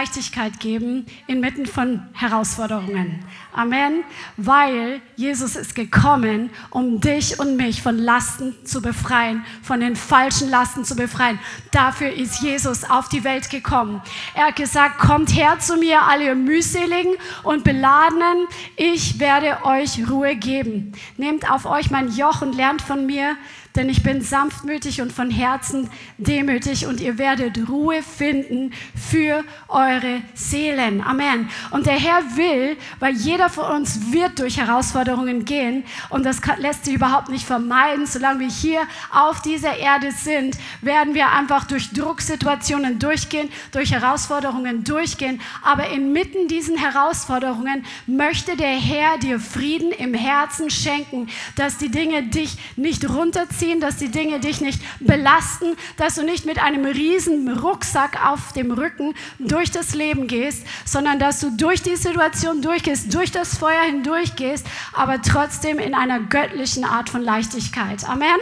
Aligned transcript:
Leichtigkeit 0.00 0.60
geben 0.60 1.04
inmitten 1.26 1.66
von 1.66 2.02
Herausforderungen. 2.14 3.22
Amen. 3.52 4.02
Weil 4.38 5.02
Jesus 5.14 5.56
ist 5.56 5.74
gekommen, 5.74 6.48
um 6.70 7.02
dich 7.02 7.38
und 7.38 7.58
mich 7.58 7.82
von 7.82 7.98
Lasten 7.98 8.54
zu 8.64 8.80
befreien, 8.80 9.44
von 9.62 9.80
den 9.80 9.96
falschen 9.96 10.48
Lasten 10.48 10.86
zu 10.86 10.96
befreien. 10.96 11.38
Dafür 11.70 12.14
ist 12.14 12.40
Jesus 12.40 12.84
auf 12.84 13.10
die 13.10 13.24
Welt 13.24 13.50
gekommen. 13.50 14.00
Er 14.34 14.46
hat 14.46 14.56
gesagt, 14.56 14.98
kommt 14.98 15.36
her 15.36 15.58
zu 15.58 15.76
mir, 15.76 16.00
alle 16.00 16.24
ihr 16.24 16.34
mühseligen 16.34 17.12
und 17.42 17.62
beladenen, 17.62 18.46
ich 18.76 19.18
werde 19.18 19.58
euch 19.64 20.08
Ruhe 20.08 20.34
geben. 20.34 20.92
Nehmt 21.18 21.50
auf 21.50 21.66
euch 21.66 21.90
mein 21.90 22.10
Joch 22.10 22.40
und 22.40 22.54
lernt 22.54 22.80
von 22.80 23.04
mir, 23.04 23.36
denn 23.76 23.88
ich 23.88 24.02
bin 24.02 24.20
sanftmütig 24.20 25.00
und 25.00 25.12
von 25.12 25.30
Herzen 25.30 25.88
demütig 26.18 26.86
und 26.86 27.00
ihr 27.00 27.18
werdet 27.18 27.68
Ruhe 27.68 28.02
finden 28.02 28.72
für 28.94 29.44
eure 29.68 30.22
Seelen. 30.34 31.00
Amen. 31.02 31.48
Und 31.70 31.86
der 31.86 31.98
Herr 31.98 32.36
will, 32.36 32.76
weil 32.98 33.14
jeder 33.14 33.48
von 33.48 33.76
uns 33.76 34.12
wird 34.12 34.40
durch 34.40 34.58
Herausforderungen 34.58 35.44
gehen 35.44 35.84
und 36.08 36.24
das 36.24 36.40
lässt 36.58 36.84
sich 36.84 36.94
überhaupt 36.94 37.28
nicht 37.28 37.46
vermeiden. 37.46 38.06
Solange 38.06 38.40
wir 38.40 38.48
hier 38.48 38.82
auf 39.12 39.40
dieser 39.42 39.76
Erde 39.76 40.10
sind, 40.10 40.56
werden 40.80 41.14
wir 41.14 41.30
einfach 41.30 41.64
durch 41.64 41.92
Drucksituationen 41.92 42.98
durchgehen, 42.98 43.50
durch 43.70 43.92
Herausforderungen 43.92 44.82
durchgehen. 44.82 45.40
Aber 45.62 45.88
inmitten 45.90 46.48
diesen 46.48 46.76
Herausforderungen 46.76 47.84
möchte 48.06 48.56
der 48.56 48.76
Herr 48.76 49.18
dir 49.18 49.38
Frieden 49.38 49.92
im 49.92 50.14
Herzen 50.14 50.70
schenken, 50.70 51.28
dass 51.54 51.78
die 51.78 51.90
Dinge 51.90 52.24
dich 52.24 52.56
nicht 52.76 53.08
runterziehen 53.08 53.59
ziehen, 53.60 53.80
dass 53.80 53.98
die 53.98 54.08
Dinge 54.08 54.40
dich 54.40 54.60
nicht 54.60 54.80
belasten, 55.00 55.76
dass 55.96 56.16
du 56.16 56.24
nicht 56.24 56.46
mit 56.46 56.60
einem 56.60 56.84
riesen 56.84 57.48
Rucksack 57.58 58.26
auf 58.26 58.52
dem 58.52 58.72
Rücken 58.72 59.14
durch 59.38 59.70
das 59.70 59.94
Leben 59.94 60.26
gehst, 60.26 60.66
sondern 60.84 61.18
dass 61.18 61.40
du 61.40 61.50
durch 61.50 61.82
die 61.82 61.96
Situation 61.96 62.62
durchgehst, 62.62 63.14
durch 63.14 63.30
das 63.30 63.58
Feuer 63.58 63.82
hindurchgehst, 63.82 64.66
aber 64.94 65.20
trotzdem 65.22 65.78
in 65.78 65.94
einer 65.94 66.20
göttlichen 66.20 66.84
Art 66.84 67.10
von 67.10 67.22
Leichtigkeit. 67.22 68.08
Amen. 68.08 68.40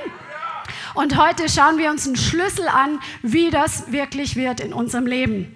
Und 0.95 1.17
heute 1.17 1.49
schauen 1.49 1.79
wir 1.79 1.91
uns 1.91 2.07
einen 2.07 2.17
Schlüssel 2.17 2.69
an, 2.69 3.01
wie 3.23 3.51
das 3.51 3.91
wirklich 3.91 4.37
wird 4.37 4.61
in 4.61 4.73
unserem 4.73 5.07
Leben. 5.07 5.55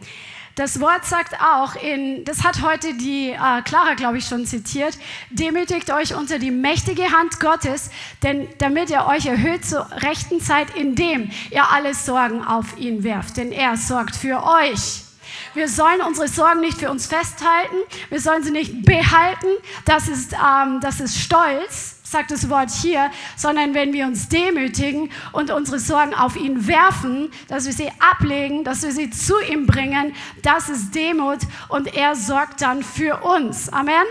Das 0.55 0.81
Wort 0.81 1.06
sagt 1.06 1.41
auch, 1.41 1.77
in, 1.77 2.25
das 2.27 2.45
hat 2.45 2.61
heute 2.61 2.92
die 2.95 3.31
äh, 3.31 3.62
Clara, 3.62 3.95
glaube 3.95 4.19
ich, 4.19 4.27
schon 4.27 4.45
zitiert, 4.45 4.98
demütigt 5.31 5.91
euch 5.91 6.14
unter 6.14 6.39
die 6.39 6.50
mächtige 6.50 7.11
Hand 7.11 7.41
Gottes, 7.41 7.91
denn 8.22 8.47
damit 8.59 8.91
er 8.91 9.06
euch 9.06 9.25
erhöht 9.25 9.64
zur 9.64 9.91
rechten 9.91 10.41
Zeit, 10.41 10.77
indem 10.77 11.31
ihr 11.50 11.70
alle 11.70 11.94
Sorgen 11.94 12.44
auf 12.44 12.77
ihn 12.77 13.03
werft, 13.03 13.39
denn 13.39 13.50
er 13.50 13.78
sorgt 13.78 14.14
für 14.14 14.44
euch. 14.44 15.05
Wir 15.55 15.69
sollen 15.69 16.03
unsere 16.03 16.28
Sorgen 16.28 16.61
nicht 16.61 16.78
für 16.78 16.91
uns 16.91 17.06
festhalten, 17.06 17.77
wir 18.11 18.20
sollen 18.20 18.42
sie 18.42 18.50
nicht 18.50 18.84
behalten, 18.84 19.47
das 19.87 20.09
ist, 20.09 20.34
ähm, 20.34 20.81
das 20.83 21.00
ist 21.00 21.19
Stolz, 21.19 21.91
sagt 22.12 22.30
das 22.30 22.48
Wort 22.48 22.70
hier, 22.70 23.10
sondern 23.36 23.74
wenn 23.74 23.92
wir 23.92 24.06
uns 24.06 24.28
demütigen 24.28 25.10
und 25.32 25.50
unsere 25.50 25.78
Sorgen 25.78 26.14
auf 26.14 26.36
ihn 26.36 26.66
werfen, 26.66 27.30
dass 27.48 27.66
wir 27.66 27.72
sie 27.72 27.91
ablegen, 27.98 28.64
dass 28.64 28.82
wir 28.82 28.92
sie 28.92 29.10
zu 29.10 29.34
ihm 29.41 29.66
bringen, 29.66 30.14
das 30.42 30.69
ist 30.69 30.94
Demut 30.94 31.41
und 31.69 31.94
er 31.94 32.14
sorgt 32.14 32.62
dann 32.62 32.82
für 32.82 33.22
uns. 33.24 33.72
Amen. 33.72 34.04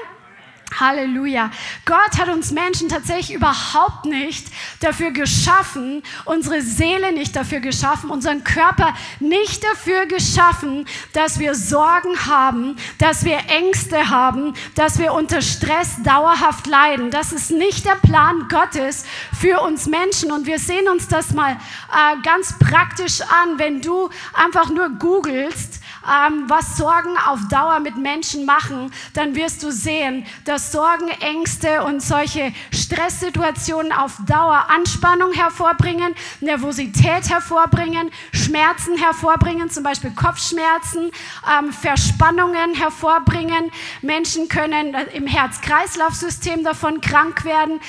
Halleluja. 0.80 1.52
Gott 1.86 2.17
hat 2.17 2.30
uns 2.30 2.52
Menschen 2.52 2.89
tatsächlich 2.89 3.33
überhaupt 3.33 4.05
nicht 4.05 4.47
dafür 4.80 5.11
geschaffen, 5.11 6.04
unsere 6.26 6.61
Seele 6.61 7.11
nicht 7.11 7.36
dafür 7.36 7.59
geschaffen, 7.59 8.09
unseren 8.09 8.43
Körper 8.43 8.93
nicht 9.20 9.64
dafür 9.64 10.05
geschaffen, 10.05 10.86
dass 11.14 11.39
wir 11.39 11.55
Sorgen 11.55 12.26
haben, 12.26 12.77
dass 12.98 13.26
wir 13.26 13.37
Ängste 13.48 14.09
haben, 14.09 14.54
dass 14.76 14.99
wir 14.99 15.14
unter 15.14 15.42
Stress 15.42 16.02
dauerhaft 16.04 16.67
leiden. 16.67 17.11
Das 17.11 17.32
ist 17.32 17.52
nicht 17.52 17.86
der 17.86 17.95
Plan 17.95 18.48
Gottes 18.49 19.05
für 19.39 19.61
uns 19.61 19.88
Menschen. 19.88 20.32
Und 20.32 20.45
wir 20.45 20.59
sehen 20.59 20.88
uns 20.88 21.08
das 21.08 21.33
mal 21.33 21.52
äh, 21.52 22.21
ganz 22.23 22.58
praktisch 22.59 23.21
an, 23.21 23.58
wenn 23.58 23.82
du 23.82 24.09
einfach 24.33 24.70
nur 24.70 24.89
googelst, 24.89 25.80
ähm, 26.04 26.45
was 26.48 26.78
Sorgen 26.78 27.16
auf 27.28 27.39
Dauer 27.50 27.80
mit 27.80 27.95
Menschen 27.98 28.45
machen, 28.45 28.92
dann 29.14 29.36
wirst 29.36 29.62
du 29.64 29.72
sehen, 29.72 30.26
dass 30.45 30.72
Sorgen, 30.72 31.10
Ängste 31.20 31.84
und 31.84 32.02
solche 32.02 32.54
Stresssituationen 32.72 33.92
auf 33.92 34.17
Dauer 34.26 34.66
Anspannung 34.70 35.34
hervorbringen, 35.34 36.16
Nervosität 36.39 37.30
hervorbringen, 37.30 38.12
Schmerzen 38.34 38.98
hervorbringen, 38.98 39.70
zum 39.70 39.84
Beispiel 39.84 40.12
Kopfschmerzen, 40.12 41.12
ähm, 41.50 41.72
Verspannungen 41.72 42.73
hervorbringen. 42.73 43.72
Menschen 44.02 44.50
können 44.50 44.95
im 45.14 45.28
Herz-Kreislauf-System 45.28 46.64
davon 46.64 47.02
krank 47.02 47.45
werden. 47.45 47.80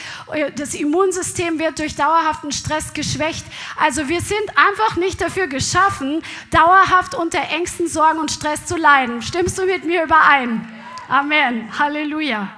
Das 0.56 0.74
Immunsystem 0.74 1.58
wird 1.58 1.78
durch 1.78 1.96
dauerhaften 1.96 2.52
Stress 2.52 2.92
geschwächt. 2.92 3.46
Also 3.78 4.08
wir 4.08 4.20
sind 4.20 4.42
einfach 4.56 4.96
nicht 4.96 5.20
dafür 5.20 5.46
geschaffen, 5.46 6.22
dauerhaft 6.50 7.14
unter 7.14 7.40
Ängsten, 7.50 7.88
Sorgen 7.88 8.01
Sorgen 8.02 8.18
und 8.18 8.32
Stress 8.32 8.66
zu 8.66 8.76
leiden. 8.76 9.22
Stimmst 9.22 9.56
du 9.56 9.64
mit 9.64 9.84
mir 9.84 10.02
überein? 10.02 10.68
Amen. 11.08 11.70
Halleluja. 11.78 12.48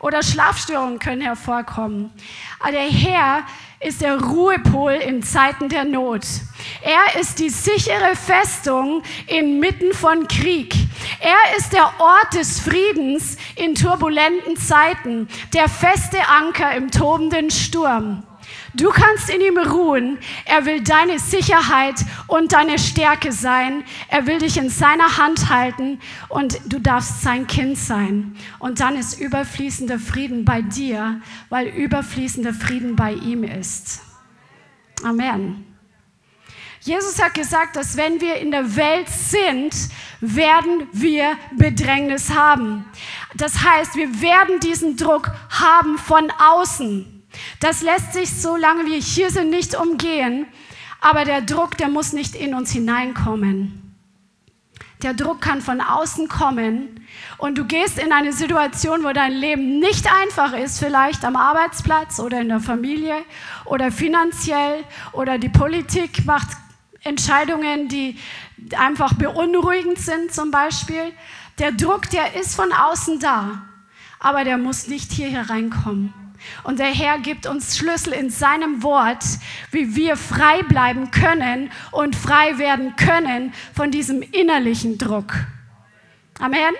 Oder 0.00 0.24
Schlafstörungen 0.24 0.98
können 0.98 1.20
hervorkommen. 1.20 2.10
Aber 2.58 2.72
der 2.72 2.88
Herr 2.88 3.44
ist 3.78 4.00
der 4.00 4.20
Ruhepol 4.20 4.94
in 4.94 5.22
Zeiten 5.22 5.68
der 5.68 5.84
Not. 5.84 6.24
Er 6.82 7.20
ist 7.20 7.38
die 7.38 7.48
sichere 7.48 8.16
Festung 8.16 9.04
inmitten 9.28 9.92
von 9.92 10.26
Krieg. 10.26 10.74
Er 11.20 11.56
ist 11.56 11.72
der 11.72 11.88
Ort 12.00 12.34
des 12.34 12.58
Friedens 12.58 13.36
in 13.54 13.76
turbulenten 13.76 14.56
Zeiten, 14.56 15.28
der 15.54 15.68
feste 15.68 16.18
Anker 16.26 16.74
im 16.74 16.90
tobenden 16.90 17.52
Sturm. 17.52 18.24
Du 18.76 18.90
kannst 18.90 19.30
in 19.30 19.40
ihm 19.40 19.56
ruhen. 19.56 20.18
Er 20.44 20.66
will 20.66 20.82
deine 20.82 21.18
Sicherheit 21.18 21.94
und 22.26 22.52
deine 22.52 22.78
Stärke 22.78 23.32
sein. 23.32 23.84
Er 24.08 24.26
will 24.26 24.38
dich 24.38 24.58
in 24.58 24.68
seiner 24.68 25.16
Hand 25.16 25.48
halten 25.48 25.98
und 26.28 26.60
du 26.66 26.78
darfst 26.78 27.22
sein 27.22 27.46
Kind 27.46 27.78
sein. 27.78 28.36
Und 28.58 28.80
dann 28.80 28.96
ist 28.96 29.18
überfließender 29.18 29.98
Frieden 29.98 30.44
bei 30.44 30.60
dir, 30.60 31.22
weil 31.48 31.68
überfließender 31.68 32.52
Frieden 32.52 32.96
bei 32.96 33.14
ihm 33.14 33.44
ist. 33.44 34.02
Amen. 35.02 35.64
Jesus 36.80 37.20
hat 37.20 37.32
gesagt, 37.32 37.76
dass 37.76 37.96
wenn 37.96 38.20
wir 38.20 38.36
in 38.36 38.50
der 38.50 38.76
Welt 38.76 39.08
sind, 39.08 39.74
werden 40.20 40.86
wir 40.92 41.36
Bedrängnis 41.56 42.30
haben. 42.30 42.84
Das 43.34 43.64
heißt, 43.64 43.96
wir 43.96 44.20
werden 44.20 44.60
diesen 44.60 44.96
Druck 44.96 45.32
haben 45.50 45.96
von 45.96 46.30
außen. 46.30 47.15
Das 47.60 47.82
lässt 47.82 48.12
sich, 48.12 48.30
solange 48.30 48.86
wir 48.86 48.98
hier 48.98 49.30
sind, 49.30 49.50
nicht 49.50 49.74
umgehen. 49.74 50.46
Aber 51.00 51.24
der 51.24 51.40
Druck, 51.40 51.76
der 51.76 51.88
muss 51.88 52.12
nicht 52.12 52.34
in 52.34 52.54
uns 52.54 52.72
hineinkommen. 52.72 53.86
Der 55.02 55.12
Druck 55.12 55.42
kann 55.42 55.60
von 55.60 55.82
außen 55.82 56.26
kommen 56.28 57.06
und 57.36 57.58
du 57.58 57.66
gehst 57.66 57.98
in 57.98 58.12
eine 58.12 58.32
Situation, 58.32 59.04
wo 59.04 59.12
dein 59.12 59.32
Leben 59.32 59.78
nicht 59.78 60.10
einfach 60.10 60.54
ist, 60.54 60.78
vielleicht 60.78 61.22
am 61.24 61.36
Arbeitsplatz 61.36 62.18
oder 62.18 62.40
in 62.40 62.48
der 62.48 62.60
Familie 62.60 63.16
oder 63.66 63.92
finanziell 63.92 64.84
oder 65.12 65.36
die 65.38 65.50
Politik 65.50 66.24
macht 66.24 66.48
Entscheidungen, 67.04 67.88
die 67.88 68.18
einfach 68.76 69.12
beunruhigend 69.12 69.98
sind 69.98 70.32
zum 70.32 70.50
Beispiel. 70.50 71.12
Der 71.58 71.72
Druck, 71.72 72.08
der 72.10 72.34
ist 72.34 72.56
von 72.56 72.72
außen 72.72 73.20
da, 73.20 73.62
aber 74.18 74.44
der 74.44 74.56
muss 74.56 74.88
nicht 74.88 75.12
hier 75.12 75.28
hereinkommen. 75.28 76.14
Und 76.64 76.78
der 76.78 76.86
Herr 76.86 77.18
gibt 77.18 77.46
uns 77.46 77.76
Schlüssel 77.76 78.12
in 78.12 78.30
seinem 78.30 78.82
Wort, 78.82 79.24
wie 79.70 79.96
wir 79.96 80.16
frei 80.16 80.62
bleiben 80.62 81.10
können 81.10 81.70
und 81.92 82.16
frei 82.16 82.58
werden 82.58 82.96
können 82.96 83.52
von 83.74 83.90
diesem 83.90 84.22
innerlichen 84.22 84.98
Druck. 84.98 85.34
Amen. 86.38 86.74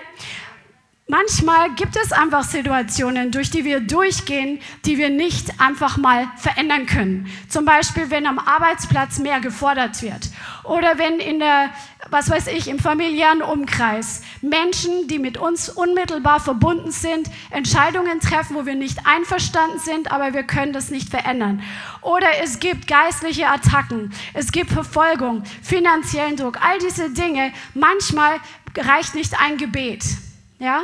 Manchmal 1.09 1.73
gibt 1.75 1.95
es 1.95 2.11
einfach 2.11 2.43
Situationen, 2.43 3.31
durch 3.31 3.49
die 3.49 3.63
wir 3.63 3.79
durchgehen, 3.79 4.59
die 4.83 4.97
wir 4.97 5.09
nicht 5.09 5.57
einfach 5.57 5.95
mal 5.95 6.27
verändern 6.35 6.85
können. 6.85 7.31
Zum 7.47 7.63
Beispiel, 7.63 8.09
wenn 8.11 8.27
am 8.27 8.39
Arbeitsplatz 8.39 9.17
mehr 9.17 9.39
gefordert 9.39 10.01
wird 10.01 10.29
oder 10.65 10.97
wenn 10.97 11.21
in 11.21 11.39
der, 11.39 11.69
was 12.09 12.29
weiß 12.29 12.47
ich, 12.47 12.67
im 12.67 12.77
familiären 12.77 13.41
Umkreis 13.41 14.21
Menschen, 14.41 15.07
die 15.07 15.17
mit 15.17 15.37
uns 15.37 15.69
unmittelbar 15.69 16.41
verbunden 16.41 16.91
sind, 16.91 17.29
Entscheidungen 17.51 18.19
treffen, 18.19 18.57
wo 18.57 18.65
wir 18.65 18.75
nicht 18.75 19.05
einverstanden 19.05 19.79
sind, 19.79 20.11
aber 20.11 20.33
wir 20.33 20.43
können 20.43 20.73
das 20.73 20.91
nicht 20.91 21.07
verändern. 21.07 21.63
Oder 22.01 22.27
es 22.43 22.59
gibt 22.59 22.85
geistliche 22.85 23.47
Attacken, 23.47 24.11
es 24.33 24.51
gibt 24.51 24.71
Verfolgung, 24.71 25.43
finanziellen 25.63 26.35
Druck, 26.35 26.59
all 26.61 26.79
diese 26.79 27.11
Dinge. 27.11 27.53
Manchmal 27.73 28.41
reicht 28.75 29.15
nicht 29.15 29.39
ein 29.39 29.55
Gebet. 29.55 30.03
Ja? 30.59 30.83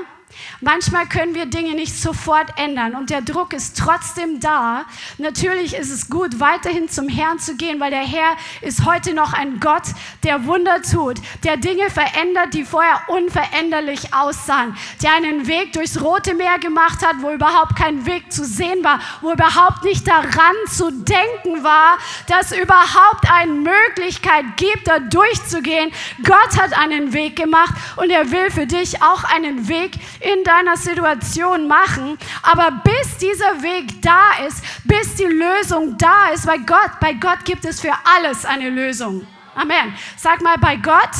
Manchmal 0.61 1.07
können 1.07 1.35
wir 1.35 1.45
Dinge 1.45 1.73
nicht 1.73 1.95
sofort 1.95 2.57
ändern 2.57 2.95
und 2.95 3.09
der 3.09 3.21
Druck 3.21 3.53
ist 3.53 3.77
trotzdem 3.77 4.39
da. 4.39 4.85
Natürlich 5.17 5.75
ist 5.75 5.89
es 5.89 6.09
gut, 6.09 6.39
weiterhin 6.39 6.87
zum 6.89 7.09
Herrn 7.09 7.39
zu 7.39 7.55
gehen, 7.55 7.79
weil 7.79 7.91
der 7.91 8.05
Herr 8.05 8.37
ist 8.61 8.85
heute 8.85 9.13
noch 9.13 9.33
ein 9.33 9.59
Gott, 9.59 9.83
der 10.23 10.45
Wunder 10.45 10.81
tut, 10.81 11.17
der 11.43 11.57
Dinge 11.57 11.89
verändert, 11.89 12.53
die 12.53 12.63
vorher 12.63 13.01
unveränderlich 13.07 14.13
aussahen, 14.13 14.75
der 15.01 15.13
einen 15.15 15.47
Weg 15.47 15.73
durchs 15.73 16.01
Rote 16.01 16.33
Meer 16.33 16.59
gemacht 16.59 17.05
hat, 17.05 17.15
wo 17.19 17.31
überhaupt 17.31 17.75
kein 17.75 18.05
Weg 18.05 18.31
zu 18.31 18.45
sehen 18.45 18.83
war, 18.83 18.99
wo 19.21 19.31
überhaupt 19.31 19.83
nicht 19.83 20.07
daran 20.07 20.55
zu 20.69 20.91
denken 20.91 21.63
war, 21.63 21.97
dass 22.27 22.51
überhaupt 22.51 23.29
eine 23.29 23.51
Möglichkeit 23.51 24.45
gibt, 24.57 24.87
da 24.87 24.99
durchzugehen. 24.99 25.91
Gott 26.23 26.57
hat 26.57 26.77
einen 26.77 27.13
Weg 27.13 27.35
gemacht 27.35 27.73
und 27.97 28.09
er 28.09 28.31
will 28.31 28.49
für 28.51 28.65
dich 28.65 29.01
auch 29.01 29.23
einen 29.25 29.67
Weg 29.67 29.93
in 30.23 30.43
deiner 30.43 30.77
Situation 30.77 31.67
machen. 31.67 32.17
Aber 32.41 32.71
bis 32.83 33.17
dieser 33.17 33.61
Weg 33.61 34.01
da 34.01 34.45
ist, 34.47 34.63
bis 34.85 35.15
die 35.15 35.25
Lösung 35.25 35.97
da 35.97 36.29
ist, 36.33 36.45
bei 36.45 36.57
Gott, 36.57 36.91
bei 36.99 37.13
Gott 37.13 37.43
gibt 37.45 37.65
es 37.65 37.81
für 37.81 37.93
alles 38.15 38.45
eine 38.45 38.69
Lösung. 38.69 39.27
Amen. 39.55 39.93
Sag 40.17 40.41
mal, 40.41 40.57
bei 40.57 40.77
Gott 40.77 41.11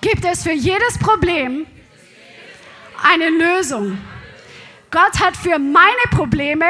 gibt 0.00 0.24
es 0.24 0.42
für 0.42 0.52
jedes 0.52 0.98
Problem 0.98 1.66
eine 3.02 3.30
Lösung. 3.30 3.98
Gott 4.90 5.18
hat 5.20 5.36
für 5.36 5.58
meine 5.58 6.06
Probleme 6.10 6.66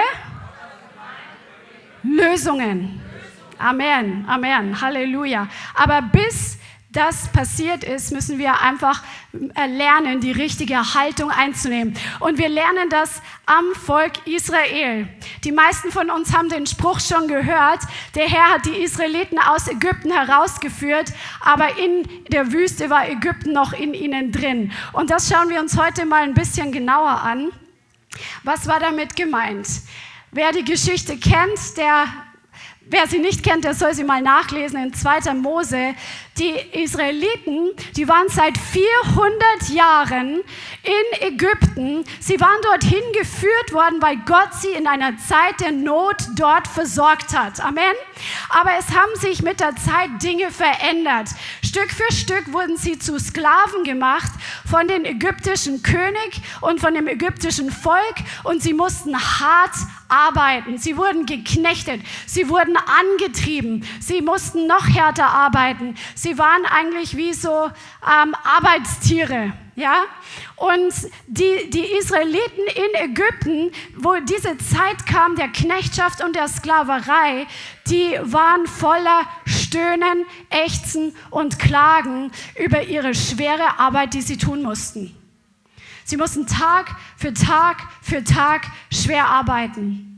Lösungen. 2.02 3.00
Amen, 3.58 4.25
Amen, 4.28 4.81
Halleluja. 4.81 5.48
Aber 5.75 6.02
bis 6.02 6.58
das 6.90 7.28
passiert 7.28 7.82
ist, 7.82 8.12
müssen 8.12 8.38
wir 8.38 8.60
einfach 8.60 9.02
lernen, 9.66 10.20
die 10.20 10.32
richtige 10.32 10.94
Haltung 10.94 11.31
einzunehmen. 11.31 11.94
Und 12.20 12.38
wir 12.38 12.48
lernen 12.48 12.88
das 12.88 13.22
am 13.46 13.64
Volk 13.75 14.26
Israel. 14.26 15.08
Die 15.44 15.52
meisten 15.52 15.90
von 15.90 16.10
uns 16.10 16.34
haben 16.36 16.48
den 16.48 16.66
Spruch 16.66 17.00
schon 17.00 17.28
gehört, 17.28 17.81
der 18.14 18.28
Herr 18.28 18.54
hat 18.54 18.66
die 18.66 18.82
Israeliten 18.82 19.38
aus 19.38 19.69
Ägypten 19.69 20.12
herausgeführt, 20.12 21.12
aber 21.40 21.78
in 21.78 22.08
der 22.28 22.52
Wüste 22.52 22.90
war 22.90 23.08
Ägypten 23.08 23.52
noch 23.52 23.72
in 23.72 23.94
ihnen 23.94 24.32
drin. 24.32 24.72
Und 24.92 25.10
das 25.10 25.28
schauen 25.28 25.48
wir 25.48 25.60
uns 25.60 25.78
heute 25.78 26.06
mal 26.06 26.22
ein 26.22 26.34
bisschen 26.34 26.72
genauer 26.72 27.20
an. 27.22 27.50
Was 28.42 28.66
war 28.66 28.81
damit 28.81 29.16
gemeint? 29.16 29.66
Wer 30.31 30.52
die 30.52 30.64
Geschichte 30.64 31.16
kennt, 31.16 31.76
der 31.76 32.06
Wer 32.86 33.06
sie 33.06 33.19
nicht 33.19 33.42
kennt, 33.42 33.64
der 33.64 33.72
soll 33.72 33.94
sie 33.94 34.04
mal 34.04 34.20
nachlesen 34.20 34.82
in 34.82 34.92
2. 34.92 35.32
Mose. 35.34 35.94
Die 36.38 36.52
Israeliten, 36.82 37.70
die 37.96 38.08
waren 38.08 38.28
seit 38.28 38.58
400 38.58 39.69
Jahren 39.70 40.42
in 40.82 41.28
Ägypten. 41.28 42.04
Sie 42.20 42.38
waren 42.40 42.60
dorthin 42.62 43.02
geführt 43.19 43.72
worden, 43.72 44.02
weil 44.02 44.16
Gott 44.26 44.52
sie 44.60 44.72
in 44.72 44.86
einer 44.86 45.16
Zeit 45.16 45.60
der 45.60 45.72
Not 45.72 46.16
dort 46.36 46.69
versorgt 46.69 47.38
hat. 47.38 47.64
Amen. 47.64 47.94
Aber 48.50 48.72
es 48.78 48.90
haben 48.90 49.14
sich 49.19 49.42
mit 49.42 49.60
der 49.60 49.76
Zeit 49.76 50.22
Dinge 50.22 50.50
verändert. 50.50 51.28
Stück 51.62 51.90
für 51.90 52.12
Stück 52.12 52.52
wurden 52.52 52.76
sie 52.76 52.98
zu 52.98 53.19
Sklaven 53.19 53.84
gemacht 53.84 54.32
von 54.69 54.88
dem 54.88 55.04
ägyptischen 55.04 55.82
König 55.82 56.42
und 56.60 56.81
von 56.81 56.94
dem 56.94 57.06
ägyptischen 57.08 57.70
Volk 57.70 58.16
und 58.42 58.62
sie 58.62 58.75
mussten 58.75 59.16
hart 59.16 59.75
arbeiten. 60.09 60.79
Sie 60.79 60.97
wurden 60.97 61.27
geknechtet, 61.27 62.01
sie 62.27 62.49
wurden 62.49 62.77
angetrieben, 62.77 63.85
sie 64.01 64.23
mussten 64.23 64.67
noch 64.67 64.89
härter 64.89 65.27
arbeiten. 65.27 65.97
Sie 66.15 66.39
waren 66.39 66.67
eigentlich 66.67 67.17
wie 67.17 67.33
so 67.33 67.71
ähm, 68.05 68.35
Arbeitstiere. 68.45 69.53
Ja? 69.77 70.05
Und 70.56 70.93
die, 71.27 71.71
die 71.71 71.87
Israeliten 71.99 72.65
in 72.75 73.11
Ägypten, 73.11 73.73
wo 73.97 74.15
diese 74.21 74.56
Zeit 74.59 75.06
kam 75.06 75.37
der 75.37 75.49
Knechtschaft 75.49 76.23
und 76.23 76.37
der 76.37 76.49
Sklaverei, 76.49 77.47
die 77.89 78.19
waren 78.23 78.67
voller 78.67 79.23
Stöhnen, 79.47 80.25
Ächzen 80.51 81.15
und 81.31 81.59
Klagen 81.59 82.31
über 82.59 82.85
ihre 82.85 83.15
schwere 83.15 83.79
Arbeit, 83.79 84.15
die 84.15 84.23
sie 84.23 84.37
tun 84.37 84.62
mussten. 84.62 85.17
Sie 86.05 86.17
mussten 86.17 86.47
Tag 86.47 86.95
für 87.17 87.33
Tag 87.33 87.79
für 88.03 88.23
Tag 88.23 88.67
schwer 88.93 89.27
arbeiten. 89.27 90.11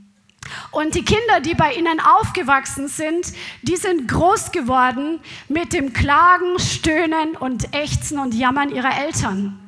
Und 0.70 0.94
die 0.94 1.04
Kinder, 1.04 1.40
die 1.40 1.54
bei 1.54 1.72
ihnen 1.74 2.00
aufgewachsen 2.00 2.88
sind, 2.88 3.32
die 3.62 3.76
sind 3.76 4.08
groß 4.08 4.52
geworden 4.52 5.20
mit 5.48 5.72
dem 5.72 5.92
Klagen, 5.92 6.58
Stöhnen 6.58 7.36
und 7.36 7.74
Ächzen 7.74 8.18
und 8.18 8.34
Jammern 8.34 8.70
ihrer 8.70 8.96
Eltern. 8.96 9.58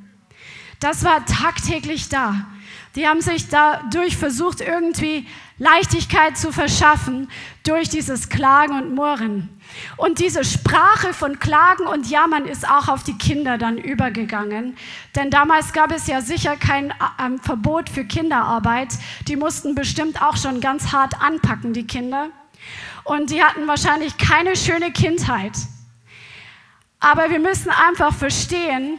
Das 0.81 1.05
war 1.05 1.25
tagtäglich 1.27 2.09
da. 2.09 2.47
Die 2.95 3.07
haben 3.07 3.21
sich 3.21 3.49
dadurch 3.49 4.17
versucht, 4.17 4.61
irgendwie 4.61 5.27
Leichtigkeit 5.59 6.37
zu 6.37 6.53
verschaffen 6.53 7.29
durch 7.65 7.89
dieses 7.89 8.29
Klagen 8.29 8.75
und 8.75 8.95
Murren. 8.95 9.58
Und 9.97 10.19
diese 10.19 10.45
Sprache 10.45 11.13
von 11.13 11.39
Klagen 11.39 11.87
und 11.87 12.09
Jammern 12.09 12.47
ist 12.47 12.69
auch 12.69 12.89
auf 12.89 13.03
die 13.03 13.17
Kinder 13.17 13.59
dann 13.59 13.79
übergegangen. 13.79 14.77
Denn 15.17 15.31
damals 15.31 15.73
gab 15.73 15.93
es 15.93 16.07
ja 16.07 16.21
sicher 16.21 16.57
kein 16.57 16.91
äh, 16.91 17.39
Verbot 17.43 17.89
für 17.89 18.05
Kinderarbeit. 18.05 18.89
Die 19.27 19.37
mussten 19.37 19.75
bestimmt 19.75 20.23
auch 20.23 20.37
schon 20.37 20.61
ganz 20.61 20.93
hart 20.93 21.21
anpacken, 21.21 21.73
die 21.73 21.87
Kinder. 21.87 22.29
Und 23.05 23.31
die 23.31 23.43
hatten 23.43 23.67
wahrscheinlich 23.67 24.19
keine 24.19 24.57
schöne 24.57 24.93
Kindheit. 24.93 25.53
Aber 27.01 27.31
wir 27.31 27.39
müssen 27.39 27.71
einfach 27.71 28.13
verstehen, 28.13 28.99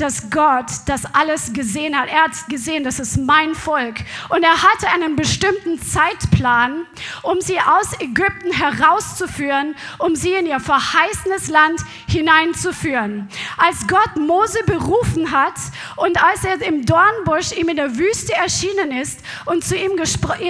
dass 0.00 0.30
Gott 0.30 0.66
das 0.86 1.02
alles 1.12 1.52
gesehen 1.52 1.98
hat. 1.98 2.08
Er 2.08 2.24
hat 2.24 2.30
gesehen, 2.48 2.84
das 2.84 3.00
ist 3.00 3.18
mein 3.18 3.54
Volk. 3.54 3.96
Und 4.28 4.44
er 4.44 4.62
hatte 4.62 4.88
einen 4.94 5.16
bestimmten 5.16 5.80
Zeitplan, 5.82 6.86
um 7.22 7.40
sie 7.40 7.58
aus 7.58 8.00
Ägypten 8.00 8.52
herauszuführen, 8.52 9.74
um 9.98 10.14
sie 10.14 10.34
in 10.34 10.46
ihr 10.46 10.60
verheißenes 10.60 11.48
Land 11.48 11.80
hineinzuführen. 12.06 13.28
Als 13.56 13.86
Gott 13.88 14.16
Mose 14.16 14.60
berufen 14.66 15.32
hat 15.32 15.54
und 15.96 16.22
als 16.22 16.44
er 16.44 16.62
im 16.62 16.86
Dornbusch 16.86 17.52
ihm 17.52 17.68
in 17.68 17.76
der 17.76 17.96
Wüste 17.96 18.34
erschienen 18.34 18.92
ist 18.92 19.20
und 19.46 19.64
zu 19.64 19.76
ihm, 19.76 19.92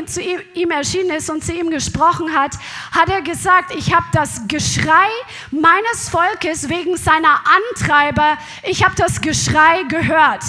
zu 0.06 0.20
ihm 0.20 0.70
erschienen 0.70 1.10
ist 1.10 1.30
und 1.30 1.42
zu 1.42 1.52
ihm 1.52 1.70
gesprochen 1.70 2.34
hat, 2.34 2.52
hat 2.92 3.08
er 3.08 3.22
gesagt, 3.22 3.74
ich 3.74 3.94
habe 3.94 4.06
das 4.12 4.42
Geschrei 4.46 5.08
meines 5.50 6.10
Volkes 6.10 6.68
wegen 6.68 6.96
seiner 6.96 7.40
Antreiber, 7.72 8.36
ich 8.62 8.84
habe 8.84 8.94
das 8.96 9.22
Geschrei 9.22 9.37
Geschrei 9.38 9.84
gehört. 9.84 10.42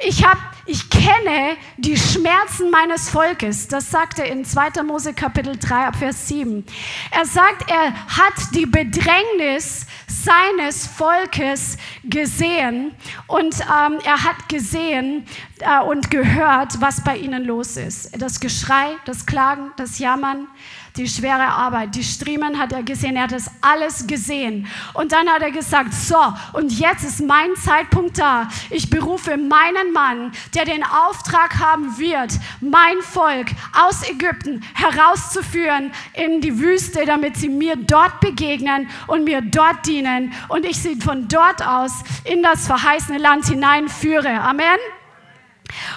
Ich 0.00 0.24
habe 0.24 0.40
ich 0.66 0.90
kenne 0.90 1.56
die 1.76 1.96
Schmerzen 1.96 2.68
meines 2.70 3.08
Volkes. 3.08 3.68
Das 3.68 3.92
sagt 3.92 4.18
er 4.18 4.26
in 4.26 4.44
2. 4.44 4.82
Mose 4.82 5.14
Kapitel 5.14 5.56
3 5.56 5.92
Vers 5.92 6.26
7. 6.26 6.66
Er 7.12 7.24
sagt, 7.24 7.70
er 7.70 7.94
hat 7.94 8.34
die 8.54 8.66
Bedrängnis 8.66 9.86
seines 10.08 10.86
Volkes 10.86 11.78
gesehen 12.02 12.92
und 13.28 13.54
ähm, 13.60 13.98
er 14.04 14.24
hat 14.24 14.48
gesehen 14.48 15.24
äh, 15.60 15.80
und 15.84 16.10
gehört, 16.10 16.80
was 16.80 17.02
bei 17.04 17.16
ihnen 17.16 17.44
los 17.44 17.76
ist. 17.76 18.20
Das 18.20 18.40
Geschrei, 18.40 18.96
das 19.06 19.26
Klagen, 19.26 19.70
das 19.76 20.00
Jammern, 20.00 20.48
die 20.98 21.08
schwere 21.08 21.44
Arbeit, 21.44 21.94
die 21.94 22.02
Striemen 22.02 22.58
hat 22.58 22.72
er 22.72 22.82
gesehen, 22.82 23.16
er 23.16 23.22
hat 23.24 23.32
das 23.32 23.50
alles 23.60 24.06
gesehen. 24.06 24.66
Und 24.94 25.12
dann 25.12 25.28
hat 25.28 25.42
er 25.42 25.52
gesagt, 25.52 25.94
so, 25.94 26.18
und 26.52 26.72
jetzt 26.72 27.04
ist 27.04 27.20
mein 27.20 27.54
Zeitpunkt 27.56 28.18
da. 28.18 28.48
Ich 28.70 28.90
berufe 28.90 29.36
meinen 29.36 29.92
Mann, 29.92 30.32
der 30.54 30.64
den 30.64 30.82
Auftrag 30.82 31.58
haben 31.60 31.96
wird, 31.98 32.32
mein 32.60 33.00
Volk 33.00 33.48
aus 33.72 34.08
Ägypten 34.08 34.64
herauszuführen 34.74 35.92
in 36.14 36.40
die 36.40 36.58
Wüste, 36.58 37.04
damit 37.06 37.36
sie 37.36 37.48
mir 37.48 37.76
dort 37.76 38.20
begegnen 38.20 38.88
und 39.06 39.24
mir 39.24 39.40
dort 39.40 39.86
dienen 39.86 40.32
und 40.48 40.64
ich 40.64 40.78
sie 40.78 40.96
von 40.96 41.28
dort 41.28 41.64
aus 41.64 41.92
in 42.24 42.42
das 42.42 42.66
verheißene 42.66 43.18
Land 43.18 43.46
hineinführe. 43.46 44.40
Amen. 44.40 44.97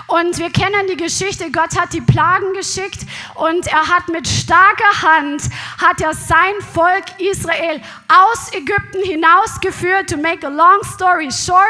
Und 0.08 0.38
wir 0.38 0.50
kennen 0.50 0.88
die 0.90 0.98
Geschichte, 0.98 1.52
Gott 1.52 1.80
hat 1.80 1.94
die 1.94 2.02
Plagen 2.02 2.54
geschickt 2.54 3.02
und 3.36 3.68
er 3.68 3.88
hat 3.88 4.08
mit 4.10 4.28
starker 4.28 5.02
Hand, 5.02 5.44
hat 5.82 6.02
er 6.02 6.14
sein 6.14 6.54
Volk 6.74 7.06
Israel 7.20 7.82
aus 8.08 8.54
Ägypten 8.54 9.04
hinausgeführt, 9.04 10.10
to 10.10 10.18
make 10.18 10.46
a 10.46 10.50
long 10.50 10.84
story 10.84 11.30
short. 11.32 11.62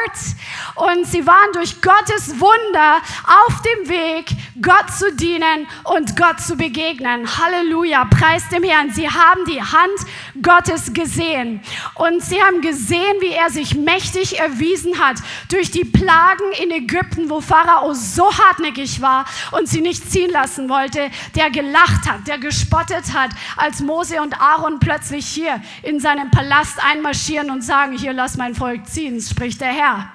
Und 0.76 1.06
sie 1.06 1.26
waren 1.26 1.52
durch 1.54 1.82
Gottes 1.82 2.40
Wunder 2.40 2.98
auf 3.28 3.62
dem 3.62 3.90
Weg, 3.90 4.32
Gott 4.62 4.92
zu 4.98 5.14
dienen 5.14 5.68
und 5.84 6.16
Gott 6.18 6.40
zu 6.40 6.56
begegnen. 6.56 7.28
Halleluja, 7.38 8.06
preis 8.06 8.48
dem 8.50 8.64
Herrn. 8.64 8.92
Sie 8.92 9.10
haben 9.10 9.46
die 9.46 9.62
Hand 9.62 10.42
Gottes 10.42 10.94
gesehen 10.94 11.62
und 11.96 12.24
sie 12.24 12.42
haben 12.42 12.62
gesehen, 12.62 13.16
wie 13.20 13.34
er 13.34 13.50
sich 13.50 13.76
mächtig 13.76 14.40
erwiesen 14.40 15.00
hat 15.00 15.18
durch 15.50 15.72
die 15.72 15.86
Plagen 15.86 16.52
in 16.62 16.72
Ägypten, 16.72 17.30
wo 17.30 17.42
Pharao 17.42 17.91
so 17.94 18.32
hartnäckig 18.32 19.02
war 19.02 19.26
und 19.52 19.68
sie 19.68 19.82
nicht 19.82 20.12
ziehen 20.12 20.32
lassen 20.32 20.70
wollte, 20.70 21.10
der 21.36 21.50
gelacht 21.50 22.10
hat, 22.10 22.28
der 22.28 22.38
gespottet 22.38 23.14
hat, 23.14 23.32
als 23.58 23.82
Mose 23.82 24.22
und 24.22 24.40
Aaron 24.40 24.80
plötzlich 24.80 25.28
hier 25.28 25.62
in 25.84 26.00
seinem 26.00 26.32
Palast 26.32 26.84
einmarschieren 26.84 27.52
und 27.52 27.64
sagen, 27.64 27.98
hier 27.98 28.14
lass 28.14 28.38
mein 28.38 28.56
Volk 28.56 28.88
ziehen, 28.88 29.20
spricht 29.22 29.62
der 29.62 29.74
Herr. 29.74 30.12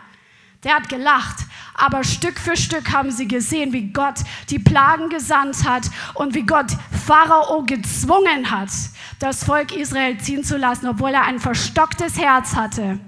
Der 0.64 0.74
hat 0.74 0.88
gelacht. 0.88 1.46
Aber 1.78 2.04
Stück 2.04 2.38
für 2.38 2.56
Stück 2.56 2.92
haben 2.92 3.10
sie 3.10 3.28
gesehen, 3.28 3.72
wie 3.72 3.92
Gott 3.92 4.20
die 4.48 4.58
Plagen 4.58 5.10
gesandt 5.10 5.68
hat 5.68 5.90
und 6.14 6.34
wie 6.34 6.42
Gott 6.42 6.72
Pharao 7.06 7.62
gezwungen 7.64 8.50
hat, 8.50 8.70
das 9.18 9.44
Volk 9.44 9.76
Israel 9.76 10.18
ziehen 10.18 10.42
zu 10.42 10.56
lassen, 10.56 10.88
obwohl 10.88 11.10
er 11.10 11.24
ein 11.24 11.38
verstocktes 11.38 12.18
Herz 12.18 12.56
hatte. 12.56 12.98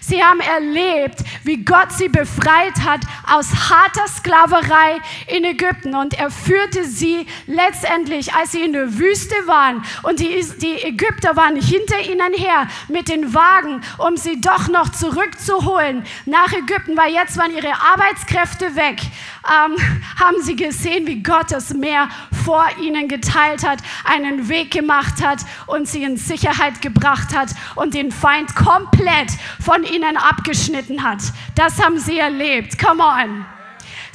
Sie 0.00 0.22
haben 0.22 0.40
erlebt, 0.40 1.20
wie 1.44 1.64
Gott 1.64 1.92
sie 1.92 2.08
befreit 2.08 2.80
hat 2.84 3.00
aus 3.26 3.70
harter 3.70 4.06
Sklaverei 4.08 5.00
in 5.26 5.44
Ägypten. 5.44 5.94
Und 5.94 6.14
er 6.14 6.30
führte 6.30 6.84
sie 6.84 7.26
letztendlich, 7.46 8.34
als 8.34 8.52
sie 8.52 8.62
in 8.62 8.72
der 8.72 8.98
Wüste 8.98 9.34
waren. 9.46 9.82
Und 10.02 10.20
die, 10.20 10.44
die 10.60 10.82
Ägypter 10.82 11.36
waren 11.36 11.56
hinter 11.60 12.00
ihnen 12.00 12.34
her 12.34 12.68
mit 12.88 13.08
den 13.08 13.34
Wagen, 13.34 13.80
um 13.98 14.16
sie 14.16 14.40
doch 14.40 14.68
noch 14.68 14.90
zurückzuholen 14.90 16.04
nach 16.26 16.52
Ägypten, 16.52 16.96
weil 16.96 17.12
jetzt 17.12 17.36
waren 17.36 17.54
ihre 17.54 17.72
Arbeitskräfte 17.72 18.76
weg 18.76 19.00
ähm, 19.48 19.76
haben 20.18 20.42
sie 20.42 20.56
gesehen, 20.56 21.06
wie 21.06 21.22
Gott 21.22 21.50
das 21.50 21.74
Meer 21.74 22.08
vor 22.44 22.64
ihnen 22.80 23.08
geteilt 23.08 23.66
hat, 23.66 23.78
einen 24.04 24.48
Weg 24.48 24.70
gemacht 24.70 25.24
hat 25.24 25.40
und 25.66 25.88
sie 25.88 26.02
in 26.02 26.16
Sicherheit 26.16 26.82
gebracht 26.82 27.34
hat 27.36 27.50
und 27.74 27.94
den 27.94 28.10
Feind 28.10 28.54
komplett 28.54 29.30
von 29.60 29.84
ihnen 29.84 30.16
abgeschnitten 30.16 31.02
hat. 31.02 31.20
Das 31.54 31.82
haben 31.82 31.98
sie 31.98 32.18
erlebt. 32.18 32.78
Come 32.78 33.02
on. 33.02 33.53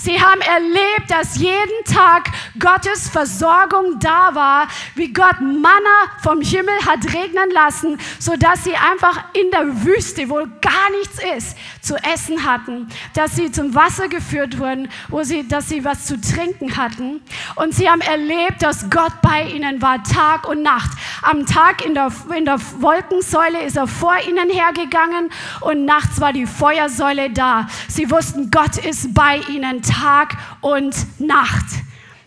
Sie 0.01 0.17
haben 0.17 0.39
erlebt, 0.39 1.09
dass 1.09 1.35
jeden 1.37 1.83
Tag 1.83 2.29
Gottes 2.57 3.09
Versorgung 3.09 3.99
da 3.99 4.33
war, 4.33 4.67
wie 4.95 5.11
Gott 5.11 5.41
Manna 5.41 5.99
vom 6.23 6.39
Himmel 6.39 6.73
hat 6.85 7.03
regnen 7.13 7.51
lassen, 7.51 7.97
sodass 8.17 8.63
sie 8.63 8.75
einfach 8.75 9.25
in 9.33 9.51
der 9.51 9.83
Wüste, 9.83 10.29
wo 10.29 10.35
gar 10.35 10.89
nichts 10.97 11.19
ist, 11.37 11.57
zu 11.81 11.97
essen 11.97 12.45
hatten, 12.45 12.87
dass 13.13 13.35
sie 13.35 13.51
zum 13.51 13.75
Wasser 13.75 14.07
geführt 14.07 14.57
wurden, 14.57 14.89
wo 15.09 15.23
sie, 15.23 15.45
dass 15.45 15.67
sie 15.67 15.83
was 15.83 16.05
zu 16.05 16.19
trinken 16.21 16.77
hatten. 16.77 17.19
Und 17.55 17.75
sie 17.75 17.89
haben 17.89 18.01
erlebt, 18.01 18.61
dass 18.61 18.89
Gott 18.89 19.11
bei 19.21 19.49
ihnen 19.49 19.81
war, 19.81 20.01
Tag 20.03 20.47
und 20.47 20.61
Nacht. 20.61 20.91
Am 21.23 21.45
Tag 21.45 21.85
in 21.85 21.93
der, 21.93 22.09
in 22.37 22.45
der 22.45 22.59
Wolkensäule 22.79 23.63
ist 23.63 23.75
er 23.75 23.87
vor 23.87 24.15
ihnen 24.29 24.49
hergegangen 24.49 25.29
und 25.59 25.83
nachts 25.83 26.21
war 26.21 26.31
die 26.31 26.45
Feuersäule 26.45 27.31
da. 27.31 27.67
Sie 27.89 28.09
wussten, 28.09 28.49
Gott 28.49 28.77
ist 28.77 29.13
bei 29.13 29.41
ihnen 29.49 29.81
Tag 29.89 30.37
und 30.61 30.95
Nacht. 31.19 31.65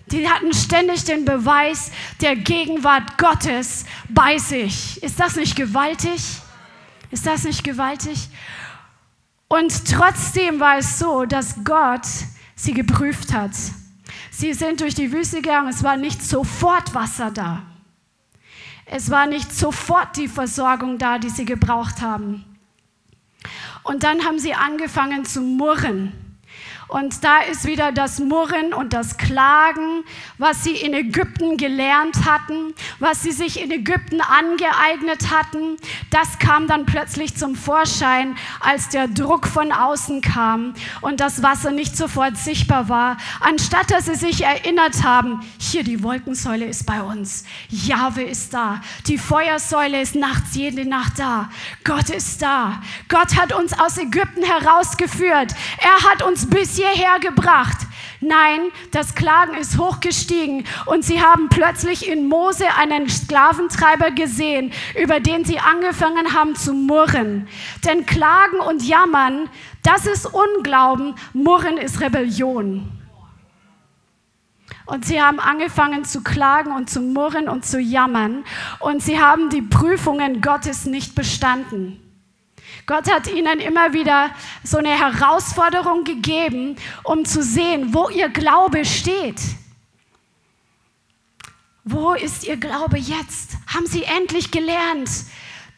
Die 0.06 0.28
hatten 0.28 0.52
ständig 0.52 1.04
den 1.04 1.24
Beweis 1.24 1.90
der 2.20 2.36
Gegenwart 2.36 3.16
Gottes 3.16 3.86
bei 4.08 4.38
sich. 4.38 5.02
Ist 5.02 5.18
das 5.18 5.36
nicht 5.36 5.56
gewaltig? 5.56 6.20
Ist 7.10 7.26
das 7.26 7.44
nicht 7.44 7.64
gewaltig? 7.64 8.28
Und 9.48 9.86
trotzdem 9.86 10.60
war 10.60 10.78
es 10.78 10.98
so, 10.98 11.24
dass 11.24 11.64
Gott 11.64 12.06
sie 12.54 12.74
geprüft 12.74 13.32
hat. 13.32 13.52
Sie 14.30 14.52
sind 14.54 14.80
durch 14.80 14.94
die 14.94 15.12
Wüste 15.12 15.42
gegangen, 15.42 15.68
es 15.68 15.82
war 15.82 15.96
nicht 15.96 16.22
sofort 16.22 16.94
Wasser 16.94 17.30
da. 17.30 17.62
Es 18.86 19.10
war 19.10 19.26
nicht 19.26 19.54
sofort 19.54 20.16
die 20.16 20.28
Versorgung 20.28 20.98
da, 20.98 21.18
die 21.18 21.30
sie 21.30 21.44
gebraucht 21.44 22.02
haben. 22.02 22.44
Und 23.82 24.04
dann 24.04 24.24
haben 24.24 24.38
sie 24.38 24.54
angefangen 24.54 25.24
zu 25.24 25.40
murren. 25.40 26.12
Und 26.92 27.24
da 27.24 27.38
ist 27.38 27.64
wieder 27.64 27.90
das 27.90 28.18
Murren 28.18 28.74
und 28.74 28.92
das 28.92 29.16
Klagen, 29.16 30.04
was 30.36 30.62
sie 30.62 30.76
in 30.76 30.92
Ägypten 30.92 31.56
gelernt 31.56 32.26
hatten, 32.26 32.74
was 32.98 33.22
sie 33.22 33.32
sich 33.32 33.62
in 33.62 33.70
Ägypten 33.70 34.20
angeeignet 34.20 35.30
hatten. 35.30 35.78
Das 36.10 36.38
kam 36.38 36.66
dann 36.66 36.84
plötzlich 36.84 37.34
zum 37.34 37.56
Vorschein, 37.56 38.36
als 38.60 38.90
der 38.90 39.08
Druck 39.08 39.46
von 39.46 39.72
außen 39.72 40.20
kam 40.20 40.74
und 41.00 41.20
das 41.20 41.42
Wasser 41.42 41.70
nicht 41.70 41.96
sofort 41.96 42.36
sichtbar 42.36 42.90
war. 42.90 43.16
Anstatt 43.40 43.90
dass 43.90 44.04
sie 44.04 44.14
sich 44.14 44.44
erinnert 44.44 45.02
haben, 45.02 45.40
hier 45.58 45.84
die 45.84 46.02
Wolkensäule 46.02 46.66
ist 46.66 46.84
bei 46.84 47.00
uns, 47.00 47.44
Jahwe 47.70 48.22
ist 48.22 48.52
da, 48.52 48.82
die 49.06 49.16
Feuersäule 49.16 50.02
ist 50.02 50.14
nachts 50.14 50.56
jede 50.56 50.84
Nacht 50.86 51.18
da, 51.18 51.48
Gott 51.84 52.10
ist 52.10 52.42
da. 52.42 52.82
Gott 53.08 53.34
hat 53.36 53.54
uns 53.54 53.72
aus 53.78 53.96
Ägypten 53.96 54.42
herausgeführt. 54.42 55.54
Er 55.78 56.10
hat 56.10 56.22
uns 56.22 56.48
bis 56.48 56.81
hierher 56.82 57.18
gebracht. 57.20 57.78
Nein, 58.20 58.70
das 58.92 59.14
Klagen 59.14 59.54
ist 59.54 59.78
hochgestiegen 59.78 60.64
und 60.86 61.04
sie 61.04 61.20
haben 61.20 61.48
plötzlich 61.48 62.08
in 62.08 62.28
Mose 62.28 62.66
einen 62.78 63.08
Sklaventreiber 63.08 64.12
gesehen, 64.12 64.72
über 65.00 65.18
den 65.18 65.44
sie 65.44 65.58
angefangen 65.58 66.32
haben 66.32 66.54
zu 66.54 66.72
murren. 66.72 67.48
Denn 67.84 68.06
Klagen 68.06 68.60
und 68.60 68.86
Jammern, 68.86 69.48
das 69.82 70.06
ist 70.06 70.26
Unglauben, 70.26 71.14
Murren 71.32 71.78
ist 71.78 72.00
Rebellion. 72.00 72.92
Und 74.86 75.04
sie 75.04 75.22
haben 75.22 75.40
angefangen 75.40 76.04
zu 76.04 76.22
klagen 76.22 76.72
und 76.72 76.90
zu 76.90 77.00
murren 77.00 77.48
und 77.48 77.64
zu 77.64 77.80
jammern. 77.80 78.44
Und 78.80 79.02
sie 79.02 79.20
haben 79.20 79.48
die 79.48 79.62
Prüfungen 79.62 80.40
Gottes 80.40 80.86
nicht 80.86 81.14
bestanden. 81.14 82.01
Gott 82.86 83.10
hat 83.10 83.28
ihnen 83.28 83.60
immer 83.60 83.92
wieder 83.92 84.30
so 84.64 84.78
eine 84.78 84.90
Herausforderung 84.90 86.04
gegeben, 86.04 86.76
um 87.04 87.24
zu 87.24 87.42
sehen, 87.42 87.94
wo 87.94 88.08
ihr 88.08 88.28
Glaube 88.28 88.84
steht. 88.84 89.40
Wo 91.84 92.12
ist 92.12 92.44
ihr 92.44 92.56
Glaube 92.56 92.98
jetzt? 92.98 93.56
Haben 93.66 93.86
sie 93.86 94.04
endlich 94.04 94.50
gelernt, 94.50 95.10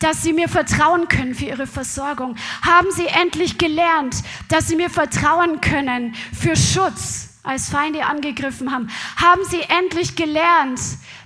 dass 0.00 0.22
sie 0.22 0.32
mir 0.32 0.48
vertrauen 0.48 1.08
können 1.08 1.34
für 1.34 1.46
ihre 1.46 1.66
Versorgung? 1.66 2.36
Haben 2.62 2.90
sie 2.90 3.06
endlich 3.06 3.56
gelernt, 3.56 4.16
dass 4.48 4.68
sie 4.68 4.76
mir 4.76 4.90
vertrauen 4.90 5.60
können 5.60 6.14
für 6.38 6.56
Schutz, 6.56 7.40
als 7.42 7.70
Feinde 7.70 8.04
angegriffen 8.04 8.70
haben? 8.70 8.90
Haben 9.16 9.40
sie 9.48 9.62
endlich 9.62 10.14
gelernt, 10.14 10.80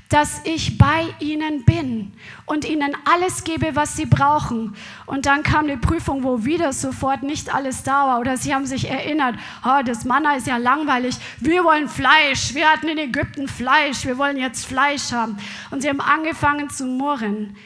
dass 0.08 0.40
ich 0.44 0.78
bei 0.78 1.04
ihnen 1.20 1.64
bin 1.64 2.12
und 2.46 2.64
ihnen 2.64 2.96
alles 3.04 3.44
gebe, 3.44 3.76
was 3.76 3.96
sie 3.96 4.06
brauchen. 4.06 4.74
Und 5.04 5.26
dann 5.26 5.42
kam 5.42 5.66
die 5.68 5.76
Prüfung, 5.76 6.22
wo 6.22 6.46
wieder 6.46 6.72
sofort 6.72 7.22
nicht 7.22 7.54
alles 7.54 7.82
da 7.82 8.06
war. 8.06 8.20
Oder 8.20 8.38
sie 8.38 8.54
haben 8.54 8.64
sich 8.64 8.88
erinnert, 8.88 9.36
oh, 9.64 9.82
das 9.84 10.04
Manna 10.04 10.36
ist 10.36 10.46
ja 10.46 10.56
langweilig, 10.56 11.16
wir 11.40 11.62
wollen 11.62 11.88
Fleisch, 11.88 12.54
wir 12.54 12.70
hatten 12.70 12.88
in 12.88 12.98
Ägypten 12.98 13.48
Fleisch, 13.48 14.06
wir 14.06 14.16
wollen 14.16 14.38
jetzt 14.38 14.64
Fleisch 14.64 15.12
haben. 15.12 15.36
Und 15.70 15.82
sie 15.82 15.90
haben 15.90 16.00
angefangen 16.00 16.70
zu 16.70 16.86
murren. 16.86 17.56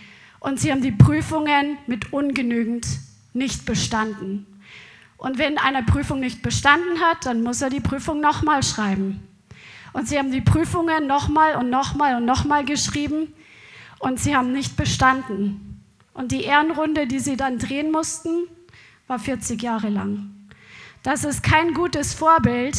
Und 0.41 0.59
sie 0.59 0.73
haben 0.73 0.83
die 0.83 0.91
Prüfungen 0.91 1.79
mit 1.87 2.13
ungenügend 2.13 2.87
nicht 3.33 3.65
bestanden. 3.65 4.47
Und 5.17 5.39
wenn 5.39 5.59
eine 5.59 5.85
Prüfung 5.85 6.19
nicht 6.19 6.43
bestanden 6.43 7.01
hat, 7.01 7.25
dann 7.27 7.45
muss 7.45 7.63
er 7.63 7.71
die 7.71 7.79
Prüfung 7.79 8.21
nochmal 8.21 8.65
schreiben. 8.65 9.21
Und 9.93 10.09
sie 10.09 10.19
haben 10.19 10.33
die 10.33 10.41
Prüfungen 10.41 11.07
nochmal 11.07 11.57
und 11.57 11.71
nochmal 11.71 12.17
und 12.17 12.25
nochmal 12.25 12.65
geschrieben 12.65 13.33
und 13.99 14.19
sie 14.19 14.37
haben 14.37 14.53
nicht 14.53 14.77
bestanden. 14.77 15.83
Und 16.15 16.33
die 16.33 16.43
Ehrenrunde, 16.43 17.07
die 17.07 17.19
sie 17.19 17.37
dann 17.37 17.59
drehen 17.59 17.91
mussten, 17.91 18.49
war 19.07 19.19
40 19.19 19.63
Jahre 19.63 19.89
lang. 19.89 20.31
Das 21.03 21.25
ist 21.25 21.43
kein 21.43 21.75
gutes 21.75 22.15
Vorbild, 22.15 22.77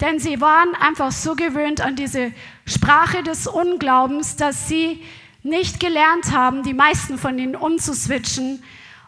denn 0.00 0.18
sie 0.18 0.40
waren 0.40 0.74
einfach 0.74 1.12
so 1.12 1.34
gewöhnt 1.34 1.80
an 1.80 1.96
diese 1.96 2.32
Sprache 2.66 3.22
des 3.22 3.46
Unglaubens, 3.46 4.36
dass 4.36 4.68
sie 4.68 5.02
nicht 5.42 5.80
gelernt 5.80 6.32
haben, 6.32 6.62
die 6.62 6.74
meisten 6.74 7.18
von 7.18 7.38
ihnen 7.38 7.56
umzuswitchen 7.56 8.62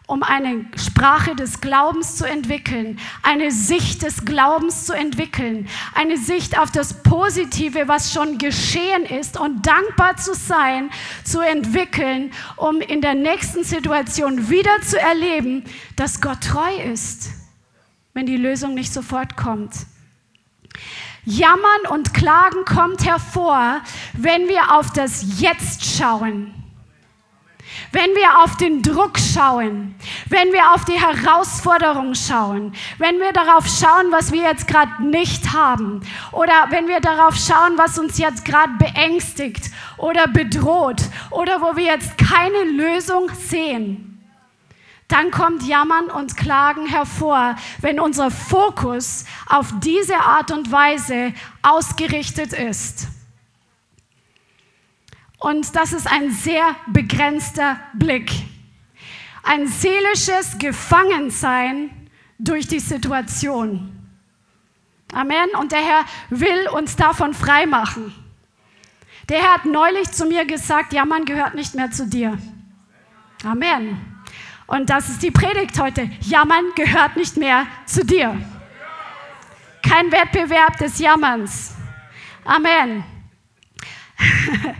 um 0.09 0.23
eine 0.23 0.65
Sprache 0.75 1.35
des 1.35 1.61
Glaubens 1.61 2.15
zu 2.15 2.25
entwickeln, 2.25 2.99
eine 3.21 3.51
Sicht 3.51 4.01
des 4.01 4.25
Glaubens 4.25 4.87
zu 4.87 4.93
entwickeln, 4.93 5.69
eine 5.93 6.17
Sicht 6.17 6.57
auf 6.57 6.71
das 6.71 7.03
Positive, 7.03 7.87
was 7.87 8.11
schon 8.11 8.39
geschehen 8.39 9.05
ist 9.05 9.39
und 9.39 9.67
dankbar 9.67 10.17
zu 10.17 10.33
sein, 10.33 10.89
zu 11.23 11.41
entwickeln, 11.41 12.31
um 12.57 12.81
in 12.81 13.01
der 13.01 13.13
nächsten 13.13 13.63
Situation 13.63 14.49
wieder 14.49 14.81
zu 14.81 14.99
erleben, 14.99 15.63
dass 15.95 16.21
Gott 16.21 16.41
treu 16.41 16.91
ist, 16.91 17.29
wenn 18.15 18.25
die 18.25 18.37
Lösung 18.37 18.73
nicht 18.73 18.91
sofort 18.91 19.37
kommt. 19.37 19.73
Jammern 21.23 21.85
und 21.91 22.15
Klagen 22.15 22.65
kommt 22.65 23.05
hervor, 23.05 23.81
wenn 24.13 24.47
wir 24.47 24.75
auf 24.75 24.91
das 24.91 25.39
Jetzt 25.39 25.85
schauen 25.85 26.58
wenn 27.91 28.13
wir 28.15 28.43
auf 28.43 28.57
den 28.57 28.81
Druck 28.81 29.17
schauen, 29.17 29.95
wenn 30.27 30.51
wir 30.51 30.73
auf 30.73 30.85
die 30.85 30.99
Herausforderung 30.99 32.13
schauen, 32.13 32.73
wenn 32.97 33.19
wir 33.19 33.33
darauf 33.33 33.65
schauen, 33.67 34.11
was 34.11 34.31
wir 34.31 34.43
jetzt 34.43 34.67
gerade 34.67 35.03
nicht 35.03 35.53
haben 35.53 36.01
oder 36.31 36.67
wenn 36.69 36.87
wir 36.87 36.99
darauf 36.99 37.35
schauen, 37.35 37.77
was 37.77 37.97
uns 37.97 38.17
jetzt 38.17 38.45
gerade 38.45 38.73
beängstigt 38.77 39.71
oder 39.97 40.27
bedroht 40.27 41.01
oder 41.31 41.61
wo 41.61 41.75
wir 41.75 41.85
jetzt 41.85 42.17
keine 42.17 42.63
Lösung 42.71 43.29
sehen, 43.33 44.05
dann 45.07 45.31
kommt 45.31 45.63
Jammern 45.63 46.11
und 46.11 46.37
Klagen 46.37 46.85
hervor, 46.85 47.55
wenn 47.81 47.99
unser 47.99 48.29
Fokus 48.29 49.25
auf 49.47 49.73
diese 49.79 50.17
Art 50.17 50.51
und 50.51 50.71
Weise 50.71 51.33
ausgerichtet 51.63 52.53
ist. 52.53 53.07
Und 55.39 55.75
das 55.75 55.93
ist 55.93 56.05
ein 56.11 56.31
sehr 56.31 56.75
begrenzter 56.87 57.79
Blick. 57.93 58.31
Ein 59.41 59.67
seelisches 59.67 60.59
Gefangensein 60.59 61.89
durch 62.37 62.67
die 62.67 62.79
Situation. 62.79 63.95
Amen. 65.13 65.49
Und 65.57 65.71
der 65.71 65.79
Herr 65.79 66.05
will 66.29 66.67
uns 66.73 66.95
davon 66.97 67.33
frei 67.33 67.65
machen. 67.65 68.13
Der 69.29 69.39
Herr 69.41 69.53
hat 69.55 69.65
neulich 69.65 70.11
zu 70.11 70.25
mir 70.25 70.45
gesagt, 70.45 70.91
Jammern 70.91 71.23
gehört 71.25 71.55
nicht 71.55 71.73
mehr 71.73 71.89
zu 71.89 72.05
dir. 72.05 72.37
Amen. 73.43 73.97
Und 74.67 74.89
das 74.89 75.09
ist 75.09 75.23
die 75.23 75.31
Predigt 75.31 75.79
heute. 75.79 76.09
Jammern 76.21 76.65
gehört 76.75 77.15
nicht 77.15 77.37
mehr 77.37 77.65
zu 77.85 78.05
dir. 78.05 78.37
Kein 79.81 80.11
Wettbewerb 80.11 80.77
des 80.77 80.99
Jammerns. 80.99 81.75
Amen. 82.43 83.03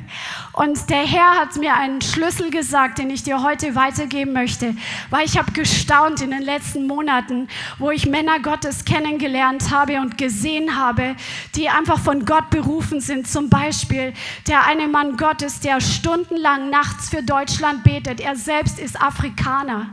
Und 0.54 0.90
der 0.90 1.06
Herr 1.06 1.36
hat 1.36 1.56
mir 1.58 1.76
einen 1.76 2.02
Schlüssel 2.02 2.50
gesagt, 2.50 2.98
den 2.98 3.10
ich 3.10 3.24
dir 3.24 3.44
heute 3.44 3.76
weitergeben 3.76 4.34
möchte, 4.34 4.76
weil 5.10 5.26
ich 5.26 5.38
habe 5.38 5.52
gestaunt 5.52 6.22
in 6.22 6.32
den 6.32 6.42
letzten 6.42 6.88
Monaten, 6.88 7.48
wo 7.78 7.92
ich 7.92 8.08
Männer 8.08 8.40
Gottes 8.40 8.84
kennengelernt 8.84 9.72
habe 9.72 10.00
und 10.02 10.18
gesehen 10.18 10.76
habe, 10.76 11.16
die 11.56 11.70
einfach 11.70 12.00
von 12.00 12.26
Gott 12.26 12.50
berufen 12.50 13.00
sind. 13.00 13.28
Zum 13.28 13.50
Beispiel 13.50 14.14
der 14.48 14.66
eine 14.66 14.88
Mann 14.88 15.18
Gottes, 15.18 15.60
der 15.60 15.82
stundenlang 15.82 16.70
nachts 16.70 17.10
für 17.10 17.22
Deutschland 17.22 17.84
betet. 17.84 18.20
Er 18.20 18.36
selbst 18.36 18.80
ist 18.80 19.02
Afrikaner. 19.02 19.88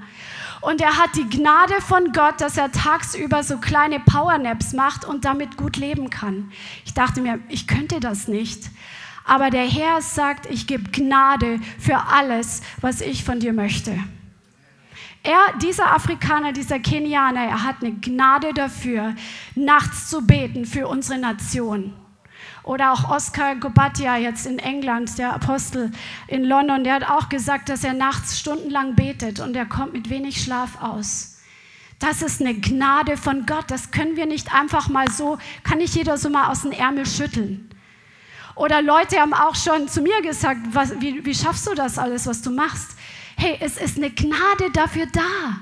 Und 0.63 0.81
er 0.81 0.99
hat 0.99 1.11
die 1.15 1.29
Gnade 1.29 1.81
von 1.81 2.13
Gott, 2.13 2.41
dass 2.41 2.57
er 2.57 2.73
tagsüber 2.73 3.43
so 3.45 3.59
kleine 3.59 4.01
Powernaps 4.01 4.73
macht 4.73 5.05
und 5.05 5.25
damit 5.25 5.57
gut 5.57 5.77
leben 5.77 6.11
kann. 6.11 6.51
Ich 6.85 6.95
dachte 6.95 7.21
mir, 7.21 7.39
ich 7.49 7.69
könnte 7.69 8.01
das 8.01 8.27
nicht. 8.27 8.71
Aber 9.27 9.51
der 9.51 9.69
Herr 9.69 10.01
sagt, 10.01 10.47
ich 10.47 10.67
gebe 10.67 10.91
Gnade 10.91 11.59
für 11.79 11.99
alles, 11.99 12.63
was 12.81 13.01
ich 13.01 13.25
von 13.25 13.41
dir 13.41 13.53
möchte. 13.53 13.99
Er, 15.25 15.59
dieser 15.61 15.93
Afrikaner, 15.93 16.53
dieser 16.53 16.79
Kenianer, 16.79 17.43
er 17.43 17.65
hat 17.65 17.83
eine 17.83 17.95
Gnade 17.95 18.55
dafür, 18.55 19.17
nachts 19.57 20.09
zu 20.09 20.25
beten 20.25 20.65
für 20.65 20.87
unsere 20.87 21.19
Nation. 21.19 21.93
Oder 22.63 22.93
auch 22.93 23.11
Oscar 23.11 23.57
Gobatia 23.57 24.17
jetzt 24.17 24.47
in 24.47 24.61
England, 24.61 25.19
der 25.19 25.35
Apostel 25.35 25.91
in 26.29 26.45
London, 26.45 26.85
der 26.85 26.95
hat 26.95 27.11
auch 27.11 27.29
gesagt, 27.29 27.69
dass 27.69 27.83
er 27.83 27.95
nachts 27.95 28.39
stundenlang 28.39 28.95
betet 28.95 29.41
und 29.41 29.57
er 29.57 29.67
kommt 29.67 29.93
mit 29.93 30.11
wenig 30.11 30.41
Schlaf 30.41 30.81
aus. 30.81 31.39
Das 31.99 32.23
ist 32.23 32.41
eine 32.41 32.55
Gnade 32.55 33.17
von 33.17 33.47
Gott. 33.47 33.65
Das 33.69 33.91
können 33.91 34.17
wir 34.17 34.27
nicht 34.27 34.55
einfach 34.55 34.89
mal 34.89 35.11
so, 35.11 35.39
kann 35.65 35.79
nicht 35.79 35.97
jeder 35.97 36.19
so 36.19 36.29
mal 36.29 36.51
aus 36.51 36.63
dem 36.63 36.73
Ärmel 36.73 37.07
schütteln. 37.07 37.69
Oder 38.57 38.81
Leute 38.81 39.21
haben 39.21 39.35
auch 39.35 39.55
schon 39.55 39.87
zu 39.87 40.01
mir 40.01 40.23
gesagt, 40.23 40.61
was, 40.73 40.99
wie, 41.01 41.25
wie 41.25 41.35
schaffst 41.35 41.67
du 41.67 41.75
das 41.75 41.99
alles, 41.99 42.27
was 42.27 42.41
du 42.41 42.51
machst? 42.51 42.97
Hey, 43.37 43.59
es 43.61 43.77
ist 43.77 43.99
eine 43.99 44.11
Gnade 44.11 44.71
dafür 44.73 45.07
da. 45.13 45.61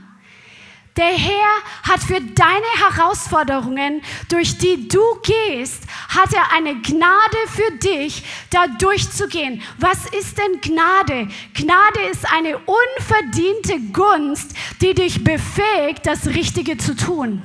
Der 0.97 1.07
Herr 1.07 1.51
hat 1.83 2.01
für 2.05 2.21
deine 2.21 2.95
Herausforderungen, 2.95 4.01
durch 4.29 4.59
die 4.59 4.87
du 4.87 5.01
gehst, 5.25 5.83
hat 6.09 6.33
er 6.33 6.53
eine 6.53 6.81
Gnade 6.83 7.37
für 7.49 7.77
dich, 7.79 8.23
da 8.51 8.69
durchzugehen. 8.69 9.61
Was 9.79 10.07
ist 10.07 10.39
denn 10.39 10.61
Gnade? 10.61 11.27
Gnade 11.53 12.01
ist 12.13 12.33
eine 12.33 12.59
unverdiente 12.59 13.81
Gunst, 13.93 14.55
die 14.81 14.95
dich 14.95 15.25
befähigt, 15.25 16.07
das 16.07 16.29
Richtige 16.29 16.79
zu 16.79 16.95
tun. 16.95 17.43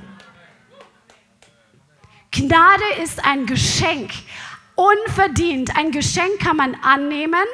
Gnade 2.32 2.84
ist 3.01 3.25
ein 3.25 3.48
Geschenk, 3.48 4.12
unverdient. 4.79 5.75
Ein 5.75 5.91
Geschenk 5.91 6.39
kann 6.39 6.57
man 6.57 6.75
annehmen 6.75 7.45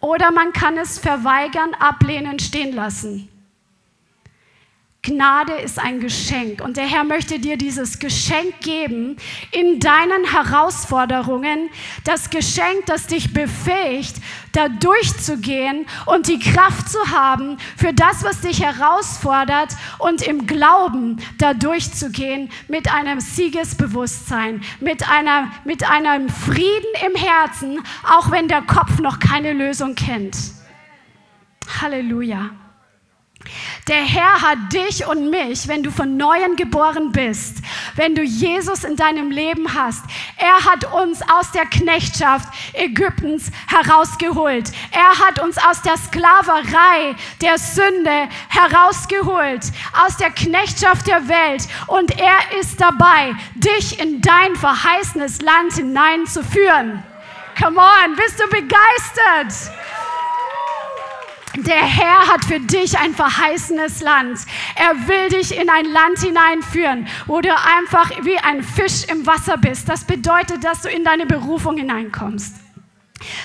oder 0.00 0.30
man 0.30 0.52
kann 0.52 0.76
es 0.76 0.98
verweigern, 0.98 1.74
ablehnen, 1.74 2.38
stehen 2.38 2.74
lassen. 2.74 3.28
Gnade 5.06 5.52
ist 5.52 5.78
ein 5.78 6.00
Geschenk 6.00 6.60
und 6.60 6.76
der 6.76 6.84
Herr 6.84 7.04
möchte 7.04 7.38
dir 7.38 7.56
dieses 7.56 8.00
Geschenk 8.00 8.60
geben 8.60 9.16
in 9.52 9.78
deinen 9.78 10.24
Herausforderungen. 10.24 11.70
Das 12.02 12.28
Geschenk, 12.28 12.86
das 12.86 13.06
dich 13.06 13.32
befähigt, 13.32 14.16
da 14.50 14.68
durchzugehen 14.68 15.86
und 16.06 16.26
die 16.26 16.40
Kraft 16.40 16.88
zu 16.88 16.98
haben 17.12 17.56
für 17.76 17.92
das, 17.92 18.24
was 18.24 18.40
dich 18.40 18.60
herausfordert 18.60 19.76
und 19.98 20.22
im 20.22 20.48
Glauben 20.48 21.18
da 21.38 21.54
durchzugehen 21.54 22.50
mit 22.66 22.92
einem 22.92 23.20
Siegesbewusstsein, 23.20 24.60
mit, 24.80 25.08
einer, 25.08 25.52
mit 25.64 25.88
einem 25.88 26.28
Frieden 26.28 26.92
im 27.06 27.14
Herzen, 27.14 27.78
auch 28.10 28.32
wenn 28.32 28.48
der 28.48 28.62
Kopf 28.62 28.98
noch 28.98 29.20
keine 29.20 29.52
Lösung 29.52 29.94
kennt. 29.94 30.36
Halleluja. 31.80 32.65
Der 33.88 34.02
Herr 34.02 34.42
hat 34.42 34.58
dich 34.72 35.06
und 35.06 35.30
mich, 35.30 35.68
wenn 35.68 35.82
du 35.82 35.90
von 35.90 36.16
neuem 36.16 36.56
geboren 36.56 37.12
bist, 37.12 37.58
wenn 37.94 38.14
du 38.14 38.22
Jesus 38.22 38.84
in 38.84 38.96
deinem 38.96 39.30
Leben 39.30 39.74
hast, 39.74 40.04
er 40.36 40.64
hat 40.64 40.92
uns 40.92 41.22
aus 41.22 41.52
der 41.52 41.66
Knechtschaft 41.66 42.48
Ägyptens 42.74 43.50
herausgeholt. 43.68 44.72
Er 44.90 45.26
hat 45.26 45.40
uns 45.40 45.56
aus 45.58 45.82
der 45.82 45.96
Sklaverei 45.96 47.14
der 47.40 47.58
Sünde 47.58 48.28
herausgeholt, 48.48 49.62
aus 50.04 50.16
der 50.16 50.30
Knechtschaft 50.30 51.06
der 51.06 51.28
Welt. 51.28 51.68
Und 51.86 52.18
er 52.18 52.58
ist 52.60 52.80
dabei, 52.80 53.34
dich 53.54 54.00
in 54.00 54.20
dein 54.20 54.56
verheißenes 54.56 55.42
Land 55.42 55.74
hineinzuführen. 55.74 57.02
Come 57.58 57.80
on, 57.80 58.16
bist 58.16 58.38
du 58.38 58.48
begeistert? 58.48 59.72
Der 61.58 61.82
Herr 61.82 62.28
hat 62.28 62.44
für 62.44 62.60
dich 62.60 62.98
ein 62.98 63.14
verheißenes 63.14 64.02
Land. 64.02 64.40
Er 64.74 65.08
will 65.08 65.30
dich 65.30 65.58
in 65.58 65.70
ein 65.70 65.86
Land 65.86 66.18
hineinführen, 66.18 67.06
wo 67.26 67.40
du 67.40 67.48
einfach 67.48 68.10
wie 68.22 68.38
ein 68.38 68.62
Fisch 68.62 69.04
im 69.10 69.26
Wasser 69.26 69.56
bist. 69.56 69.88
Das 69.88 70.04
bedeutet, 70.04 70.64
dass 70.64 70.82
du 70.82 70.90
in 70.90 71.02
deine 71.02 71.24
Berufung 71.24 71.78
hineinkommst 71.78 72.65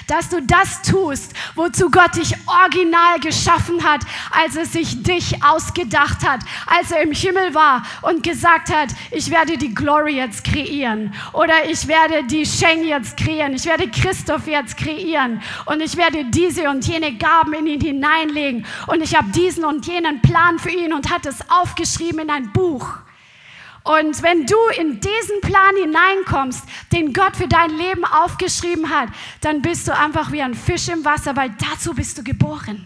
dass 0.07 0.29
du 0.29 0.41
das 0.41 0.81
tust, 0.81 1.33
wozu 1.55 1.89
Gott 1.89 2.15
dich 2.15 2.35
original 2.47 3.19
geschaffen 3.19 3.83
hat, 3.83 4.01
als 4.31 4.55
er 4.55 4.65
sich 4.65 5.03
dich 5.03 5.43
ausgedacht 5.43 6.27
hat, 6.27 6.41
als 6.67 6.91
er 6.91 7.01
im 7.01 7.11
Himmel 7.11 7.53
war 7.53 7.83
und 8.01 8.23
gesagt 8.23 8.73
hat, 8.73 8.89
ich 9.11 9.29
werde 9.29 9.57
die 9.57 9.73
Glory 9.73 10.17
jetzt 10.17 10.43
kreieren 10.43 11.13
oder 11.33 11.69
ich 11.69 11.87
werde 11.87 12.23
die 12.23 12.45
Sheng 12.45 12.83
jetzt 12.83 13.17
kreieren, 13.17 13.53
ich 13.53 13.65
werde 13.65 13.89
Christoph 13.89 14.47
jetzt 14.47 14.77
kreieren 14.77 15.41
und 15.65 15.81
ich 15.81 15.97
werde 15.97 16.25
diese 16.25 16.69
und 16.69 16.85
jene 16.85 17.15
Gaben 17.17 17.53
in 17.53 17.67
ihn 17.67 17.81
hineinlegen 17.81 18.65
und 18.87 19.01
ich 19.01 19.15
habe 19.15 19.31
diesen 19.31 19.65
und 19.65 19.85
jenen 19.87 20.21
Plan 20.21 20.59
für 20.59 20.71
ihn 20.71 20.93
und 20.93 21.11
hat 21.11 21.25
es 21.25 21.37
aufgeschrieben 21.49 22.19
in 22.19 22.29
ein 22.29 22.51
Buch. 22.51 22.97
Und 23.83 24.21
wenn 24.21 24.45
du 24.45 24.57
in 24.79 24.99
diesen 24.99 25.41
Plan 25.41 25.75
hineinkommst, 25.75 26.63
den 26.91 27.13
Gott 27.13 27.35
für 27.35 27.47
dein 27.47 27.71
Leben 27.71 28.05
aufgeschrieben 28.05 28.89
hat, 28.89 29.09
dann 29.41 29.61
bist 29.61 29.87
du 29.87 29.97
einfach 29.97 30.31
wie 30.31 30.41
ein 30.41 30.53
Fisch 30.53 30.87
im 30.89 31.03
Wasser, 31.03 31.35
weil 31.35 31.51
dazu 31.57 31.93
bist 31.93 32.17
du 32.17 32.23
geboren. 32.23 32.85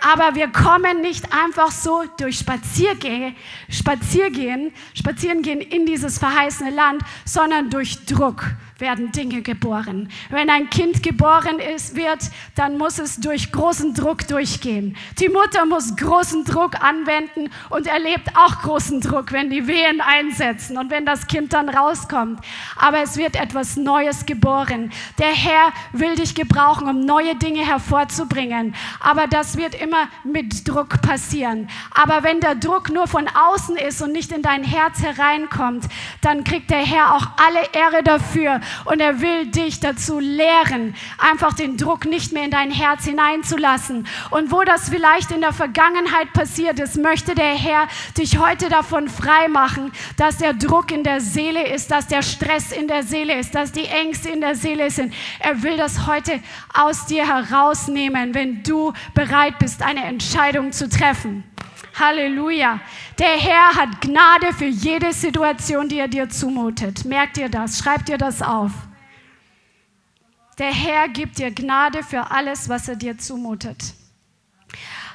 Aber 0.00 0.34
wir 0.34 0.48
kommen 0.48 1.00
nicht 1.00 1.32
einfach 1.32 1.70
so 1.70 2.02
durch 2.18 2.38
Spaziergänge, 2.38 3.36
Spaziergehen, 3.68 4.72
Spazierengehen 4.94 5.60
in 5.60 5.86
dieses 5.86 6.18
verheißene 6.18 6.70
Land, 6.70 7.02
sondern 7.24 7.70
durch 7.70 8.04
Druck 8.04 8.46
werden 8.82 9.12
Dinge 9.12 9.40
geboren. 9.40 10.08
Wenn 10.28 10.50
ein 10.50 10.68
Kind 10.68 11.02
geboren 11.02 11.60
ist, 11.60 11.96
wird, 11.96 12.18
dann 12.56 12.76
muss 12.76 12.98
es 12.98 13.16
durch 13.16 13.52
großen 13.52 13.94
Druck 13.94 14.26
durchgehen. 14.26 14.96
Die 15.20 15.28
Mutter 15.28 15.64
muss 15.64 15.96
großen 15.96 16.44
Druck 16.44 16.82
anwenden 16.82 17.48
und 17.70 17.86
erlebt 17.86 18.36
auch 18.36 18.60
großen 18.60 19.00
Druck, 19.00 19.32
wenn 19.32 19.48
die 19.50 19.68
Wehen 19.68 20.00
einsetzen 20.00 20.76
und 20.76 20.90
wenn 20.90 21.06
das 21.06 21.28
Kind 21.28 21.52
dann 21.52 21.68
rauskommt. 21.68 22.40
Aber 22.76 22.98
es 23.02 23.16
wird 23.16 23.36
etwas 23.36 23.76
Neues 23.76 24.26
geboren. 24.26 24.90
Der 25.18 25.32
Herr 25.32 25.72
will 25.92 26.16
dich 26.16 26.34
gebrauchen, 26.34 26.88
um 26.88 27.00
neue 27.04 27.36
Dinge 27.36 27.64
hervorzubringen. 27.64 28.74
Aber 28.98 29.28
das 29.28 29.56
wird 29.56 29.80
immer 29.80 30.08
mit 30.24 30.66
Druck 30.68 31.00
passieren. 31.02 31.68
Aber 31.92 32.24
wenn 32.24 32.40
der 32.40 32.56
Druck 32.56 32.90
nur 32.90 33.06
von 33.06 33.28
außen 33.28 33.76
ist 33.76 34.02
und 34.02 34.10
nicht 34.10 34.32
in 34.32 34.42
dein 34.42 34.64
Herz 34.64 35.00
hereinkommt, 35.00 35.84
dann 36.20 36.42
kriegt 36.42 36.68
der 36.70 36.84
Herr 36.84 37.14
auch 37.14 37.28
alle 37.36 37.60
Ehre 37.72 38.02
dafür 38.02 38.60
und 38.84 39.00
er 39.00 39.20
will 39.20 39.46
dich 39.46 39.80
dazu 39.80 40.18
lehren, 40.18 40.94
einfach 41.18 41.52
den 41.52 41.76
Druck 41.76 42.04
nicht 42.04 42.32
mehr 42.32 42.44
in 42.44 42.50
dein 42.50 42.70
Herz 42.70 43.04
hineinzulassen. 43.04 44.06
Und 44.30 44.50
wo 44.50 44.62
das 44.62 44.88
vielleicht 44.88 45.30
in 45.30 45.40
der 45.40 45.52
Vergangenheit 45.52 46.32
passiert 46.32 46.78
ist, 46.78 46.96
möchte 46.96 47.34
der 47.34 47.54
Herr 47.54 47.88
dich 48.16 48.38
heute 48.38 48.68
davon 48.68 49.08
frei 49.08 49.48
machen, 49.48 49.92
dass 50.16 50.38
der 50.38 50.54
Druck 50.54 50.90
in 50.90 51.04
der 51.04 51.20
Seele 51.20 51.66
ist, 51.68 51.90
dass 51.90 52.06
der 52.06 52.22
Stress 52.22 52.72
in 52.72 52.88
der 52.88 53.02
Seele 53.02 53.38
ist, 53.38 53.54
dass 53.54 53.72
die 53.72 53.86
Ängste 53.86 54.30
in 54.30 54.40
der 54.40 54.54
Seele 54.54 54.90
sind. 54.90 55.14
Er 55.40 55.62
will 55.62 55.76
das 55.76 56.06
heute 56.06 56.40
aus 56.72 57.06
dir 57.06 57.26
herausnehmen, 57.26 58.34
wenn 58.34 58.62
du 58.62 58.92
bereit 59.14 59.58
bist, 59.58 59.82
eine 59.82 60.04
Entscheidung 60.04 60.72
zu 60.72 60.88
treffen. 60.88 61.44
Halleluja. 61.98 62.80
Der 63.18 63.36
Herr 63.36 63.74
hat 63.74 64.00
Gnade 64.00 64.52
für 64.52 64.66
jede 64.66 65.12
Situation, 65.12 65.88
die 65.88 65.98
er 65.98 66.08
dir 66.08 66.28
zumutet. 66.28 67.04
Merkt 67.04 67.36
dir 67.36 67.48
das, 67.48 67.78
schreibt 67.78 68.08
dir 68.08 68.18
das 68.18 68.42
auf. 68.42 68.72
Der 70.58 70.72
Herr 70.72 71.08
gibt 71.08 71.38
dir 71.38 71.50
Gnade 71.50 72.02
für 72.02 72.30
alles, 72.30 72.68
was 72.68 72.88
er 72.88 72.96
dir 72.96 73.18
zumutet. 73.18 73.94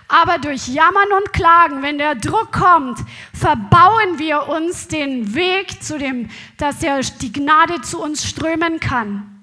Aber 0.08 0.38
durch 0.38 0.68
Jammern 0.68 1.12
und 1.18 1.34
Klagen, 1.34 1.82
wenn 1.82 1.98
der 1.98 2.16
Druck 2.16 2.54
kommt, 2.54 3.00
verbauen 3.34 4.18
wir 4.18 4.48
uns 4.48 4.88
den 4.88 5.36
Weg 5.36 5.84
zu 5.84 5.98
dem, 5.98 6.30
dass 6.58 6.80
der, 6.80 7.02
die 7.02 7.32
Gnade 7.32 7.82
zu 7.82 8.02
uns 8.02 8.26
strömen 8.26 8.80
kann. 8.80 9.37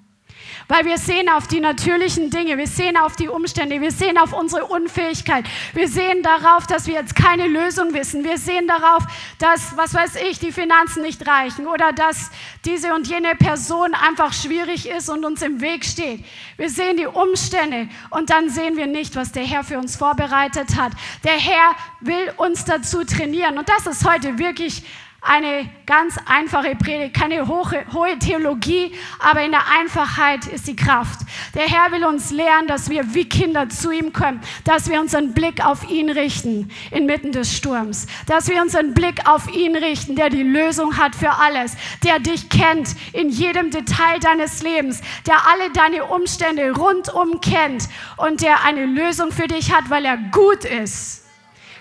Weil 0.66 0.86
wir 0.86 0.96
sehen 0.96 1.28
auf 1.28 1.46
die 1.46 1.60
natürlichen 1.60 2.30
Dinge, 2.30 2.56
wir 2.56 2.66
sehen 2.66 2.96
auf 2.96 3.16
die 3.16 3.28
Umstände, 3.28 3.80
wir 3.80 3.90
sehen 3.90 4.16
auf 4.16 4.32
unsere 4.32 4.64
Unfähigkeit, 4.64 5.44
wir 5.74 5.88
sehen 5.88 6.22
darauf, 6.22 6.66
dass 6.66 6.86
wir 6.86 6.94
jetzt 6.94 7.14
keine 7.14 7.48
Lösung 7.48 7.92
wissen, 7.92 8.24
wir 8.24 8.38
sehen 8.38 8.66
darauf, 8.66 9.04
dass, 9.38 9.76
was 9.76 9.92
weiß 9.92 10.16
ich, 10.16 10.38
die 10.38 10.52
Finanzen 10.52 11.02
nicht 11.02 11.26
reichen 11.26 11.66
oder 11.66 11.92
dass 11.92 12.30
diese 12.64 12.94
und 12.94 13.06
jene 13.06 13.34
Person 13.34 13.92
einfach 13.94 14.32
schwierig 14.32 14.88
ist 14.88 15.10
und 15.10 15.24
uns 15.26 15.42
im 15.42 15.60
Weg 15.60 15.84
steht. 15.84 16.24
Wir 16.56 16.70
sehen 16.70 16.96
die 16.96 17.06
Umstände 17.06 17.88
und 18.10 18.30
dann 18.30 18.48
sehen 18.48 18.76
wir 18.76 18.86
nicht, 18.86 19.16
was 19.16 19.32
der 19.32 19.44
Herr 19.44 19.64
für 19.64 19.78
uns 19.78 19.96
vorbereitet 19.96 20.76
hat. 20.76 20.92
Der 21.24 21.38
Herr 21.38 21.74
will 22.00 22.32
uns 22.38 22.64
dazu 22.64 23.04
trainieren 23.04 23.58
und 23.58 23.68
das 23.68 23.86
ist 23.86 24.08
heute 24.08 24.38
wirklich 24.38 24.82
eine 25.26 25.70
ganz 25.86 26.16
einfache 26.26 26.76
Predigt, 26.76 27.14
keine 27.14 27.48
hohe, 27.48 27.84
hohe 27.94 28.18
Theologie, 28.18 28.92
aber 29.18 29.42
in 29.42 29.52
der 29.52 29.62
Einfachheit 29.80 30.46
ist 30.46 30.68
die 30.68 30.76
Kraft. 30.76 31.20
Der 31.54 31.62
Herr 31.62 31.92
will 31.92 32.04
uns 32.04 32.30
lernen, 32.30 32.68
dass 32.68 32.90
wir 32.90 33.14
wie 33.14 33.26
Kinder 33.26 33.70
zu 33.70 33.90
ihm 33.90 34.12
kommen, 34.12 34.40
dass 34.64 34.90
wir 34.90 35.00
unseren 35.00 35.32
Blick 35.32 35.64
auf 35.64 35.90
ihn 35.90 36.10
richten 36.10 36.70
inmitten 36.90 37.32
des 37.32 37.56
Sturms, 37.56 38.06
dass 38.26 38.48
wir 38.48 38.60
unseren 38.60 38.92
Blick 38.92 39.26
auf 39.26 39.48
ihn 39.48 39.74
richten, 39.76 40.14
der 40.14 40.28
die 40.28 40.42
Lösung 40.42 40.98
hat 40.98 41.14
für 41.14 41.30
alles, 41.30 41.74
der 42.04 42.18
dich 42.18 42.50
kennt 42.50 42.94
in 43.14 43.30
jedem 43.30 43.70
Detail 43.70 44.20
deines 44.20 44.62
Lebens, 44.62 45.00
der 45.26 45.36
alle 45.48 45.70
deine 45.70 46.04
Umstände 46.04 46.72
rundum 46.72 47.40
kennt 47.40 47.88
und 48.18 48.42
der 48.42 48.62
eine 48.64 48.84
Lösung 48.84 49.32
für 49.32 49.48
dich 49.48 49.72
hat, 49.72 49.88
weil 49.88 50.04
er 50.04 50.18
gut 50.18 50.66
ist. 50.66 51.24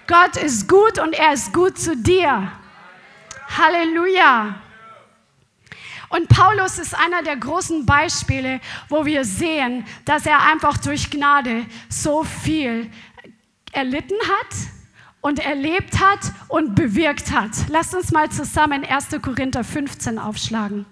Gott 0.07 0.37
ist 0.37 0.69
gut 0.69 0.97
und 0.99 1.13
er 1.13 1.33
ist 1.33 1.53
gut 1.53 1.77
zu 1.77 1.97
dir. 1.97 2.51
Halleluja. 3.57 4.61
Und 6.09 6.29
Paulus 6.29 6.77
ist 6.77 6.93
einer 6.95 7.23
der 7.23 7.37
großen 7.37 7.85
Beispiele, 7.85 8.61
wo 8.87 9.05
wir 9.05 9.25
sehen, 9.25 9.85
dass 10.05 10.25
er 10.27 10.43
einfach 10.43 10.77
durch 10.77 11.09
Gnade 11.09 11.65
so 11.89 12.23
viel 12.23 12.91
erlitten 13.71 14.19
hat 14.21 14.55
und 15.21 15.39
erlebt 15.39 15.99
hat 15.99 16.19
und 16.49 16.75
bewirkt 16.75 17.31
hat. 17.31 17.49
Lasst 17.69 17.95
uns 17.95 18.11
mal 18.11 18.29
zusammen 18.29 18.85
1. 18.85 19.07
Korinther 19.21 19.63
15 19.63 20.19
aufschlagen. 20.19 20.85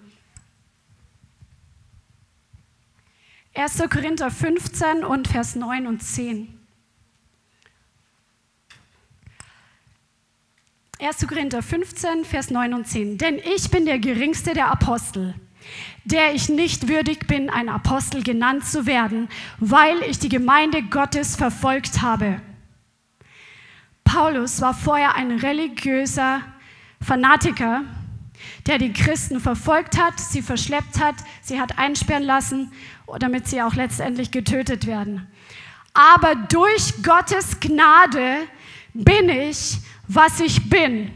1. 3.54 3.82
Korinther 3.90 4.30
15 4.30 5.04
und 5.04 5.28
Vers 5.28 5.54
9 5.54 5.86
und 5.86 6.02
10. 6.02 6.61
1. 11.02 11.26
Korinther 11.26 11.62
15, 11.62 12.24
Vers 12.24 12.50
9 12.50 12.74
und 12.74 12.86
10. 12.86 13.18
Denn 13.18 13.38
ich 13.38 13.70
bin 13.72 13.86
der 13.86 13.98
geringste 13.98 14.54
der 14.54 14.70
Apostel, 14.70 15.34
der 16.04 16.32
ich 16.32 16.48
nicht 16.48 16.86
würdig 16.86 17.26
bin, 17.26 17.50
ein 17.50 17.68
Apostel 17.68 18.22
genannt 18.22 18.64
zu 18.64 18.86
werden, 18.86 19.28
weil 19.58 20.00
ich 20.02 20.20
die 20.20 20.28
Gemeinde 20.28 20.80
Gottes 20.80 21.34
verfolgt 21.34 22.02
habe. 22.02 22.40
Paulus 24.04 24.60
war 24.60 24.74
vorher 24.74 25.16
ein 25.16 25.32
religiöser 25.32 26.42
Fanatiker, 27.00 27.82
der 28.66 28.78
die 28.78 28.92
Christen 28.92 29.40
verfolgt 29.40 29.98
hat, 29.98 30.20
sie 30.20 30.40
verschleppt 30.40 31.00
hat, 31.00 31.16
sie 31.40 31.60
hat 31.60 31.78
einsperren 31.78 32.22
lassen, 32.22 32.70
damit 33.18 33.48
sie 33.48 33.60
auch 33.60 33.74
letztendlich 33.74 34.30
getötet 34.30 34.86
werden. 34.86 35.26
Aber 35.94 36.36
durch 36.36 37.02
Gottes 37.02 37.58
Gnade 37.58 38.46
bin 38.94 39.28
ich 39.28 39.78
was 40.14 40.40
ich 40.40 40.68
bin. 40.68 41.10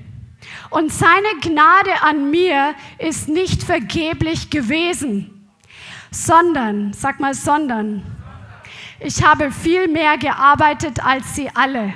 Und 0.70 0.92
seine 0.92 1.40
Gnade 1.40 2.02
an 2.02 2.30
mir 2.30 2.74
ist 2.98 3.28
nicht 3.28 3.62
vergeblich 3.62 4.50
gewesen, 4.50 5.48
sondern, 6.10 6.92
sag 6.92 7.20
mal, 7.20 7.34
sondern, 7.34 8.02
ich 9.00 9.22
habe 9.22 9.50
viel 9.50 9.88
mehr 9.88 10.16
gearbeitet 10.16 11.04
als 11.04 11.34
sie 11.34 11.50
alle. 11.54 11.94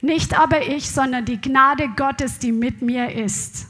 Nicht 0.00 0.38
aber 0.38 0.62
ich, 0.66 0.90
sondern 0.90 1.24
die 1.24 1.40
Gnade 1.40 1.88
Gottes, 1.96 2.38
die 2.38 2.52
mit 2.52 2.82
mir 2.82 3.12
ist. 3.12 3.68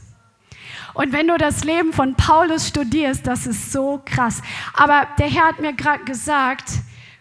Und 0.94 1.12
wenn 1.12 1.28
du 1.28 1.38
das 1.38 1.64
Leben 1.64 1.92
von 1.92 2.14
Paulus 2.14 2.68
studierst, 2.68 3.26
das 3.26 3.46
ist 3.46 3.72
so 3.72 4.02
krass. 4.04 4.42
Aber 4.74 5.06
der 5.18 5.28
Herr 5.28 5.48
hat 5.48 5.60
mir 5.60 5.72
gerade 5.72 6.04
gesagt, 6.04 6.64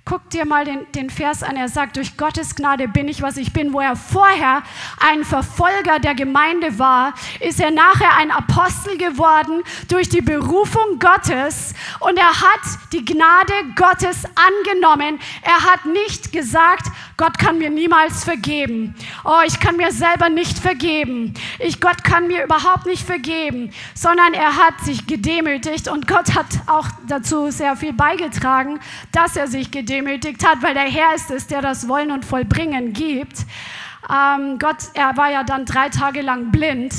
Guck 0.03 0.31
dir 0.31 0.45
mal 0.45 0.65
den, 0.65 0.91
den 0.93 1.11
Vers 1.11 1.43
an. 1.43 1.55
Er 1.55 1.69
sagt, 1.69 1.95
durch 1.95 2.17
Gottes 2.17 2.55
Gnade 2.55 2.87
bin 2.87 3.07
ich, 3.07 3.21
was 3.21 3.37
ich 3.37 3.53
bin. 3.53 3.71
Wo 3.71 3.79
er 3.79 3.95
vorher 3.95 4.63
ein 4.99 5.23
Verfolger 5.23 5.99
der 5.99 6.15
Gemeinde 6.15 6.79
war, 6.79 7.13
ist 7.39 7.59
er 7.59 7.69
nachher 7.69 8.17
ein 8.17 8.31
Apostel 8.31 8.97
geworden 8.97 9.61
durch 9.89 10.09
die 10.09 10.21
Berufung 10.21 10.97
Gottes. 10.97 11.75
Und 11.99 12.17
er 12.17 12.41
hat 12.41 12.61
die 12.91 13.05
Gnade 13.05 13.53
Gottes 13.75 14.23
angenommen. 14.33 15.19
Er 15.43 15.71
hat 15.71 15.85
nicht 15.85 16.31
gesagt, 16.31 16.87
Gott 17.15 17.37
kann 17.37 17.59
mir 17.59 17.69
niemals 17.69 18.23
vergeben. 18.23 18.95
Oh, 19.23 19.41
ich 19.45 19.59
kann 19.59 19.77
mir 19.77 19.91
selber 19.91 20.29
nicht 20.29 20.57
vergeben. 20.57 21.35
Ich, 21.59 21.79
Gott 21.79 22.03
kann 22.03 22.27
mir 22.27 22.43
überhaupt 22.43 22.87
nicht 22.87 23.05
vergeben. 23.05 23.71
Sondern 23.93 24.33
er 24.33 24.57
hat 24.57 24.81
sich 24.81 25.05
gedemütigt 25.05 25.87
und 25.87 26.07
Gott 26.07 26.33
hat 26.33 26.47
auch 26.65 26.87
dazu 27.07 27.51
sehr 27.51 27.75
viel 27.75 27.93
beigetragen, 27.93 28.79
dass 29.11 29.35
er 29.35 29.47
sich 29.47 29.69
gedemütigt 29.69 29.90
hat, 30.45 30.61
weil 30.61 30.73
der 30.73 30.83
Herr 30.83 31.15
ist 31.15 31.31
es, 31.31 31.47
der 31.47 31.61
das 31.61 31.87
Wollen 31.87 32.11
und 32.11 32.25
Vollbringen 32.25 32.93
gibt. 32.93 33.45
Ähm, 34.09 34.57
Gott, 34.59 34.77
er 34.93 35.15
war 35.17 35.31
ja 35.31 35.43
dann 35.43 35.65
drei 35.65 35.89
Tage 35.89 36.21
lang 36.21 36.51
blind 36.51 36.93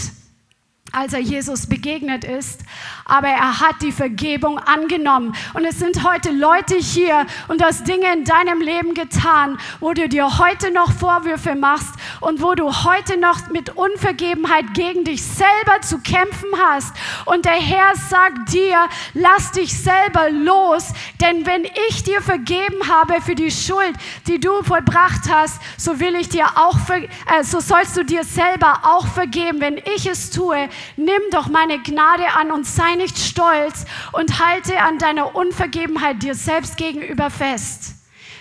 als 0.93 1.15
er 1.15 1.21
Jesus 1.21 1.67
begegnet 1.67 2.25
ist, 2.25 2.61
aber 3.05 3.29
er 3.29 3.61
hat 3.61 3.83
die 3.83 3.93
Vergebung 3.93 4.59
angenommen. 4.59 5.35
Und 5.55 5.65
es 5.65 5.79
sind 5.79 6.05
heute 6.05 6.31
Leute 6.31 6.77
hier 6.77 7.27
und 7.49 7.61
du 7.61 7.65
hast 7.65 7.89
Dinge 7.89 8.13
in 8.13 8.25
deinem 8.25 8.61
Leben 8.61 8.95
getan, 8.95 9.59
wo 9.81 9.93
du 9.95 10.09
dir 10.09 10.39
heute 10.39 10.71
noch 10.71 10.93
Vorwürfe 10.93 11.55
machst 11.55 11.95
und 12.21 12.43
wo 12.43 12.55
du 12.55 12.71
heute 12.85 13.19
noch 13.19 13.49
mit 13.51 13.71
Unvergebenheit 13.71 14.75
gegen 14.75 15.05
dich 15.05 15.23
selber 15.23 15.81
zu 15.83 15.99
kämpfen 15.99 16.49
hast. 16.63 16.95
Und 17.25 17.45
der 17.45 17.53
Herr 17.53 17.95
sagt 17.97 18.53
dir, 18.53 18.77
lass 19.15 19.53
dich 19.53 19.77
selber 19.77 20.31
los, 20.31 20.93
denn 21.21 21.47
wenn 21.47 21.65
ich 21.89 22.05
dir 22.05 22.21
vergeben 22.21 22.89
habe 22.89 23.21
für 23.21 23.35
die 23.35 23.51
Schuld, 23.51 23.95
die 24.27 24.39
du 24.39 24.63
vollbracht 24.63 25.31
hast, 25.31 25.61
so 25.77 26.01
will 26.01 26.15
ich 26.17 26.29
dir 26.29 26.47
auch, 26.57 26.77
äh, 26.91 27.43
so 27.43 27.61
sollst 27.61 27.97
du 27.97 28.05
dir 28.05 28.25
selber 28.25 28.81
auch 28.83 29.07
vergeben. 29.07 29.61
Wenn 29.61 29.79
ich 29.79 30.07
es 30.07 30.31
tue, 30.31 30.69
nimm 30.97 31.23
doch 31.31 31.49
meine 31.49 31.81
Gnade 31.81 32.27
an 32.39 32.51
und 32.51 32.67
sei 32.67 32.95
nicht 32.97 33.19
stolz 33.19 33.85
und 34.13 34.41
halte 34.45 34.81
an 34.81 34.99
deiner 34.99 35.35
Unvergebenheit 35.35 36.23
dir 36.23 36.35
selbst 36.35 36.77
gegenüber 36.77 37.31
fest. 37.31 37.95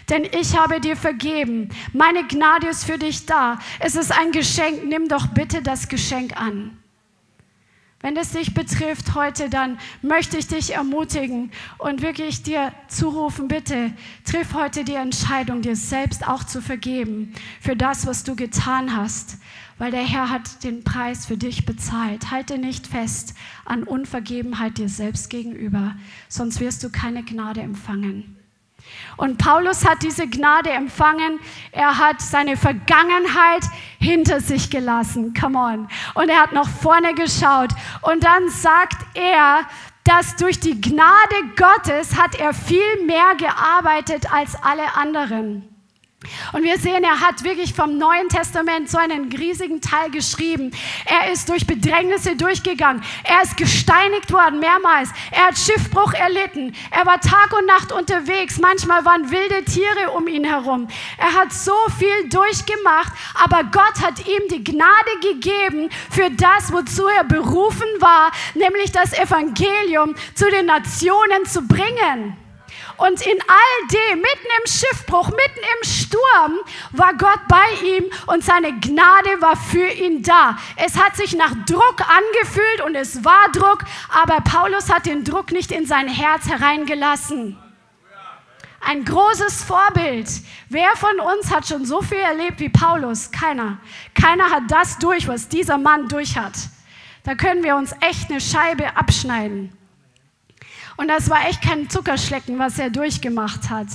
Denn 0.10 0.26
ich 0.26 0.58
habe 0.58 0.82
dir 0.82 0.98
vergeben. 0.98 1.70
Meine 1.94 2.26
Gnade 2.28 2.68
ist 2.68 2.86
für 2.86 2.98
dich 2.98 3.26
da. 3.26 3.60
Es 3.80 3.96
ist 3.96 4.12
ein 4.12 4.32
Geschenk. 4.32 4.84
Nimm 4.86 5.08
doch 5.08 5.28
bitte 5.28 5.62
das 5.62 5.88
Geschenk 5.88 6.40
an. 6.40 6.78
Wenn 8.02 8.18
es 8.18 8.32
dich 8.32 8.56
betrifft 8.56 9.14
heute, 9.14 9.48
dann 9.48 9.78
möchte 10.02 10.36
ich 10.38 10.48
dich 10.48 10.74
ermutigen 10.74 11.52
und 11.78 12.02
wirklich 12.02 12.42
dir 12.42 12.74
zurufen, 12.88 13.48
bitte 13.48 13.94
triff 14.26 14.56
heute 14.56 14.84
die 14.84 14.96
Entscheidung, 14.96 15.62
dir 15.62 15.76
selbst 15.76 16.28
auch 16.28 16.44
zu 16.44 16.64
vergeben 16.64 17.34
für 17.60 17.76
das, 17.76 18.08
was 18.08 18.24
du 18.24 18.36
getan 18.36 18.98
hast 18.98 19.38
weil 19.82 19.90
der 19.90 20.04
Herr 20.04 20.30
hat 20.30 20.64
den 20.64 20.84
Preis 20.84 21.26
für 21.26 21.38
dich 21.38 21.66
bezahlt. 21.66 22.30
Halte 22.30 22.60
nicht 22.60 22.86
fest 22.86 23.34
an 23.66 23.82
Unvergebenheit 23.82 24.78
dir 24.78 24.90
selbst 24.90 25.32
gegenüber, 25.32 25.96
sonst 26.30 26.60
wirst 26.60 26.84
du 26.84 26.92
keine 26.92 27.24
Gnade 27.24 27.62
empfangen. 27.62 28.38
Und 29.18 29.40
Paulus 29.40 29.84
hat 29.84 30.04
diese 30.04 30.28
Gnade 30.28 30.70
empfangen. 30.70 31.40
Er 31.72 31.98
hat 31.98 32.22
seine 32.22 32.58
Vergangenheit 32.58 33.64
hinter 34.00 34.40
sich 34.40 34.70
gelassen. 34.70 35.34
Come 35.34 35.58
on. 35.58 35.88
Und 36.14 36.30
er 36.30 36.42
hat 36.42 36.54
nach 36.54 36.70
vorne 36.70 37.16
geschaut. 37.16 37.72
Und 38.04 38.24
dann 38.24 38.50
sagt 38.50 39.04
er, 39.16 39.62
dass 40.04 40.36
durch 40.36 40.60
die 40.60 40.80
Gnade 40.80 41.36
Gottes 41.58 42.22
hat 42.22 42.36
er 42.36 42.54
viel 42.54 43.04
mehr 43.08 43.34
gearbeitet 43.36 44.32
als 44.32 44.56
alle 44.62 44.96
anderen. 44.96 45.71
Und 46.54 46.64
wir 46.64 46.78
sehen, 46.78 47.04
er 47.04 47.20
hat 47.20 47.44
wirklich 47.44 47.74
vom 47.74 47.98
Neuen 47.98 48.30
Testament 48.30 48.90
so 48.90 48.98
einen 48.98 49.32
riesigen 49.34 49.82
Teil 49.82 50.12
geschrieben. 50.12 50.72
Er 51.06 51.32
ist 51.32 51.50
durch 51.50 51.66
Bedrängnisse 51.66 52.36
durchgegangen. 52.36 53.04
Er 53.24 53.42
ist 53.42 53.58
gesteinigt 53.58 54.32
worden 54.32 54.60
mehrmals. 54.60 55.10
Er 55.32 55.48
hat 55.48 55.58
Schiffbruch 55.58 56.14
erlitten. 56.14 56.76
Er 56.92 57.06
war 57.06 57.20
Tag 57.20 57.54
und 57.58 57.66
Nacht 57.66 57.92
unterwegs. 57.92 58.60
Manchmal 58.60 59.04
waren 59.04 59.32
wilde 59.32 59.64
Tiere 59.66 60.12
um 60.16 60.28
ihn 60.28 60.44
herum. 60.44 60.88
Er 61.18 61.34
hat 61.34 61.54
so 61.54 61.76
viel 61.98 62.30
durchgemacht, 62.30 63.14
aber 63.34 63.64
Gott 63.72 64.02
hat 64.02 64.20
ihm 64.28 64.48
die 64.50 64.64
Gnade 64.64 65.12
gegeben 65.22 65.90
für 66.12 66.30
das, 66.30 66.72
wozu 66.72 67.08
er 67.08 67.24
berufen 67.24 67.88
war, 68.00 68.32
nämlich 68.54 68.92
das 68.92 69.14
Evangelium 69.14 70.16
zu 70.36 70.50
den 70.52 70.68
Nationen 70.68 71.46
zu 71.46 71.68
bringen. 71.68 72.38
Und 72.98 73.26
in 73.26 73.40
all 73.48 73.88
dem, 73.92 74.22
mitten 74.22 74.48
im 74.60 74.72
Schiffbruch, 74.72 75.30
mitten 75.30 75.60
im 75.60 75.88
Sturm, 75.88 76.60
war 76.92 77.14
Gott 77.14 77.40
bei 77.48 77.88
ihm 77.88 78.06
und 78.28 78.44
seine 78.44 78.80
Gnade 78.80 79.42
war 79.42 79.56
für 79.56 79.88
ihn 79.88 80.24
da. 80.24 80.58
Es 80.76 80.98
hat 80.98 81.16
sich 81.16 81.36
nach 81.36 81.54
Druck 81.66 82.02
angefühlt 82.02 82.82
und 82.86 82.96
es 82.96 83.24
war 83.24 83.50
Druck, 83.52 83.84
aber 84.10 84.42
Paulus 84.42 84.90
hat 84.90 85.06
den 85.06 85.24
Druck 85.24 85.52
nicht 85.52 85.72
in 85.72 85.86
sein 85.86 86.08
Herz 86.08 86.48
hereingelassen. 86.48 87.58
Ein 88.84 89.06
großes 89.06 89.64
Vorbild. 89.64 90.28
Wer 90.70 90.96
von 90.96 91.20
uns 91.20 91.54
hat 91.54 91.68
schon 91.68 91.86
so 91.86 92.02
viel 92.02 92.18
erlebt 92.18 92.60
wie 92.60 92.70
Paulus? 92.70 93.32
Keiner. 93.32 93.78
Keiner 94.16 94.50
hat 94.50 94.64
das 94.70 94.98
durch, 94.98 95.28
was 95.28 95.48
dieser 95.48 95.78
Mann 95.78 96.08
durch 96.08 96.36
hat. 96.36 96.54
Da 97.24 97.36
können 97.36 97.64
wir 97.64 97.76
uns 97.76 97.94
echt 98.02 98.32
eine 98.32 98.42
Scheibe 98.42 98.98
abschneiden. 98.98 99.78
Und 100.98 101.08
das 101.08 101.30
war 101.30 101.48
echt 101.48 101.62
kein 101.62 101.90
Zuckerschlecken, 101.90 102.60
was 102.60 102.80
er 102.80 102.90
durchgemacht 102.90 103.70
hat. 103.70 103.88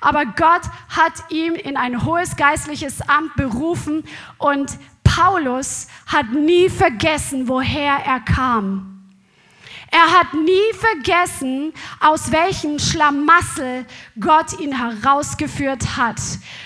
Aber 0.00 0.24
Gott 0.24 0.62
hat 0.88 1.30
ihn 1.30 1.54
in 1.54 1.76
ein 1.76 2.04
hohes 2.04 2.36
geistliches 2.36 3.00
Amt 3.08 3.34
berufen 3.36 4.04
und 4.38 4.78
Paulus 5.04 5.88
hat 6.06 6.32
nie 6.32 6.68
vergessen, 6.68 7.48
woher 7.48 7.94
er 8.04 8.20
kam. 8.20 8.95
Er 9.96 10.12
hat 10.12 10.34
nie 10.34 10.74
vergessen, 10.78 11.72
aus 12.00 12.30
welchem 12.30 12.78
Schlamassel 12.78 13.86
Gott 14.20 14.60
ihn 14.60 14.76
herausgeführt 14.76 15.96
hat. 15.96 16.20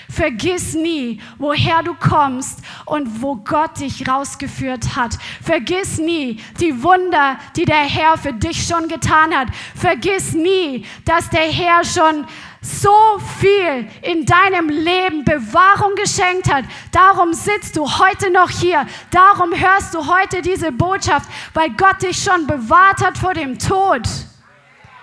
Vergiss 0.09 0.73
nie, 0.73 1.21
woher 1.37 1.81
du 1.81 1.93
kommst 1.93 2.59
und 2.85 3.21
wo 3.21 3.37
Gott 3.37 3.79
dich 3.79 4.05
rausgeführt 4.05 4.97
hat. 4.97 5.17
Vergiss 5.41 5.97
nie 5.97 6.41
die 6.59 6.83
Wunder, 6.83 7.37
die 7.55 7.63
der 7.63 7.85
Herr 7.85 8.17
für 8.17 8.33
dich 8.33 8.67
schon 8.67 8.89
getan 8.89 9.33
hat. 9.33 9.47
Vergiss 9.75 10.33
nie, 10.33 10.85
dass 11.05 11.29
der 11.29 11.49
Herr 11.49 11.85
schon 11.85 12.27
so 12.61 13.19
viel 13.39 13.87
in 14.03 14.25
deinem 14.25 14.69
Leben 14.69 15.25
Bewahrung 15.25 15.95
geschenkt 15.95 16.51
hat. 16.51 16.65
Darum 16.91 17.33
sitzt 17.33 17.75
du 17.75 17.85
heute 17.97 18.29
noch 18.29 18.51
hier. 18.51 18.85
Darum 19.09 19.51
hörst 19.53 19.95
du 19.95 20.07
heute 20.07 20.41
diese 20.43 20.71
Botschaft, 20.71 21.27
weil 21.53 21.71
Gott 21.71 22.01
dich 22.03 22.21
schon 22.21 22.45
bewahrt 22.45 23.03
hat 23.03 23.17
vor 23.17 23.33
dem 23.33 23.57
Tod. 23.57 24.03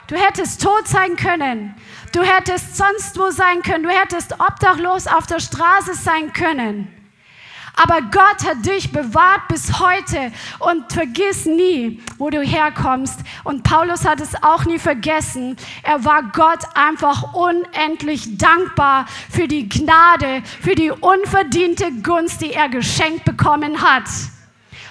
Du 0.06 0.16
hättest 0.16 0.62
tot 0.62 0.86
sein 0.86 1.16
können. 1.16 1.74
Du 2.12 2.22
hättest 2.22 2.76
sonst 2.76 3.18
wo 3.18 3.30
sein 3.30 3.62
können. 3.62 3.82
Du 3.82 3.90
hättest 3.90 4.34
obdachlos 4.34 5.06
auf 5.06 5.26
der 5.26 5.40
Straße 5.40 5.94
sein 5.94 6.32
können. 6.32 6.97
Aber 7.80 8.02
Gott 8.02 8.44
hat 8.44 8.66
dich 8.66 8.90
bewahrt 8.90 9.46
bis 9.48 9.78
heute 9.78 10.32
und 10.58 10.92
vergiss 10.92 11.46
nie, 11.46 12.02
wo 12.18 12.28
du 12.28 12.42
herkommst. 12.42 13.20
Und 13.44 13.62
Paulus 13.62 14.04
hat 14.04 14.20
es 14.20 14.34
auch 14.42 14.64
nie 14.64 14.80
vergessen. 14.80 15.56
Er 15.84 16.04
war 16.04 16.24
Gott 16.24 16.58
einfach 16.74 17.34
unendlich 17.34 18.36
dankbar 18.36 19.06
für 19.30 19.46
die 19.46 19.68
Gnade, 19.68 20.42
für 20.60 20.74
die 20.74 20.90
unverdiente 20.90 21.92
Gunst, 22.02 22.40
die 22.40 22.52
er 22.52 22.68
geschenkt 22.68 23.24
bekommen 23.24 23.80
hat. 23.80 24.08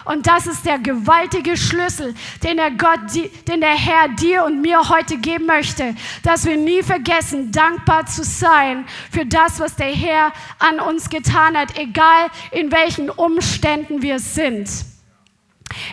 Und 0.08 0.26
das 0.26 0.48
ist 0.48 0.66
der 0.66 0.80
gewaltige 0.80 1.58
Schlüssel, 1.58 2.16
den 2.42 2.56
der, 2.56 2.72
Gott, 2.72 3.00
den 3.46 3.60
der 3.60 3.76
Herr 3.76 4.08
dir 4.08 4.46
und 4.46 4.62
mir 4.62 4.88
heute 4.88 5.18
geben 5.18 5.48
möchte, 5.48 5.96
dass 6.24 6.46
wir 6.46 6.56
nie 6.56 6.82
vergessen, 6.82 7.52
dankbar 7.52 8.06
zu 8.06 8.24
sein 8.24 8.86
für 9.12 9.26
das, 9.26 9.60
was 9.60 9.76
der 9.76 9.94
Herr 9.94 10.32
an 10.60 10.80
uns 10.80 11.10
getan 11.10 11.58
hat, 11.58 11.78
egal 11.78 12.28
in 12.52 12.72
welchen 12.72 13.10
Umständen 13.10 14.02
wir 14.02 14.20
sind. 14.20 14.70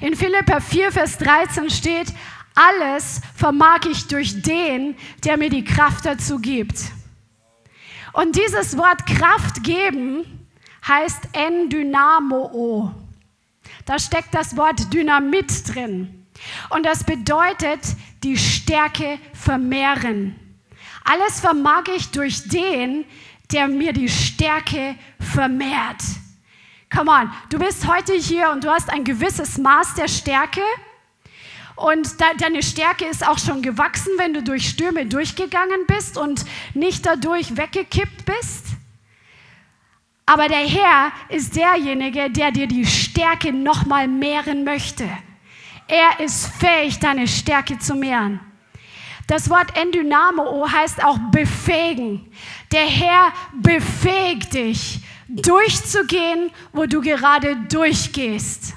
In 0.00 0.14
Philippa 0.14 0.60
4, 0.60 0.92
Vers 0.92 1.18
13 1.18 1.68
steht, 1.68 2.14
alles 2.54 3.20
vermag 3.34 3.80
ich 3.90 4.06
durch 4.06 4.40
den, 4.42 4.94
der 5.24 5.36
mir 5.38 5.50
die 5.50 5.64
Kraft 5.64 6.06
dazu 6.06 6.38
gibt. 6.38 6.78
Und 8.12 8.36
dieses 8.36 8.78
Wort 8.78 9.06
Kraft 9.06 9.64
geben 9.64 10.46
heißt 10.86 11.30
endynamo. 11.32 12.94
Da 13.86 13.98
steckt 13.98 14.34
das 14.34 14.56
Wort 14.56 14.92
Dynamit 14.92 15.74
drin. 15.74 16.26
Und 16.70 16.84
das 16.84 17.04
bedeutet 17.04 17.80
die 18.22 18.36
Stärke 18.36 19.18
vermehren. 19.32 20.34
Alles 21.04 21.40
vermag 21.40 21.84
ich 21.94 22.10
durch 22.10 22.48
den, 22.48 23.04
der 23.52 23.68
mir 23.68 23.92
die 23.92 24.08
Stärke 24.08 24.96
vermehrt. 25.20 26.02
Come 26.94 27.10
on, 27.10 27.30
du 27.50 27.58
bist 27.58 27.86
heute 27.86 28.14
hier 28.14 28.50
und 28.50 28.64
du 28.64 28.70
hast 28.70 28.90
ein 28.90 29.04
gewisses 29.04 29.58
Maß 29.58 29.94
der 29.94 30.08
Stärke. 30.08 30.62
Und 31.76 32.20
deine 32.40 32.62
Stärke 32.62 33.04
ist 33.04 33.26
auch 33.26 33.38
schon 33.38 33.60
gewachsen, 33.60 34.12
wenn 34.16 34.32
du 34.32 34.42
durch 34.42 34.68
Stürme 34.68 35.06
durchgegangen 35.06 35.86
bist 35.86 36.16
und 36.16 36.44
nicht 36.72 37.04
dadurch 37.04 37.56
weggekippt 37.56 38.24
bist. 38.24 38.66
Aber 40.26 40.48
der 40.48 40.66
Herr 40.66 41.12
ist 41.28 41.54
derjenige, 41.56 42.30
der 42.30 42.50
dir 42.50 42.66
die 42.66 42.86
Stärke 42.86 43.52
nochmal 43.52 44.08
mehren 44.08 44.64
möchte. 44.64 45.08
Er 45.86 46.20
ist 46.20 46.46
fähig, 46.46 46.98
deine 46.98 47.28
Stärke 47.28 47.78
zu 47.78 47.94
mehren. 47.94 48.40
Das 49.26 49.48
Wort 49.50 49.76
Endynamo 49.76 50.66
heißt 50.70 51.04
auch 51.04 51.18
befähigen. 51.30 52.30
Der 52.72 52.86
Herr 52.86 53.32
befähigt 53.54 54.54
dich, 54.54 55.00
durchzugehen, 55.28 56.50
wo 56.72 56.86
du 56.86 57.00
gerade 57.00 57.56
durchgehst. 57.68 58.74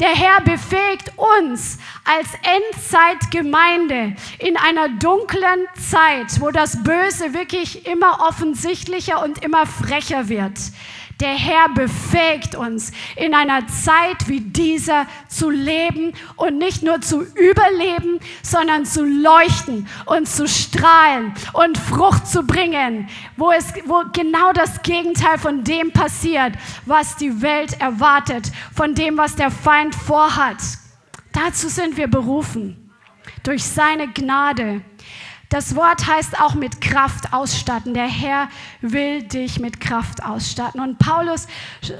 Der 0.00 0.08
Herr 0.08 0.40
befähigt 0.40 1.12
uns 1.16 1.78
als 2.04 2.28
Endzeitgemeinde 2.70 4.16
in 4.38 4.56
einer 4.56 4.88
dunklen 4.88 5.66
Zeit, 5.74 6.40
wo 6.40 6.50
das 6.50 6.82
Böse 6.82 7.34
wirklich 7.34 7.86
immer 7.86 8.26
offensichtlicher 8.28 9.22
und 9.22 9.44
immer 9.44 9.66
frecher 9.66 10.28
wird. 10.28 10.58
Der 11.20 11.34
Herr 11.34 11.70
befähigt 11.70 12.54
uns, 12.54 12.92
in 13.16 13.34
einer 13.34 13.66
Zeit 13.68 14.28
wie 14.28 14.40
dieser 14.40 15.06
zu 15.28 15.48
leben 15.48 16.12
und 16.36 16.58
nicht 16.58 16.82
nur 16.82 17.00
zu 17.00 17.22
überleben, 17.22 18.20
sondern 18.42 18.84
zu 18.84 19.02
leuchten 19.02 19.88
und 20.04 20.28
zu 20.28 20.46
strahlen 20.46 21.32
und 21.54 21.78
Frucht 21.78 22.26
zu 22.26 22.42
bringen, 22.42 23.08
wo, 23.38 23.50
es, 23.50 23.72
wo 23.86 24.02
genau 24.12 24.52
das 24.52 24.82
Gegenteil 24.82 25.38
von 25.38 25.64
dem 25.64 25.90
passiert, 25.90 26.52
was 26.84 27.16
die 27.16 27.40
Welt 27.40 27.80
erwartet, 27.80 28.52
von 28.74 28.94
dem, 28.94 29.16
was 29.16 29.36
der 29.36 29.50
Feind 29.50 29.94
vorhat. 29.94 30.58
Dazu 31.32 31.68
sind 31.68 31.96
wir 31.96 32.08
berufen, 32.08 32.90
durch 33.42 33.64
seine 33.64 34.08
Gnade. 34.08 34.82
Das 35.48 35.76
Wort 35.76 36.06
heißt 36.06 36.40
auch 36.40 36.54
mit 36.54 36.80
Kraft 36.80 37.32
ausstatten. 37.32 37.94
Der 37.94 38.08
Herr 38.08 38.48
will 38.80 39.22
dich 39.22 39.60
mit 39.60 39.80
Kraft 39.80 40.24
ausstatten. 40.24 40.80
Und 40.80 40.98
Paulus 40.98 41.46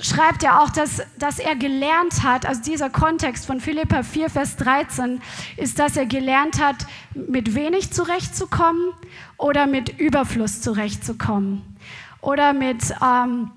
schreibt 0.00 0.42
ja 0.42 0.60
auch, 0.60 0.70
dass, 0.70 1.02
dass 1.18 1.38
er 1.38 1.54
gelernt 1.54 2.24
hat, 2.24 2.44
also 2.44 2.60
dieser 2.62 2.90
Kontext 2.90 3.46
von 3.46 3.60
Philippa 3.60 4.02
4, 4.02 4.30
Vers 4.30 4.56
13, 4.56 5.20
ist, 5.56 5.78
dass 5.78 5.96
er 5.96 6.06
gelernt 6.06 6.60
hat, 6.60 6.86
mit 7.14 7.54
wenig 7.54 7.92
zurechtzukommen 7.92 8.92
oder 9.36 9.66
mit 9.66 10.00
Überfluss 10.00 10.60
zurechtzukommen. 10.60 11.76
Oder 12.20 12.52
mit, 12.52 12.82
ähm, 13.00 13.52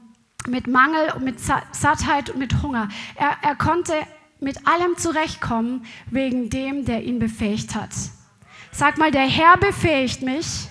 mit 0.47 0.67
Mangel, 0.67 1.19
mit 1.19 1.39
Sattheit 1.39 2.29
und 2.29 2.37
mit 2.37 2.61
Hunger. 2.61 2.89
Er, 3.15 3.37
er 3.41 3.55
konnte 3.55 3.93
mit 4.39 4.67
allem 4.67 4.97
zurechtkommen 4.97 5.85
wegen 6.11 6.51
dem, 6.51 6.85
der 6.85 7.03
ihn 7.03 7.17
befähigt 7.17 7.73
hat. 7.73 7.89
Sag 8.71 8.97
mal, 8.97 9.11
der 9.11 9.27
Herr 9.27 9.57
befähigt 9.57 10.21
mich, 10.21 10.67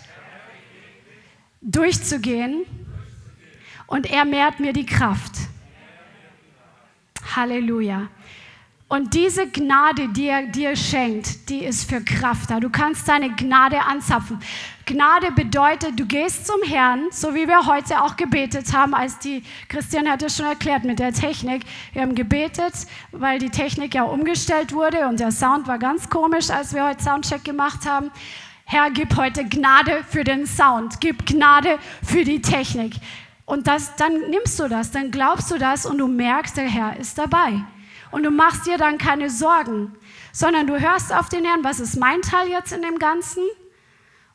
durchzugehen 1.60 2.64
und 3.86 4.10
er 4.10 4.24
mehrt 4.24 4.60
mir 4.60 4.72
die 4.72 4.86
Kraft. 4.86 5.32
Halleluja. 7.34 8.08
Und 8.90 9.12
diese 9.12 9.46
Gnade, 9.46 10.08
die 10.08 10.28
er 10.28 10.46
dir 10.46 10.74
schenkt, 10.74 11.50
die 11.50 11.62
ist 11.62 11.90
für 11.90 12.00
Kraft 12.00 12.50
da. 12.50 12.58
Du 12.58 12.70
kannst 12.70 13.06
deine 13.06 13.28
Gnade 13.28 13.82
anzapfen. 13.82 14.40
Gnade 14.86 15.30
bedeutet, 15.30 16.00
du 16.00 16.06
gehst 16.06 16.46
zum 16.46 16.62
Herrn, 16.62 17.08
so 17.10 17.34
wie 17.34 17.46
wir 17.46 17.66
heute 17.66 18.02
auch 18.02 18.16
gebetet 18.16 18.72
haben, 18.72 18.94
als 18.94 19.18
die, 19.18 19.42
Christian 19.68 20.08
hat 20.08 20.22
es 20.22 20.38
schon 20.38 20.46
erklärt 20.46 20.84
mit 20.84 21.00
der 21.00 21.12
Technik. 21.12 21.64
Wir 21.92 22.00
haben 22.00 22.14
gebetet, 22.14 22.72
weil 23.12 23.38
die 23.38 23.50
Technik 23.50 23.94
ja 23.94 24.04
umgestellt 24.04 24.72
wurde 24.72 25.06
und 25.06 25.20
der 25.20 25.32
Sound 25.32 25.68
war 25.68 25.78
ganz 25.78 26.08
komisch, 26.08 26.48
als 26.48 26.72
wir 26.72 26.86
heute 26.86 27.02
Soundcheck 27.02 27.44
gemacht 27.44 27.86
haben. 27.86 28.10
Herr, 28.64 28.90
gib 28.90 29.18
heute 29.18 29.44
Gnade 29.44 30.02
für 30.08 30.24
den 30.24 30.46
Sound, 30.46 30.98
gib 30.98 31.26
Gnade 31.26 31.78
für 32.02 32.24
die 32.24 32.40
Technik. 32.40 32.94
Und 33.44 33.66
das, 33.66 33.96
dann 33.96 34.30
nimmst 34.30 34.58
du 34.58 34.66
das, 34.66 34.90
dann 34.90 35.10
glaubst 35.10 35.50
du 35.50 35.58
das 35.58 35.84
und 35.84 35.98
du 35.98 36.06
merkst, 36.06 36.56
der 36.56 36.70
Herr 36.70 36.96
ist 36.96 37.18
dabei. 37.18 37.64
Und 38.10 38.22
du 38.22 38.30
machst 38.30 38.66
dir 38.66 38.78
dann 38.78 38.98
keine 38.98 39.30
Sorgen, 39.30 39.94
sondern 40.32 40.66
du 40.66 40.80
hörst 40.80 41.12
auf 41.12 41.28
den 41.28 41.44
Herrn, 41.44 41.64
was 41.64 41.80
ist 41.80 41.96
mein 41.96 42.22
Teil 42.22 42.48
jetzt 42.48 42.72
in 42.72 42.82
dem 42.82 42.98
Ganzen? 42.98 43.42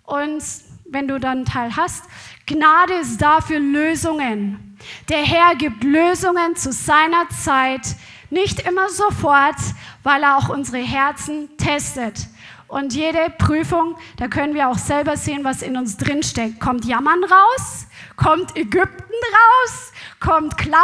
Und 0.03 0.43
wenn 0.85 1.07
du 1.07 1.19
dann 1.19 1.39
einen 1.39 1.45
Teil 1.45 1.75
hast, 1.75 2.05
Gnade 2.45 2.95
ist 2.95 3.21
da 3.21 3.41
für 3.41 3.57
Lösungen. 3.57 4.77
Der 5.09 5.23
Herr 5.23 5.55
gibt 5.55 5.83
Lösungen 5.83 6.55
zu 6.55 6.71
seiner 6.71 7.27
Zeit, 7.29 7.95
Nicht 8.33 8.61
immer 8.67 8.89
sofort, 8.89 9.57
weil 10.01 10.23
er 10.23 10.37
auch 10.37 10.49
unsere 10.49 10.79
Herzen 10.79 11.55
testet. 11.57 12.27
Und 12.67 12.95
jede 12.95 13.29
Prüfung, 13.37 13.95
da 14.17 14.27
können 14.27 14.55
wir 14.55 14.69
auch 14.69 14.79
selber 14.79 15.17
sehen, 15.17 15.43
was 15.43 15.61
in 15.61 15.77
uns 15.77 15.97
drinsteckt. 15.97 16.59
Kommt 16.59 16.85
Jammern 16.85 17.23
raus? 17.23 17.85
Kommt 18.15 18.57
Ägypten 18.57 19.13
raus? 19.13 19.91
Kommt 20.19 20.57
Klagen 20.57 20.79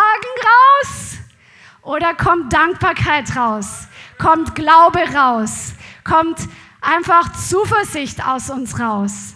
raus? 0.84 1.18
Oder 1.90 2.14
kommt 2.14 2.54
Dankbarkeit 2.54 3.36
raus? 3.36 3.88
Kommt 4.20 4.54
Glaube 4.54 5.00
raus? 5.16 5.74
Kommt 6.04 6.38
einfach 6.82 7.34
Zuversicht 7.34 8.24
aus 8.24 8.52
uns 8.52 8.80
raus? 8.80 9.34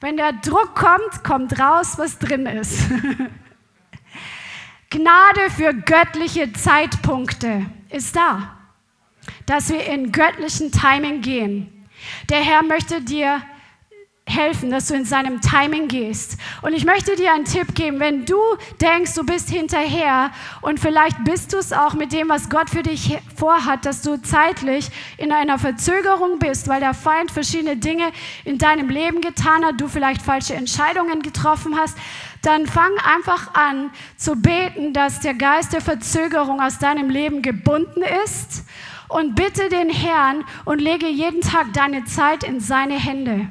Wenn 0.00 0.16
der 0.16 0.32
Druck 0.32 0.74
kommt, 0.74 1.22
kommt 1.22 1.60
raus, 1.60 1.98
was 1.98 2.18
drin 2.18 2.46
ist. 2.46 2.88
Gnade 4.88 5.50
für 5.54 5.74
göttliche 5.74 6.50
Zeitpunkte 6.54 7.66
ist 7.90 8.16
da, 8.16 8.56
dass 9.44 9.68
wir 9.68 9.84
in 9.84 10.12
göttlichen 10.12 10.72
Timing 10.72 11.20
gehen. 11.20 11.86
Der 12.30 12.38
Herr 12.38 12.62
möchte 12.62 13.02
dir 13.02 13.42
helfen, 14.30 14.70
dass 14.70 14.88
du 14.88 14.94
in 14.94 15.04
seinem 15.04 15.40
Timing 15.40 15.88
gehst. 15.88 16.38
Und 16.62 16.72
ich 16.72 16.84
möchte 16.84 17.16
dir 17.16 17.32
einen 17.32 17.44
Tipp 17.44 17.74
geben, 17.74 18.00
wenn 18.00 18.24
du 18.24 18.38
denkst, 18.80 19.14
du 19.14 19.24
bist 19.24 19.50
hinterher 19.50 20.30
und 20.60 20.80
vielleicht 20.80 21.24
bist 21.24 21.52
du 21.52 21.58
es 21.58 21.72
auch 21.72 21.94
mit 21.94 22.12
dem, 22.12 22.28
was 22.28 22.48
Gott 22.48 22.70
für 22.70 22.82
dich 22.82 23.18
vorhat, 23.36 23.84
dass 23.84 24.02
du 24.02 24.20
zeitlich 24.22 24.88
in 25.18 25.32
einer 25.32 25.58
Verzögerung 25.58 26.38
bist, 26.38 26.68
weil 26.68 26.80
der 26.80 26.94
Feind 26.94 27.30
verschiedene 27.30 27.76
Dinge 27.76 28.10
in 28.44 28.58
deinem 28.58 28.88
Leben 28.88 29.20
getan 29.20 29.64
hat, 29.64 29.80
du 29.80 29.88
vielleicht 29.88 30.22
falsche 30.22 30.54
Entscheidungen 30.54 31.22
getroffen 31.22 31.76
hast, 31.78 31.96
dann 32.42 32.66
fang 32.66 32.92
einfach 33.04 33.54
an 33.54 33.90
zu 34.16 34.36
beten, 34.36 34.92
dass 34.92 35.20
der 35.20 35.34
Geist 35.34 35.72
der 35.72 35.80
Verzögerung 35.80 36.60
aus 36.60 36.78
deinem 36.78 37.10
Leben 37.10 37.42
gebunden 37.42 38.02
ist 38.24 38.64
und 39.08 39.34
bitte 39.34 39.68
den 39.68 39.90
Herrn 39.90 40.44
und 40.64 40.80
lege 40.80 41.08
jeden 41.08 41.42
Tag 41.42 41.72
deine 41.72 42.04
Zeit 42.04 42.44
in 42.44 42.60
seine 42.60 42.94
Hände. 42.94 43.48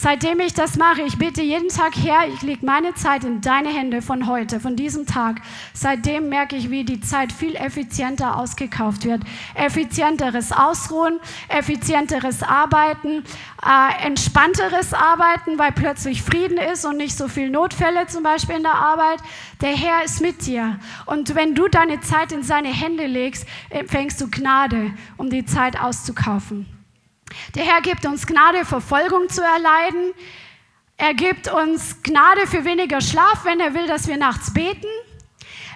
Seitdem 0.00 0.38
ich 0.38 0.54
das 0.54 0.76
mache, 0.76 1.02
ich 1.02 1.18
bete 1.18 1.42
jeden 1.42 1.70
Tag, 1.70 1.92
Herr, 1.96 2.28
ich 2.28 2.42
lege 2.42 2.64
meine 2.64 2.94
Zeit 2.94 3.24
in 3.24 3.40
deine 3.40 3.70
Hände 3.70 4.00
von 4.00 4.28
heute, 4.28 4.60
von 4.60 4.76
diesem 4.76 5.06
Tag. 5.06 5.40
Seitdem 5.74 6.28
merke 6.28 6.54
ich, 6.54 6.70
wie 6.70 6.84
die 6.84 7.00
Zeit 7.00 7.32
viel 7.32 7.56
effizienter 7.56 8.36
ausgekauft 8.36 9.04
wird. 9.04 9.22
Effizienteres 9.56 10.52
Ausruhen, 10.52 11.18
effizienteres 11.48 12.44
Arbeiten, 12.44 13.24
äh, 13.66 14.06
entspannteres 14.06 14.94
Arbeiten, 14.94 15.58
weil 15.58 15.72
plötzlich 15.72 16.22
Frieden 16.22 16.58
ist 16.58 16.84
und 16.84 16.96
nicht 16.96 17.16
so 17.16 17.26
viel 17.26 17.50
Notfälle 17.50 18.06
zum 18.06 18.22
Beispiel 18.22 18.54
in 18.54 18.62
der 18.62 18.76
Arbeit. 18.76 19.18
Der 19.60 19.74
Herr 19.74 20.04
ist 20.04 20.20
mit 20.20 20.46
dir. 20.46 20.78
Und 21.06 21.34
wenn 21.34 21.56
du 21.56 21.66
deine 21.66 22.00
Zeit 22.02 22.30
in 22.30 22.44
seine 22.44 22.68
Hände 22.68 23.06
legst, 23.06 23.48
empfängst 23.68 24.20
du 24.20 24.30
Gnade, 24.30 24.92
um 25.16 25.28
die 25.28 25.44
Zeit 25.44 25.80
auszukaufen. 25.80 26.77
Der 27.54 27.64
Herr 27.64 27.80
gibt 27.80 28.06
uns 28.06 28.26
Gnade, 28.26 28.64
Verfolgung 28.64 29.28
zu 29.28 29.42
erleiden. 29.42 30.12
Er 30.96 31.14
gibt 31.14 31.48
uns 31.48 32.02
Gnade 32.02 32.46
für 32.46 32.64
weniger 32.64 33.00
Schlaf, 33.00 33.44
wenn 33.44 33.60
er 33.60 33.74
will, 33.74 33.86
dass 33.86 34.08
wir 34.08 34.16
nachts 34.16 34.52
beten. 34.52 34.86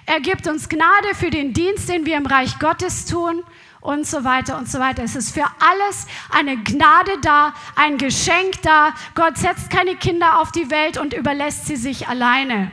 Er 0.05 0.19
gibt 0.19 0.47
uns 0.47 0.67
Gnade 0.67 1.15
für 1.15 1.29
den 1.29 1.53
Dienst, 1.53 1.87
den 1.87 2.05
wir 2.05 2.17
im 2.17 2.25
Reich 2.25 2.59
Gottes 2.59 3.05
tun 3.05 3.43
und 3.79 4.05
so 4.05 4.23
weiter 4.23 4.57
und 4.57 4.69
so 4.69 4.79
weiter. 4.79 5.03
Es 5.03 5.15
ist 5.15 5.33
für 5.33 5.45
alles 5.59 6.07
eine 6.29 6.57
Gnade 6.57 7.19
da, 7.21 7.53
ein 7.75 7.97
Geschenk 7.97 8.61
da. 8.63 8.93
Gott 9.15 9.37
setzt 9.37 9.69
keine 9.69 9.95
Kinder 9.95 10.39
auf 10.39 10.51
die 10.51 10.69
Welt 10.69 10.97
und 10.97 11.13
überlässt 11.13 11.67
sie 11.67 11.77
sich 11.77 12.07
alleine. 12.07 12.71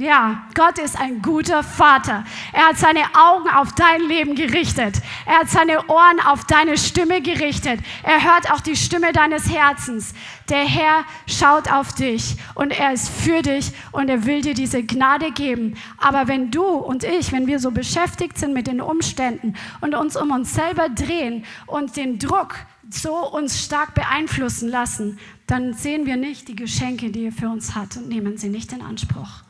Ja, 0.00 0.44
Gott 0.54 0.78
ist 0.78 0.96
ein 0.96 1.22
guter 1.22 1.64
Vater. 1.64 2.24
Er 2.52 2.68
hat 2.68 2.78
seine 2.78 3.00
Augen 3.16 3.48
auf 3.50 3.72
dein 3.72 4.00
Leben 4.02 4.36
gerichtet. 4.36 5.02
Er 5.26 5.40
hat 5.40 5.48
seine 5.48 5.88
Ohren 5.88 6.20
auf 6.24 6.44
deine 6.44 6.78
Stimme 6.78 7.20
gerichtet. 7.20 7.80
Er 8.04 8.22
hört 8.22 8.48
auch 8.52 8.60
die 8.60 8.76
Stimme 8.76 9.12
deines 9.12 9.52
Herzens. 9.52 10.14
Der 10.48 10.64
Herr 10.64 11.04
schaut 11.26 11.72
auf 11.72 11.92
dich 11.94 12.36
und 12.54 12.78
er 12.78 12.92
ist 12.92 13.08
für 13.08 13.42
dich 13.42 13.72
und 13.90 14.08
er 14.08 14.24
will 14.24 14.40
dir 14.40 14.54
diese 14.54 14.84
Gnade 14.84 15.32
geben. 15.32 15.76
Aber 15.96 16.28
wenn 16.28 16.52
du 16.52 16.64
und 16.64 17.02
ich, 17.02 17.32
wenn 17.32 17.48
wir 17.48 17.58
so 17.58 17.72
beschäftigt 17.72 18.38
sind 18.38 18.54
mit 18.54 18.68
den 18.68 18.80
Umständen 18.80 19.54
und 19.80 19.96
uns 19.96 20.16
um 20.16 20.30
uns 20.30 20.54
selber 20.54 20.88
drehen 20.90 21.44
und 21.66 21.96
den 21.96 22.20
Druck 22.20 22.54
so 22.88 23.16
uns 23.32 23.64
stark 23.64 23.94
beeinflussen 23.94 24.68
lassen, 24.68 25.18
dann 25.48 25.74
sehen 25.74 26.06
wir 26.06 26.16
nicht 26.16 26.46
die 26.46 26.54
Geschenke, 26.56 27.10
die 27.10 27.24
er 27.24 27.32
für 27.32 27.48
uns 27.48 27.74
hat 27.74 27.96
und 27.96 28.08
nehmen 28.08 28.36
sie 28.36 28.48
nicht 28.48 28.72
in 28.72 28.80
Anspruch. 28.80 29.47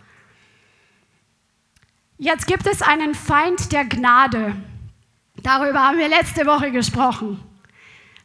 Jetzt 2.21 2.49
gibt 2.49 2.67
es 2.67 2.83
einen 2.83 3.15
Feind 3.15 3.71
der 3.71 3.85
Gnade. 3.85 4.57
Darüber 5.41 5.87
haben 5.87 5.99
wir 5.99 6.09
letzte 6.09 6.47
Woche 6.47 6.73
gesprochen. 6.73 7.41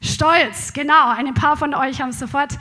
Stolz, 0.01 0.73
genau, 0.73 1.09
ein 1.09 1.31
paar 1.35 1.55
von 1.57 1.75
euch 1.75 2.01
haben 2.01 2.09
es 2.09 2.17
sofort 2.17 2.57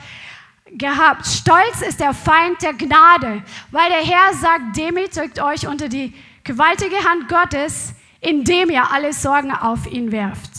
gehabt. 0.67 1.25
Stolz 1.25 1.81
ist 1.81 1.99
der 1.99 2.13
Feind 2.13 2.61
der 2.61 2.73
Gnade, 2.73 3.41
weil 3.71 3.89
der 3.89 4.05
Herr 4.05 4.33
sagt, 4.35 4.77
demütigt 4.77 5.41
euch 5.41 5.65
unter 5.65 5.89
die 5.89 6.13
gewaltige 6.43 6.97
Hand 6.97 7.27
Gottes, 7.27 7.95
indem 8.21 8.69
ihr 8.69 8.91
alle 8.91 9.11
Sorgen 9.11 9.51
auf 9.51 9.91
ihn 9.91 10.11
werft. 10.11 10.51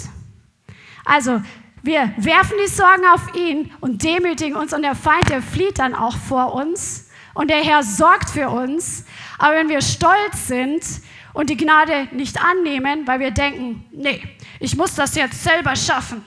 Also, 1.04 1.40
wir 1.84 2.12
werfen 2.16 2.56
die 2.64 2.68
Sorgen 2.68 3.04
auf 3.14 3.36
ihn 3.36 3.70
und 3.80 4.02
demütigen 4.02 4.56
uns 4.56 4.72
und 4.74 4.82
der 4.82 4.96
Feind, 4.96 5.28
der 5.28 5.40
flieht 5.40 5.78
dann 5.78 5.94
auch 5.94 6.16
vor 6.16 6.52
uns 6.52 7.10
und 7.34 7.48
der 7.48 7.62
Herr 7.62 7.84
sorgt 7.84 8.30
für 8.30 8.48
uns 8.48 9.04
aber 9.38 9.56
wenn 9.56 9.68
wir 9.68 9.80
stolz 9.80 10.48
sind 10.48 10.84
und 11.32 11.50
die 11.50 11.56
Gnade 11.56 12.08
nicht 12.12 12.40
annehmen, 12.42 13.06
weil 13.06 13.20
wir 13.20 13.30
denken, 13.30 13.84
nee, 13.92 14.22
ich 14.60 14.76
muss 14.76 14.94
das 14.94 15.14
jetzt 15.14 15.42
selber 15.42 15.74
schaffen. 15.76 16.24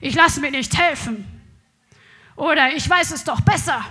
Ich 0.00 0.14
lasse 0.14 0.40
mir 0.40 0.50
nicht 0.50 0.76
helfen. 0.78 1.26
Oder 2.36 2.72
ich 2.74 2.88
weiß 2.88 3.12
es 3.12 3.24
doch 3.24 3.40
besser. 3.40 3.84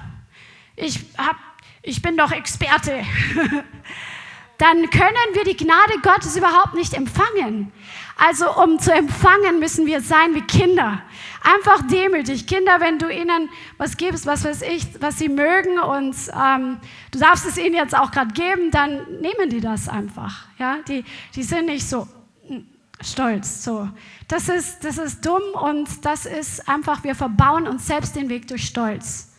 Ich, 0.76 1.00
hab, 1.18 1.38
ich 1.82 2.02
bin 2.02 2.16
doch 2.16 2.32
Experte. 2.32 3.04
Dann 4.58 4.90
können 4.90 5.34
wir 5.34 5.44
die 5.44 5.58
Gnade 5.58 6.00
Gottes 6.02 6.38
überhaupt 6.38 6.76
nicht 6.76 6.94
empfangen. 6.94 7.74
Also 8.16 8.56
um 8.56 8.80
zu 8.80 8.94
empfangen, 8.94 9.60
müssen 9.60 9.86
wir 9.86 10.00
sein 10.00 10.34
wie 10.36 10.42
Kinder. 10.42 11.02
Einfach 11.46 11.86
demütig. 11.88 12.48
Kinder, 12.48 12.80
wenn 12.80 12.98
du 12.98 13.08
ihnen 13.08 13.50
was 13.78 13.98
gibst, 13.98 14.26
was 14.26 14.44
weiß 14.44 14.64
ich, 14.64 15.00
was 15.00 15.20
sie 15.20 15.30
mögen 15.30 15.78
und 15.78 16.16
ähm, 16.36 16.80
du 17.12 17.20
darfst 17.20 17.46
es 17.46 17.60
ihnen 17.60 17.76
jetzt 17.76 17.96
auch 17.96 18.10
gerade 18.10 18.34
geben, 18.34 18.72
dann 18.72 19.20
nehmen 19.22 19.52
die 19.52 19.62
das 19.62 19.88
einfach. 19.88 20.48
Ja? 20.58 20.80
Die, 20.88 21.06
die 21.36 21.44
sind 21.44 21.68
nicht 21.68 21.88
so 21.88 22.08
hm, 22.48 22.66
stolz. 23.00 23.64
So. 23.64 23.88
Das, 24.28 24.50
ist, 24.50 24.84
das 24.84 24.98
ist 24.98 25.24
dumm 25.24 25.44
und 25.54 26.04
das 26.04 26.26
ist 26.26 26.68
einfach, 26.68 27.04
wir 27.04 27.14
verbauen 27.14 27.68
uns 27.68 27.86
selbst 27.86 28.16
den 28.16 28.28
Weg 28.30 28.48
durch 28.48 28.66
Stolz. 28.66 29.32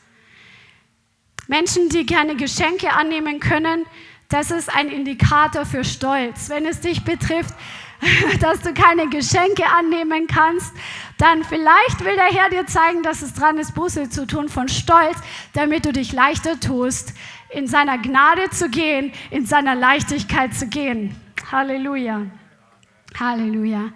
Menschen, 1.49 1.89
die 1.89 2.07
gerne 2.07 2.37
Geschenke 2.37 2.93
annehmen 2.93 3.41
können, 3.41 3.85
das 4.29 4.53
ist 4.53 4.73
ein 4.73 4.91
Indikator 4.91 5.67
für 5.67 5.83
Stolz. 5.83 6.51
Wenn 6.51 6.67
es 6.67 6.79
dich 6.81 7.03
betrifft, 7.03 7.55
dass 8.41 8.61
du 8.61 8.73
keine 8.75 9.09
Geschenke 9.09 9.65
annehmen 9.67 10.27
kannst, 10.27 10.73
dann 11.19 11.45
vielleicht 11.45 12.05
will 12.05 12.15
der 12.15 12.27
Herr 12.27 12.51
dir 12.51 12.67
zeigen, 12.67 13.03
dass 13.03 13.23
es 13.23 13.35
dran 13.35 13.59
ist, 13.59 13.75
Buße 13.75 14.11
zu 14.11 14.27
tun 14.27 14.49
von 14.49 14.69
Stolz, 14.69 15.19
damit 15.55 15.85
du 15.87 15.93
dich 15.93 16.13
leichter 16.13 16.61
tust, 16.61 17.15
in 17.51 17.67
seiner 17.67 17.99
Gnade 17.99 18.51
zu 18.51 18.69
gehen, 18.69 19.13
in 19.31 19.47
seiner 19.47 19.75
Leichtigkeit 19.75 20.55
zu 20.55 20.67
gehen. 20.67 21.17
Halleluja. 21.51 22.23
Halleluja. 23.19 23.93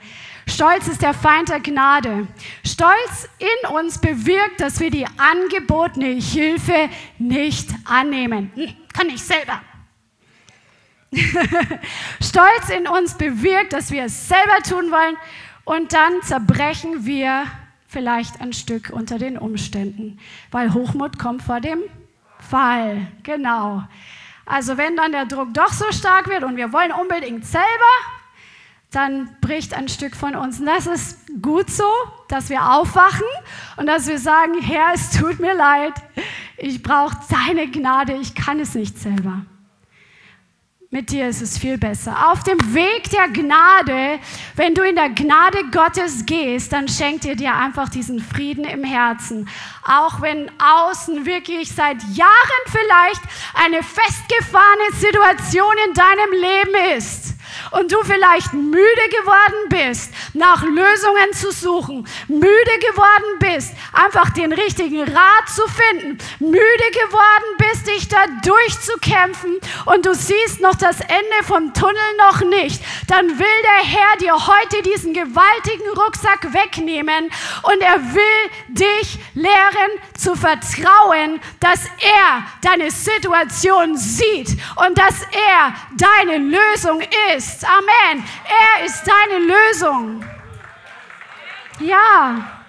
Stolz 0.46 0.88
ist 0.88 1.02
der 1.02 1.14
Feind 1.14 1.48
der 1.48 1.60
Gnade. 1.60 2.26
Stolz 2.64 3.28
in 3.38 3.70
uns 3.70 3.98
bewirkt, 3.98 4.60
dass 4.60 4.80
wir 4.80 4.90
die 4.90 5.06
angebotene 5.06 6.20
Hilfe 6.20 6.88
nicht 7.18 7.68
annehmen. 7.84 8.50
Hm, 8.54 8.74
kann 8.92 9.08
ich 9.08 9.22
selber. 9.22 9.60
Stolz 12.22 12.70
in 12.74 12.86
uns 12.86 13.14
bewirkt, 13.14 13.72
dass 13.72 13.90
wir 13.90 14.04
es 14.04 14.28
selber 14.28 14.62
tun 14.62 14.90
wollen 14.90 15.16
und 15.64 15.92
dann 15.92 16.22
zerbrechen 16.22 17.04
wir 17.04 17.44
vielleicht 17.88 18.40
ein 18.40 18.52
Stück 18.52 18.90
unter 18.90 19.18
den 19.18 19.36
Umständen, 19.36 20.18
weil 20.50 20.72
Hochmut 20.72 21.18
kommt 21.18 21.42
vor 21.42 21.60
dem 21.60 21.80
Fall. 22.38 23.08
Genau. 23.24 23.82
Also 24.46 24.76
wenn 24.76 24.96
dann 24.96 25.12
der 25.12 25.26
Druck 25.26 25.52
doch 25.54 25.72
so 25.72 25.90
stark 25.92 26.28
wird 26.28 26.44
und 26.44 26.56
wir 26.56 26.72
wollen 26.72 26.92
unbedingt 26.92 27.44
selber, 27.44 27.66
dann 28.90 29.28
bricht 29.40 29.74
ein 29.74 29.88
Stück 29.88 30.16
von 30.16 30.34
uns. 30.34 30.58
Und 30.58 30.66
das 30.66 30.86
ist 30.86 31.18
gut 31.40 31.70
so, 31.70 31.88
dass 32.28 32.50
wir 32.50 32.72
aufwachen 32.72 33.26
und 33.76 33.86
dass 33.86 34.08
wir 34.08 34.18
sagen, 34.18 34.60
Herr, 34.60 34.92
es 34.94 35.10
tut 35.10 35.38
mir 35.38 35.54
leid, 35.54 35.94
ich 36.56 36.82
brauche 36.82 37.16
deine 37.28 37.68
Gnade, 37.70 38.14
ich 38.14 38.34
kann 38.34 38.58
es 38.58 38.74
nicht 38.74 38.98
selber. 38.98 39.42
Mit 40.92 41.12
dir 41.12 41.28
ist 41.28 41.40
es 41.40 41.56
viel 41.56 41.78
besser. 41.78 42.32
Auf 42.32 42.42
dem 42.42 42.58
Weg 42.74 43.08
der 43.10 43.28
Gnade 43.28 44.18
Wenn 44.56 44.74
du 44.74 44.82
in 44.82 44.96
der 44.96 45.10
Gnade 45.10 45.58
Gottes 45.70 46.26
gehst, 46.26 46.72
dann 46.72 46.88
schenkt 46.88 47.24
er 47.24 47.36
dir 47.36 47.54
einfach 47.54 47.88
diesen 47.88 48.18
Frieden 48.18 48.64
im 48.64 48.82
Herzen. 48.82 49.48
Auch 49.84 50.20
wenn 50.20 50.50
außen 50.60 51.26
wirklich 51.26 51.72
seit 51.72 52.02
Jahren 52.12 52.64
vielleicht 52.66 53.22
eine 53.54 53.84
festgefahrene 53.84 54.92
Situation 54.94 55.74
in 55.86 55.94
deinem 55.94 56.32
Leben 56.32 56.96
ist 56.98 57.39
und 57.70 57.92
du 57.92 58.02
vielleicht 58.02 58.52
müde 58.52 59.08
geworden 59.20 59.68
bist, 59.68 60.12
nach 60.34 60.62
Lösungen 60.62 61.32
zu 61.32 61.52
suchen, 61.52 62.06
müde 62.28 62.78
geworden 62.90 63.38
bist, 63.38 63.72
einfach 63.92 64.30
den 64.30 64.52
richtigen 64.52 65.02
Rat 65.02 65.48
zu 65.48 65.62
finden, 65.68 66.18
müde 66.38 66.90
geworden 66.92 67.56
bist, 67.58 67.86
dich 67.86 68.08
da 68.08 68.24
durchzukämpfen 68.44 69.58
und 69.86 70.06
du 70.06 70.14
siehst 70.14 70.60
noch 70.60 70.74
das 70.74 71.00
Ende 71.00 71.44
vom 71.44 71.72
Tunnel 71.74 71.96
noch 72.18 72.40
nicht, 72.42 72.82
dann 73.08 73.38
will 73.38 73.62
der 73.62 73.86
Herr 73.86 74.16
dir 74.18 74.34
heute 74.34 74.82
diesen 74.82 75.14
gewaltigen 75.14 75.88
Rucksack 75.96 76.52
wegnehmen 76.52 77.30
und 77.62 77.80
er 77.80 78.14
will 78.14 78.50
dich 78.68 79.18
lehren 79.34 79.90
zu 80.16 80.34
vertrauen, 80.34 81.40
dass 81.60 81.84
er 82.00 82.44
deine 82.62 82.90
Situation 82.90 83.96
sieht 83.96 84.56
und 84.86 84.98
dass 84.98 85.22
er 85.22 85.74
deine 85.96 86.38
Lösung 86.38 87.00
ist 87.36 87.39
ist. 87.40 87.64
Amen. 87.64 88.22
Er 88.44 88.84
ist 88.84 89.02
deine 89.06 89.44
Lösung. 89.44 90.24
Ja. 91.80 92.60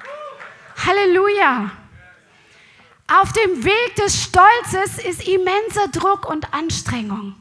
Halleluja. 0.85 1.71
Auf 3.07 3.33
dem 3.33 3.65
Weg 3.65 3.95
des 3.97 4.23
Stolzes 4.23 4.97
ist 5.03 5.27
immenser 5.27 5.89
Druck 5.91 6.29
und 6.29 6.53
Anstrengung. 6.53 7.35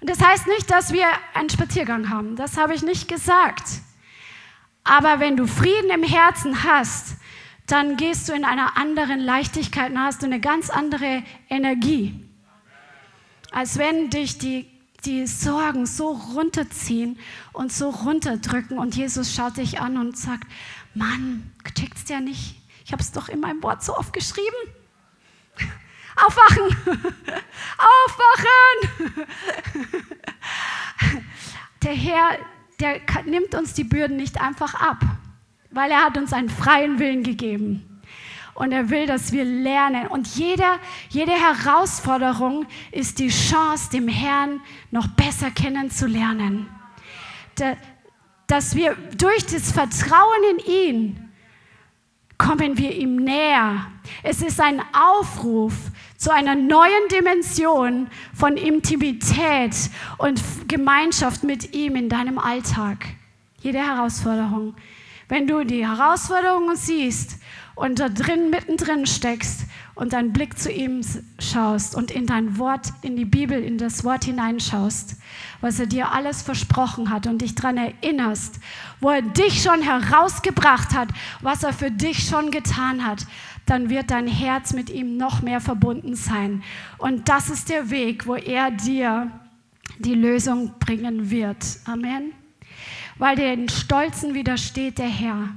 Und 0.00 0.10
das 0.10 0.20
heißt 0.20 0.46
nicht, 0.48 0.70
dass 0.70 0.92
wir 0.92 1.06
einen 1.32 1.48
Spaziergang 1.48 2.10
haben. 2.10 2.36
Das 2.36 2.58
habe 2.58 2.74
ich 2.74 2.82
nicht 2.82 3.08
gesagt. 3.08 3.64
Aber 4.84 5.20
wenn 5.20 5.36
du 5.38 5.46
Frieden 5.46 5.90
im 5.90 6.02
Herzen 6.02 6.62
hast, 6.64 7.16
dann 7.66 7.96
gehst 7.96 8.28
du 8.28 8.34
in 8.34 8.44
einer 8.44 8.76
anderen 8.76 9.20
Leichtigkeit 9.20 9.92
und 9.92 9.98
hast 9.98 10.20
du 10.20 10.26
eine 10.26 10.40
ganz 10.40 10.68
andere 10.68 11.22
Energie. 11.48 12.28
Als 13.52 13.78
wenn 13.78 14.10
dich 14.10 14.36
die 14.38 14.79
die 15.04 15.26
Sorgen 15.26 15.86
so 15.86 16.12
runterziehen 16.12 17.18
und 17.52 17.72
so 17.72 17.90
runterdrücken. 17.90 18.78
Und 18.78 18.96
Jesus 18.96 19.34
schaut 19.34 19.56
dich 19.56 19.80
an 19.80 19.96
und 19.96 20.16
sagt, 20.16 20.46
Mann, 20.94 21.52
checkt's 21.74 22.08
ja 22.08 22.20
nicht. 22.20 22.56
Ich 22.84 22.92
habe 22.92 23.02
es 23.02 23.12
doch 23.12 23.28
in 23.28 23.40
meinem 23.40 23.62
Wort 23.62 23.82
so 23.82 23.96
oft 23.96 24.12
geschrieben. 24.12 24.48
Aufwachen! 26.16 26.76
Aufwachen! 28.06 29.24
Der 31.82 31.94
Herr, 31.94 32.38
der 32.78 33.00
nimmt 33.24 33.54
uns 33.54 33.72
die 33.72 33.84
Bürden 33.84 34.16
nicht 34.16 34.38
einfach 34.38 34.74
ab, 34.74 34.98
weil 35.70 35.90
er 35.90 36.04
hat 36.04 36.18
uns 36.18 36.34
einen 36.34 36.50
freien 36.50 36.98
Willen 36.98 37.22
gegeben 37.22 37.89
und 38.60 38.72
er 38.72 38.90
will, 38.90 39.06
dass 39.06 39.32
wir 39.32 39.42
lernen. 39.42 40.06
Und 40.08 40.26
jede, 40.36 40.66
jede 41.08 41.32
Herausforderung 41.32 42.66
ist 42.92 43.18
die 43.18 43.30
Chance, 43.30 43.88
dem 43.90 44.06
Herrn 44.06 44.60
noch 44.90 45.08
besser 45.08 45.50
kennenzulernen. 45.50 46.68
Dass 48.46 48.74
wir 48.74 48.96
durch 49.16 49.46
das 49.46 49.72
Vertrauen 49.72 50.58
in 50.58 50.72
ihn 50.72 51.30
kommen 52.36 52.76
wir 52.76 52.94
ihm 52.94 53.16
näher. 53.16 53.86
Es 54.22 54.42
ist 54.42 54.60
ein 54.60 54.82
Aufruf 54.92 55.72
zu 56.18 56.30
einer 56.30 56.54
neuen 56.54 57.08
Dimension 57.10 58.08
von 58.34 58.58
Intimität 58.58 59.74
und 60.18 60.42
Gemeinschaft 60.68 61.44
mit 61.44 61.74
ihm 61.74 61.96
in 61.96 62.10
deinem 62.10 62.38
Alltag. 62.38 63.06
Jede 63.62 63.78
Herausforderung. 63.78 64.74
Wenn 65.28 65.46
du 65.46 65.64
die 65.64 65.86
Herausforderungen 65.86 66.76
siehst 66.76 67.40
und 67.80 67.98
da 67.98 68.10
drin, 68.10 68.50
mittendrin 68.50 69.06
steckst 69.06 69.64
und 69.94 70.12
deinen 70.12 70.34
Blick 70.34 70.58
zu 70.58 70.70
ihm 70.70 71.00
schaust 71.38 71.94
und 71.94 72.10
in 72.10 72.26
dein 72.26 72.58
Wort, 72.58 72.92
in 73.00 73.16
die 73.16 73.24
Bibel, 73.24 73.58
in 73.58 73.78
das 73.78 74.04
Wort 74.04 74.24
hineinschaust, 74.24 75.16
was 75.62 75.80
er 75.80 75.86
dir 75.86 76.12
alles 76.12 76.42
versprochen 76.42 77.08
hat 77.08 77.26
und 77.26 77.40
dich 77.40 77.54
daran 77.54 77.78
erinnerst, 77.78 78.60
wo 79.00 79.08
er 79.08 79.22
dich 79.22 79.62
schon 79.62 79.80
herausgebracht 79.80 80.94
hat, 80.94 81.08
was 81.40 81.62
er 81.62 81.72
für 81.72 81.90
dich 81.90 82.28
schon 82.28 82.50
getan 82.50 83.06
hat, 83.06 83.26
dann 83.64 83.88
wird 83.88 84.10
dein 84.10 84.26
Herz 84.26 84.74
mit 84.74 84.90
ihm 84.90 85.16
noch 85.16 85.40
mehr 85.40 85.62
verbunden 85.62 86.16
sein. 86.16 86.62
Und 86.98 87.30
das 87.30 87.48
ist 87.48 87.70
der 87.70 87.88
Weg, 87.88 88.26
wo 88.26 88.34
er 88.34 88.70
dir 88.72 89.30
die 89.98 90.14
Lösung 90.14 90.74
bringen 90.80 91.30
wird. 91.30 91.64
Amen. 91.86 92.32
Weil 93.16 93.36
den 93.36 93.70
Stolzen 93.70 94.34
widersteht 94.34 94.98
der 94.98 95.08
Herr 95.08 95.48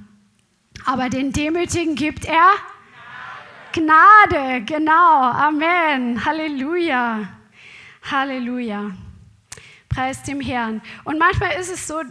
aber 0.85 1.09
den 1.09 1.31
Demütigen 1.31 1.95
gibt 1.95 2.25
er 2.25 2.51
Gnade. 3.73 4.23
Gnade, 4.33 4.61
genau. 4.61 5.21
Amen. 5.21 6.23
Halleluja. 6.23 7.27
Halleluja. 8.03 8.91
Preis 9.89 10.21
dem 10.23 10.41
Herrn. 10.41 10.81
Und 11.03 11.17
manchmal 11.17 11.59
ist 11.59 11.71
es 11.71 11.87
so, 11.87 12.01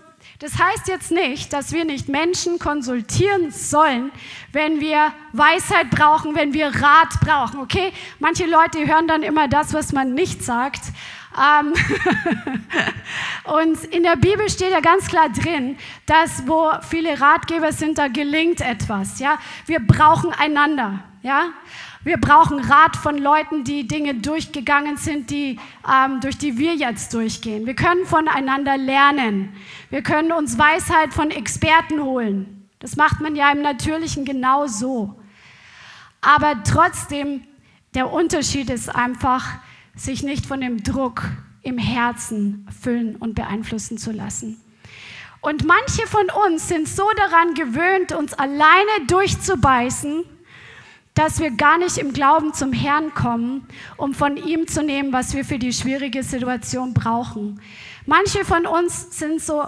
das 0.41 0.59
heißt 0.59 0.89
jetzt 0.89 1.13
nicht, 1.13 1.53
dass 1.53 1.73
wir 1.73 1.85
nicht 1.85 2.09
Menschen 2.09 2.59
konsultieren 2.59 3.53
sollen, 3.53 4.11
wenn 4.51 4.81
wir 4.81 5.13
Weisheit 5.33 5.91
brauchen, 5.91 6.35
wenn 6.35 6.53
wir 6.53 6.67
Rat 6.67 7.21
brauchen, 7.21 7.61
okay? 7.61 7.93
Manche 8.19 8.47
Leute 8.47 8.85
hören 8.85 9.07
dann 9.07 9.23
immer 9.23 9.47
das, 9.47 9.73
was 9.73 9.93
man 9.93 10.15
nicht 10.15 10.43
sagt. 10.43 10.83
Ähm 11.37 11.73
und 13.45 13.85
in 13.85 14.03
der 14.03 14.17
Bibel 14.17 14.49
steht 14.49 14.71
ja 14.71 14.81
ganz 14.81 15.07
klar 15.07 15.29
drin, 15.31 15.77
dass 16.07 16.47
wo 16.47 16.71
viele 16.89 17.21
Ratgeber 17.21 17.73
sind, 17.73 17.99
da 17.99 18.09
gelingt 18.09 18.61
etwas. 18.61 19.19
Ja? 19.19 19.39
Wir 19.67 19.81
brauchen 19.81 20.33
einander. 20.33 21.01
Ja? 21.23 21.51
Wir 22.05 22.17
brauchen 22.17 22.59
Rat 22.59 22.97
von 22.97 23.17
Leuten, 23.17 23.63
die 23.63 23.87
Dinge 23.87 24.15
durchgegangen 24.15 24.97
sind, 24.97 25.31
die, 25.31 25.61
ähm, 25.89 26.21
durch 26.21 26.37
die 26.37 26.59
wir 26.59 26.75
jetzt 26.75 27.15
durchgehen. 27.15 27.65
Wir 27.65 27.75
können 27.75 28.07
voneinander 28.07 28.77
lernen. 28.77 29.55
Wir 29.89 30.03
können 30.03 30.33
uns 30.33 30.59
Weisheit 30.59 31.15
von 31.15 31.31
Experten 31.31 32.03
holen. 32.03 32.69
Das 32.81 32.97
macht 32.97 33.21
man 33.21 33.37
ja 33.37 33.53
im 33.53 33.63
Natürlichen 33.63 34.25
genau 34.25 34.67
so. 34.67 35.15
Aber 36.21 36.65
trotzdem, 36.65 37.45
der 37.95 38.13
Unterschied 38.13 38.69
ist 38.71 38.93
einfach, 38.93 39.45
sich 39.95 40.23
nicht 40.23 40.47
von 40.47 40.61
dem 40.61 40.83
Druck 40.83 41.25
im 41.63 41.79
Herzen 41.79 42.67
füllen 42.81 43.17
und 43.17 43.35
beeinflussen 43.35 43.99
zu 43.99 44.13
lassen. 44.13 44.61
Und 45.41 45.65
manche 45.65 46.07
von 46.07 46.27
uns 46.47 46.69
sind 46.69 46.89
so 46.89 47.05
daran 47.17 47.55
gewöhnt, 47.55 48.13
uns 48.13 48.33
alleine 48.35 49.07
durchzubeißen, 49.09 50.25
dass 51.15 51.41
wir 51.41 51.51
gar 51.51 51.79
nicht 51.79 51.99
im 51.99 52.13
Glauben 52.13 52.55
zum 52.55 52.73
Herrn 52.73 53.13
kommen, 53.13 53.67
um 53.97 54.15
von 54.15 54.37
ihm 54.37 54.67
zu 54.67 54.83
nehmen, 54.83 55.13
was 55.13 55.35
wir 55.35 55.45
für 55.45 55.59
die 55.59 55.73
schwierige 55.73 56.23
Situation 56.23 56.95
brauchen. 56.95 57.61
Manche 58.07 58.45
von 58.45 58.67
uns 58.67 59.19
sind 59.19 59.43
so 59.43 59.65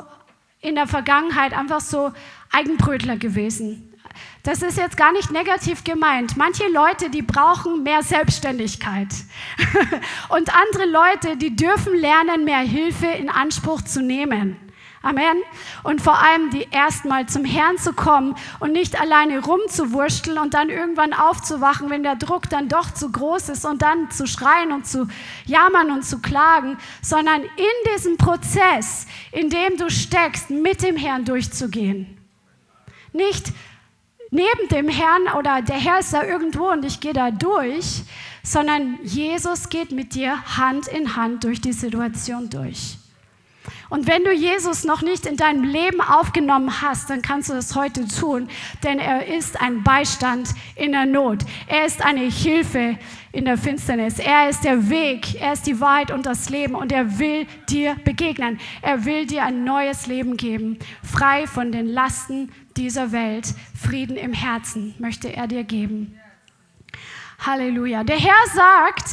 in 0.60 0.76
der 0.76 0.86
Vergangenheit 0.86 1.52
einfach 1.52 1.80
so 1.80 2.12
Eigenbrötler 2.50 3.16
gewesen. 3.16 3.93
Das 4.42 4.62
ist 4.62 4.76
jetzt 4.76 4.96
gar 4.96 5.12
nicht 5.12 5.30
negativ 5.30 5.84
gemeint. 5.84 6.36
Manche 6.36 6.68
Leute, 6.68 7.10
die 7.10 7.22
brauchen 7.22 7.82
mehr 7.82 8.02
Selbstständigkeit. 8.02 9.08
Und 10.28 10.54
andere 10.54 10.86
Leute, 10.86 11.36
die 11.36 11.56
dürfen 11.56 11.94
lernen, 11.96 12.44
mehr 12.44 12.58
Hilfe 12.58 13.06
in 13.06 13.28
Anspruch 13.28 13.82
zu 13.82 14.02
nehmen. 14.02 14.56
Amen. 15.04 15.42
Und 15.82 16.00
vor 16.00 16.18
allem 16.18 16.48
die 16.48 16.66
erstmal 16.70 17.26
zum 17.26 17.44
Herrn 17.44 17.76
zu 17.76 17.92
kommen 17.92 18.34
und 18.58 18.72
nicht 18.72 18.98
alleine 18.98 19.44
rumzuwurschteln 19.44 20.38
und 20.38 20.54
dann 20.54 20.70
irgendwann 20.70 21.12
aufzuwachen, 21.12 21.90
wenn 21.90 22.02
der 22.02 22.16
Druck 22.16 22.48
dann 22.48 22.70
doch 22.70 22.90
zu 22.90 23.12
groß 23.12 23.50
ist 23.50 23.66
und 23.66 23.82
dann 23.82 24.10
zu 24.10 24.26
schreien 24.26 24.72
und 24.72 24.86
zu 24.86 25.06
jammern 25.44 25.90
und 25.90 26.06
zu 26.06 26.20
klagen, 26.20 26.78
sondern 27.02 27.42
in 27.42 27.92
diesem 27.94 28.16
Prozess, 28.16 29.06
in 29.30 29.50
dem 29.50 29.76
du 29.76 29.90
steckst, 29.90 30.48
mit 30.48 30.82
dem 30.82 30.96
Herrn 30.96 31.26
durchzugehen. 31.26 32.16
Nicht 33.12 33.52
neben 34.34 34.68
dem 34.70 34.88
Herrn 34.88 35.38
oder 35.38 35.62
der 35.62 35.76
Herr 35.76 36.00
ist 36.00 36.12
da 36.12 36.24
irgendwo 36.24 36.70
und 36.70 36.84
ich 36.84 37.00
gehe 37.00 37.12
da 37.12 37.30
durch, 37.30 38.02
sondern 38.42 38.98
Jesus 39.02 39.68
geht 39.68 39.92
mit 39.92 40.14
dir 40.14 40.36
Hand 40.58 40.88
in 40.88 41.16
Hand 41.16 41.44
durch 41.44 41.60
die 41.60 41.72
Situation 41.72 42.50
durch. 42.50 42.98
Und 43.88 44.06
wenn 44.06 44.24
du 44.24 44.32
Jesus 44.32 44.84
noch 44.84 45.02
nicht 45.02 45.26
in 45.26 45.36
deinem 45.36 45.64
Leben 45.64 46.00
aufgenommen 46.00 46.82
hast, 46.82 47.10
dann 47.10 47.22
kannst 47.22 47.48
du 47.48 47.54
das 47.54 47.74
heute 47.74 48.06
tun, 48.08 48.48
denn 48.82 48.98
er 48.98 49.26
ist 49.26 49.60
ein 49.60 49.82
Beistand 49.82 50.50
in 50.76 50.92
der 50.92 51.06
Not. 51.06 51.44
Er 51.66 51.86
ist 51.86 52.04
eine 52.04 52.20
Hilfe 52.20 52.98
in 53.32 53.44
der 53.44 53.58
Finsternis. 53.58 54.18
Er 54.18 54.48
ist 54.48 54.64
der 54.64 54.88
Weg, 54.88 55.40
er 55.40 55.52
ist 55.52 55.66
die 55.66 55.80
Wahrheit 55.80 56.10
und 56.10 56.24
das 56.26 56.50
Leben 56.50 56.74
und 56.74 56.92
er 56.92 57.18
will 57.18 57.46
dir 57.68 57.96
begegnen. 58.04 58.60
Er 58.80 59.04
will 59.04 59.26
dir 59.26 59.44
ein 59.44 59.64
neues 59.64 60.06
Leben 60.06 60.36
geben, 60.36 60.78
frei 61.02 61.46
von 61.46 61.72
den 61.72 61.86
Lasten 61.86 62.52
dieser 62.76 63.12
Welt. 63.12 63.54
Frieden 63.80 64.16
im 64.16 64.32
Herzen 64.32 64.94
möchte 64.98 65.34
er 65.34 65.46
dir 65.46 65.64
geben. 65.64 66.18
Halleluja. 67.40 68.04
Der 68.04 68.18
Herr 68.18 68.46
sagt, 68.54 69.10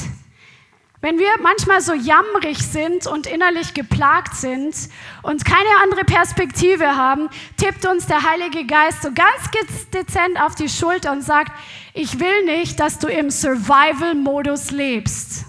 Wenn 1.02 1.18
wir 1.18 1.32
manchmal 1.41 1.82
so 1.82 1.93
jammerig 1.95 2.60
sind 2.60 3.08
und 3.08 3.26
innerlich 3.26 3.74
geplagt 3.74 4.36
sind 4.36 4.76
und 5.24 5.43
keine 5.43 5.70
andere 5.82 6.06
Perspektive 6.06 6.95
haben, 6.95 7.28
tippt 7.58 7.88
uns 7.88 8.06
der 8.06 8.22
Heilige 8.22 8.68
Geist 8.68 9.02
so 9.02 9.10
ganz 9.12 9.89
dezent 9.91 10.39
auf 10.39 10.54
die 10.54 10.70
Schulter 10.70 11.12
und 11.12 11.24
sagt, 11.24 11.52
ich 11.95 12.20
will 12.20 12.45
nicht, 12.45 12.80
dass 12.80 12.99
du 12.99 13.08
im 13.08 13.32
Survival-Modus 13.32 14.70
lebst. 14.70 15.45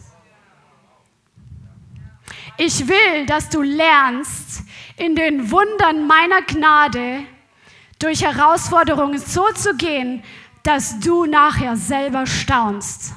Ich 2.56 2.88
will, 2.88 3.26
dass 3.26 3.50
du 3.50 3.60
lernst, 3.60 4.62
in 4.96 5.16
den 5.16 5.50
Wundern 5.50 6.06
meiner 6.06 6.42
Gnade 6.42 7.24
durch 7.98 8.22
Herausforderungen 8.22 9.18
so 9.18 9.46
zu 9.54 9.74
gehen, 9.74 10.22
dass 10.62 10.98
du 11.00 11.26
nachher 11.26 11.76
selber 11.76 12.26
staunst. 12.26 13.14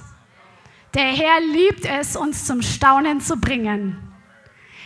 Der 0.96 1.04
Herr 1.04 1.42
liebt 1.42 1.86
es, 1.86 2.16
uns 2.16 2.46
zum 2.46 2.62
Staunen 2.62 3.20
zu 3.20 3.36
bringen. 3.36 3.98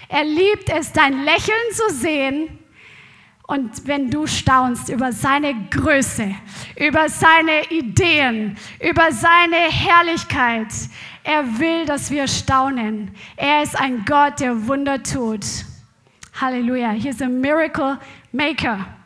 Er 0.07 0.23
liebt 0.23 0.67
es, 0.69 0.91
dein 0.91 1.23
Lächeln 1.23 1.71
zu 1.71 1.93
sehen. 1.93 2.59
Und 3.43 3.85
wenn 3.87 4.09
du 4.09 4.25
staunst 4.25 4.89
über 4.89 5.11
seine 5.11 5.53
Größe, 5.69 6.35
über 6.75 7.09
seine 7.09 7.69
Ideen, 7.69 8.57
über 8.79 9.11
seine 9.11 9.69
Herrlichkeit, 9.69 10.67
er 11.23 11.59
will, 11.59 11.85
dass 11.85 12.09
wir 12.09 12.27
staunen. 12.27 13.11
Er 13.35 13.61
ist 13.61 13.79
ein 13.79 14.03
Gott, 14.03 14.39
der 14.39 14.67
Wunder 14.67 15.01
tut. 15.03 15.45
Halleluja. 16.41 16.91
He's 16.91 17.21
a 17.21 17.27
miracle 17.27 17.99
maker. 18.31 18.98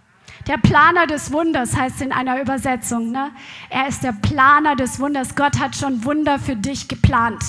Der 0.48 0.58
Planer 0.58 1.08
des 1.08 1.32
Wunders 1.32 1.76
heißt 1.76 2.02
in 2.02 2.12
einer 2.12 2.41
Übersetzung. 2.41 3.12
Ne? 3.12 3.32
Er 3.70 3.88
ist 3.88 4.04
der 4.04 4.12
Planer 4.12 4.76
des 4.76 5.00
Wunders. 5.00 5.36
Gott 5.36 5.60
hat 5.60 5.76
schon 5.76 6.04
Wunder 6.04 6.38
für 6.38 6.56
dich 6.56 6.88
geplant. 6.88 7.44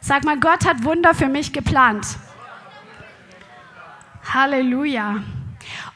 Sag 0.00 0.24
mal, 0.24 0.38
Gott 0.38 0.66
hat 0.66 0.84
Wunder 0.84 1.14
für 1.14 1.28
mich 1.28 1.52
geplant. 1.52 2.06
Halleluja. 4.32 5.22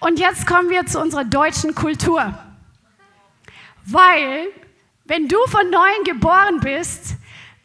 Und 0.01 0.19
jetzt 0.19 0.47
kommen 0.47 0.71
wir 0.71 0.87
zu 0.87 1.01
unserer 1.01 1.25
deutschen 1.25 1.75
Kultur. 1.75 2.39
Weil, 3.85 4.47
wenn 5.05 5.29
du 5.29 5.37
von 5.49 5.69
neuem 5.71 6.05
geboren 6.05 6.61
bist, 6.61 7.17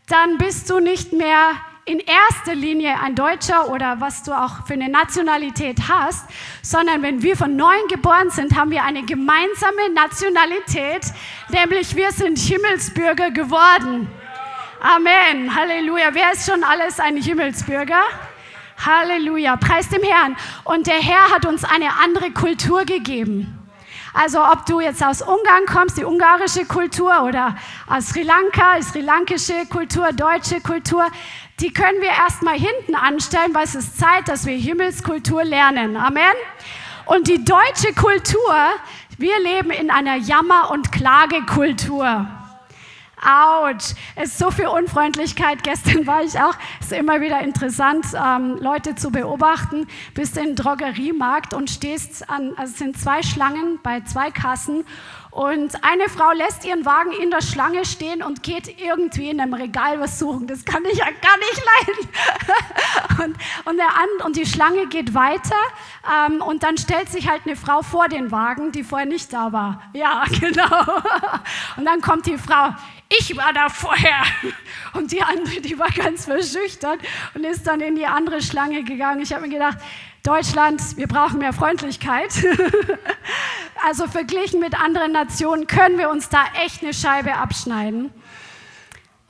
dann 0.07 0.37
bist 0.37 0.69
du 0.69 0.79
nicht 0.79 1.13
mehr 1.13 1.55
in 1.85 1.99
erster 1.99 2.53
Linie 2.53 2.99
ein 3.01 3.15
Deutscher 3.15 3.69
oder 3.69 3.99
was 3.99 4.23
du 4.23 4.31
auch 4.33 4.67
für 4.67 4.73
eine 4.73 4.89
Nationalität 4.89 5.77
hast, 5.89 6.25
sondern 6.61 7.01
wenn 7.01 7.23
wir 7.23 7.35
von 7.35 7.55
neuem 7.55 7.87
geboren 7.87 8.29
sind, 8.29 8.55
haben 8.55 8.71
wir 8.71 8.83
eine 8.83 9.03
gemeinsame 9.03 9.89
Nationalität, 9.93 11.01
nämlich 11.49 11.95
wir 11.95 12.11
sind 12.11 12.37
Himmelsbürger 12.37 13.31
geworden. 13.31 14.07
Amen. 14.79 15.55
Halleluja. 15.55 16.09
Wer 16.13 16.31
ist 16.33 16.49
schon 16.49 16.63
alles 16.63 16.99
ein 16.99 17.17
Himmelsbürger? 17.17 18.01
Halleluja. 18.83 19.55
Preis 19.57 19.89
dem 19.89 20.01
Herrn. 20.01 20.35
Und 20.63 20.87
der 20.87 20.99
Herr 20.99 21.29
hat 21.29 21.45
uns 21.45 21.63
eine 21.63 21.99
andere 22.03 22.31
Kultur 22.31 22.83
gegeben. 22.85 23.61
Also 24.13 24.43
ob 24.43 24.65
du 24.65 24.81
jetzt 24.81 25.03
aus 25.03 25.21
Ungarn 25.21 25.65
kommst, 25.65 25.97
die 25.97 26.03
ungarische 26.03 26.65
Kultur 26.65 27.23
oder 27.23 27.55
aus 27.87 28.09
Sri 28.09 28.23
Lanka, 28.23 28.75
die 28.77 28.83
sri 28.83 29.01
lankische 29.01 29.65
Kultur, 29.69 30.11
deutsche 30.11 30.59
Kultur, 30.59 31.05
die 31.61 31.71
können 31.71 32.01
wir 32.01 32.09
erstmal 32.09 32.57
hinten 32.57 32.95
anstellen, 32.95 33.53
weil 33.53 33.65
es 33.65 33.75
ist 33.75 33.99
Zeit, 33.99 34.27
dass 34.27 34.45
wir 34.45 34.57
Himmelskultur 34.57 35.43
lernen. 35.43 35.95
Amen. 35.95 36.33
Und 37.05 37.27
die 37.27 37.43
deutsche 37.43 37.93
Kultur, 37.93 38.55
wir 39.17 39.39
leben 39.39 39.69
in 39.69 39.91
einer 39.91 40.15
Jammer- 40.15 40.71
und 40.71 40.91
Klagekultur. 40.91 42.27
Autsch, 43.23 43.93
es 44.15 44.29
ist 44.31 44.39
so 44.39 44.49
viel 44.49 44.65
Unfreundlichkeit. 44.65 45.61
Gestern 45.63 46.07
war 46.07 46.23
ich 46.23 46.39
auch, 46.39 46.55
es 46.79 46.87
ist 46.87 46.97
immer 46.97 47.21
wieder 47.21 47.41
interessant, 47.41 48.07
ähm, 48.15 48.57
Leute 48.59 48.95
zu 48.95 49.11
beobachten. 49.11 49.85
Bist 50.15 50.37
in 50.37 50.47
den 50.47 50.55
Drogeriemarkt 50.55 51.53
und 51.53 51.69
stehst 51.69 52.27
an, 52.27 52.53
also 52.57 52.71
es 52.71 52.79
sind 52.79 52.97
zwei 52.97 53.21
Schlangen 53.21 53.79
bei 53.83 54.01
zwei 54.01 54.31
Kassen 54.31 54.85
und 55.31 55.83
eine 55.83 56.09
Frau 56.09 56.31
lässt 56.33 56.65
ihren 56.65 56.85
Wagen 56.85 57.13
in 57.13 57.31
der 57.31 57.41
Schlange 57.41 57.85
stehen 57.85 58.21
und 58.21 58.43
geht 58.43 58.81
irgendwie 58.81 59.29
in 59.29 59.39
einem 59.39 59.53
Regal 59.53 59.99
was 60.01 60.19
suchen. 60.19 60.45
Das 60.45 60.65
kann 60.65 60.83
ich 60.85 60.97
ja 60.97 61.05
gar 61.05 61.37
nicht 61.37 61.63
leiden. 61.87 62.09
und, 63.23 63.69
und, 63.69 63.77
der, 63.77 64.25
und 64.25 64.35
die 64.35 64.45
Schlange 64.45 64.87
geht 64.87 65.13
weiter 65.13 65.55
ähm, 66.27 66.41
und 66.41 66.63
dann 66.63 66.77
stellt 66.77 67.09
sich 67.09 67.29
halt 67.29 67.43
eine 67.45 67.55
Frau 67.55 67.81
vor 67.81 68.09
den 68.09 68.31
Wagen, 68.31 68.73
die 68.73 68.83
vorher 68.83 69.07
nicht 69.07 69.31
da 69.31 69.53
war. 69.53 69.81
Ja, 69.93 70.25
genau. 70.41 71.01
und 71.77 71.85
dann 71.85 72.01
kommt 72.01 72.25
die 72.25 72.37
Frau, 72.37 72.75
ich 73.07 73.35
war 73.37 73.53
da 73.53 73.69
vorher. 73.69 74.23
Und 74.93 75.11
die 75.11 75.21
andere, 75.21 75.61
die 75.61 75.77
war 75.77 75.89
ganz 75.89 76.25
verschüchtert 76.25 76.99
und 77.33 77.45
ist 77.45 77.65
dann 77.65 77.79
in 77.79 77.95
die 77.95 78.05
andere 78.05 78.41
Schlange 78.41 78.83
gegangen. 78.83 79.21
Ich 79.21 79.33
habe 79.33 79.43
mir 79.43 79.53
gedacht, 79.53 79.77
Deutschland, 80.23 80.97
wir 80.97 81.07
brauchen 81.07 81.39
mehr 81.39 81.51
Freundlichkeit. 81.51 82.31
also 83.87 84.05
verglichen 84.05 84.59
mit 84.59 84.79
anderen 84.79 85.11
Nationen 85.11 85.65
können 85.65 85.97
wir 85.97 86.11
uns 86.11 86.29
da 86.29 86.43
echt 86.63 86.83
eine 86.83 86.93
Scheibe 86.93 87.33
abschneiden. 87.33 88.11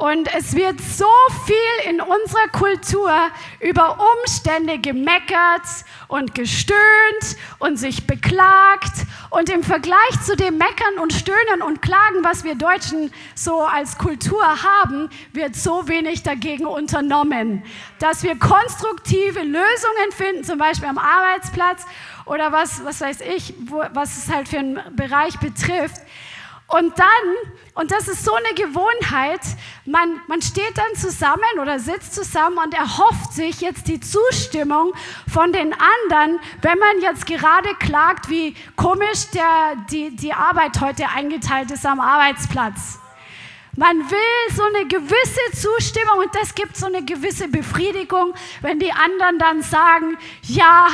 Und 0.01 0.33
es 0.33 0.55
wird 0.55 0.81
so 0.81 1.05
viel 1.45 1.91
in 1.91 2.01
unserer 2.01 2.47
Kultur 2.51 3.13
über 3.59 3.99
Umstände 4.17 4.79
gemeckert 4.79 5.61
und 6.07 6.33
gestöhnt 6.33 7.37
und 7.59 7.77
sich 7.77 8.07
beklagt. 8.07 9.05
Und 9.29 9.51
im 9.51 9.61
Vergleich 9.61 10.19
zu 10.25 10.35
dem 10.35 10.57
Meckern 10.57 10.97
und 10.99 11.13
Stöhnen 11.13 11.61
und 11.61 11.83
Klagen, 11.83 12.23
was 12.23 12.43
wir 12.43 12.55
Deutschen 12.55 13.13
so 13.35 13.61
als 13.61 13.99
Kultur 13.99 14.43
haben, 14.43 15.11
wird 15.33 15.55
so 15.55 15.87
wenig 15.87 16.23
dagegen 16.23 16.65
unternommen. 16.65 17.61
Dass 17.99 18.23
wir 18.23 18.39
konstruktive 18.39 19.43
Lösungen 19.43 20.11
finden, 20.17 20.43
zum 20.43 20.57
Beispiel 20.57 20.89
am 20.89 20.97
Arbeitsplatz 20.97 21.85
oder 22.25 22.51
was, 22.51 22.83
was 22.83 23.01
weiß 23.01 23.21
ich, 23.21 23.53
wo, 23.67 23.83
was 23.93 24.17
es 24.17 24.33
halt 24.33 24.49
für 24.49 24.57
einen 24.57 24.79
Bereich 24.95 25.37
betrifft 25.37 26.01
und 26.72 26.97
dann, 26.97 27.07
und 27.76 27.91
das 27.91 28.07
ist 28.07 28.24
so 28.24 28.34
eine 28.34 28.53
Gewohnheit, 28.55 29.41
man, 29.86 30.22
man 30.28 30.41
steht 30.41 30.78
dann 30.78 30.95
zusammen 30.95 31.59
oder 31.61 31.80
sitzt 31.80 32.15
zusammen 32.15 32.57
und 32.63 32.74
erhofft 32.74 33.34
sich 33.34 33.59
jetzt 33.59 33.88
die 33.88 33.99
Zustimmung 33.99 34.93
von 35.28 35.51
den 35.51 35.74
anderen, 35.74 36.39
wenn 36.61 36.80
man 36.80 37.01
jetzt 37.01 37.26
gerade 37.26 37.69
klagt, 37.76 38.30
wie 38.30 38.55
komisch 38.78 39.30
der, 39.34 39.76
die, 39.91 40.15
die 40.15 40.34
Arbeit 40.34 40.80
heute 40.80 41.09
eingeteilt 41.09 41.72
ist 41.72 41.86
am 41.86 41.99
Arbeitsplatz. 41.99 42.99
Man 43.76 43.99
will 43.99 44.55
so 44.55 44.63
eine 44.63 44.86
gewisse 44.86 45.51
Zustimmung 45.53 46.19
und 46.19 46.36
das 46.36 46.55
gibt 46.55 46.76
so 46.78 46.86
eine 46.86 47.03
gewisse 47.03 47.47
Befriedigung, 47.47 48.34
wenn 48.61 48.80
die 48.80 48.91
anderen 48.91 49.39
dann 49.39 49.61
sagen, 49.61 50.17
ja, 50.43 50.88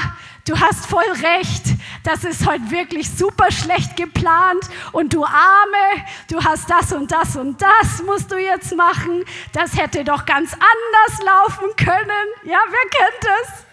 du 0.48 0.60
hast 0.60 0.86
voll 0.86 1.04
recht, 1.22 1.64
das 2.04 2.24
ist 2.24 2.48
heute 2.48 2.72
wirklich 2.72 3.10
super 3.10 3.52
schlecht 3.52 3.96
geplant 3.98 4.64
und 4.94 5.14
du 5.14 5.26
Arme, 5.26 6.04
du 6.30 6.44
hast 6.44 6.70
das 6.70 6.94
und 6.94 7.12
das 7.12 7.36
und 7.36 7.62
das 7.62 8.02
musst 8.04 8.32
du 8.32 8.38
jetzt 8.38 8.76
machen, 8.76 9.26
das 9.54 9.78
hätte 9.78 10.04
doch 10.04 10.26
ganz 10.26 10.54
anders 10.54 11.26
laufen 11.26 11.76
können. 11.76 12.28
Ja, 12.44 12.60
wer 12.70 12.90
kennt 12.90 13.28
es? 13.42 13.66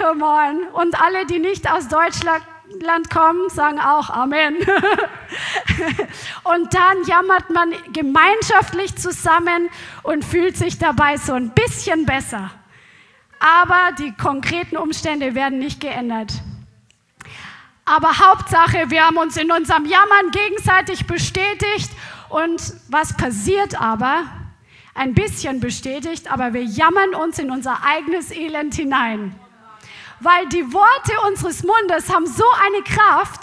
Come 0.00 0.24
on. 0.24 0.68
Und 0.72 1.00
alle, 1.00 1.26
die 1.26 1.38
nicht 1.38 1.70
aus 1.70 1.88
Deutschland 1.88 2.42
kommen, 3.10 3.50
sagen 3.50 3.78
auch 3.78 4.08
Amen. 4.08 4.56
und 6.44 6.72
dann 6.72 7.04
jammert 7.04 7.50
man 7.50 7.74
gemeinschaftlich 7.92 8.96
zusammen 8.96 9.68
und 10.02 10.24
fühlt 10.24 10.56
sich 10.56 10.78
dabei 10.78 11.18
so 11.18 11.34
ein 11.34 11.50
bisschen 11.50 12.06
besser 12.06 12.50
aber 13.42 13.90
die 13.98 14.12
konkreten 14.12 14.76
Umstände 14.76 15.34
werden 15.34 15.58
nicht 15.58 15.80
geändert. 15.80 16.32
Aber 17.84 18.18
Hauptsache, 18.18 18.90
wir 18.90 19.04
haben 19.04 19.16
uns 19.16 19.36
in 19.36 19.50
unserem 19.50 19.84
Jammern 19.84 20.30
gegenseitig 20.30 21.06
bestätigt 21.06 21.90
und 22.28 22.62
was 22.88 23.16
passiert 23.16 23.80
aber? 23.80 24.24
Ein 24.94 25.14
bisschen 25.14 25.58
bestätigt, 25.58 26.30
aber 26.30 26.52
wir 26.52 26.62
jammern 26.62 27.14
uns 27.14 27.38
in 27.38 27.50
unser 27.50 27.82
eigenes 27.84 28.30
Elend 28.30 28.74
hinein. 28.74 29.34
Weil 30.20 30.46
die 30.48 30.72
Worte 30.72 31.12
unseres 31.28 31.64
Mundes 31.64 32.12
haben 32.12 32.26
so 32.26 32.44
eine 32.64 32.82
Kraft, 32.84 33.40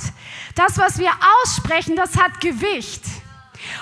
das, 0.56 0.78
was 0.78 0.98
wir 0.98 1.12
aussprechen, 1.44 1.98
das 1.98 2.16
hat 2.16 2.40
Gewicht. 2.40 3.04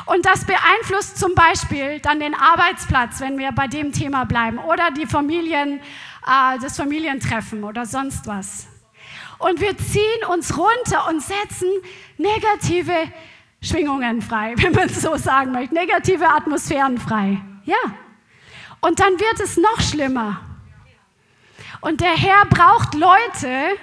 Und 0.05 0.25
das 0.25 0.45
beeinflusst 0.45 1.19
zum 1.19 1.35
Beispiel 1.35 1.99
dann 1.99 2.19
den 2.19 2.33
Arbeitsplatz, 2.33 3.19
wenn 3.19 3.37
wir 3.37 3.51
bei 3.51 3.67
dem 3.67 3.91
Thema 3.91 4.25
bleiben, 4.25 4.57
oder 4.57 4.89
die 4.91 5.05
Familien, 5.05 5.79
äh, 6.27 6.59
das 6.59 6.77
Familientreffen 6.77 7.63
oder 7.63 7.85
sonst 7.85 8.27
was. 8.27 8.67
Und 9.39 9.61
wir 9.61 9.77
ziehen 9.77 10.25
uns 10.29 10.57
runter 10.57 11.07
und 11.09 11.21
setzen 11.21 11.69
negative 12.17 13.11
Schwingungen 13.61 14.21
frei, 14.21 14.53
wenn 14.57 14.73
man 14.73 14.89
so 14.89 15.15
sagen 15.17 15.51
möchte, 15.51 15.73
negative 15.73 16.27
Atmosphären 16.27 16.97
frei. 16.97 17.37
Ja. 17.65 17.77
Und 18.81 18.99
dann 18.99 19.19
wird 19.19 19.39
es 19.43 19.57
noch 19.57 19.81
schlimmer. 19.81 20.41
Und 21.81 22.01
der 22.01 22.15
Herr 22.15 22.45
braucht 22.45 22.93
Leute, 22.93 23.77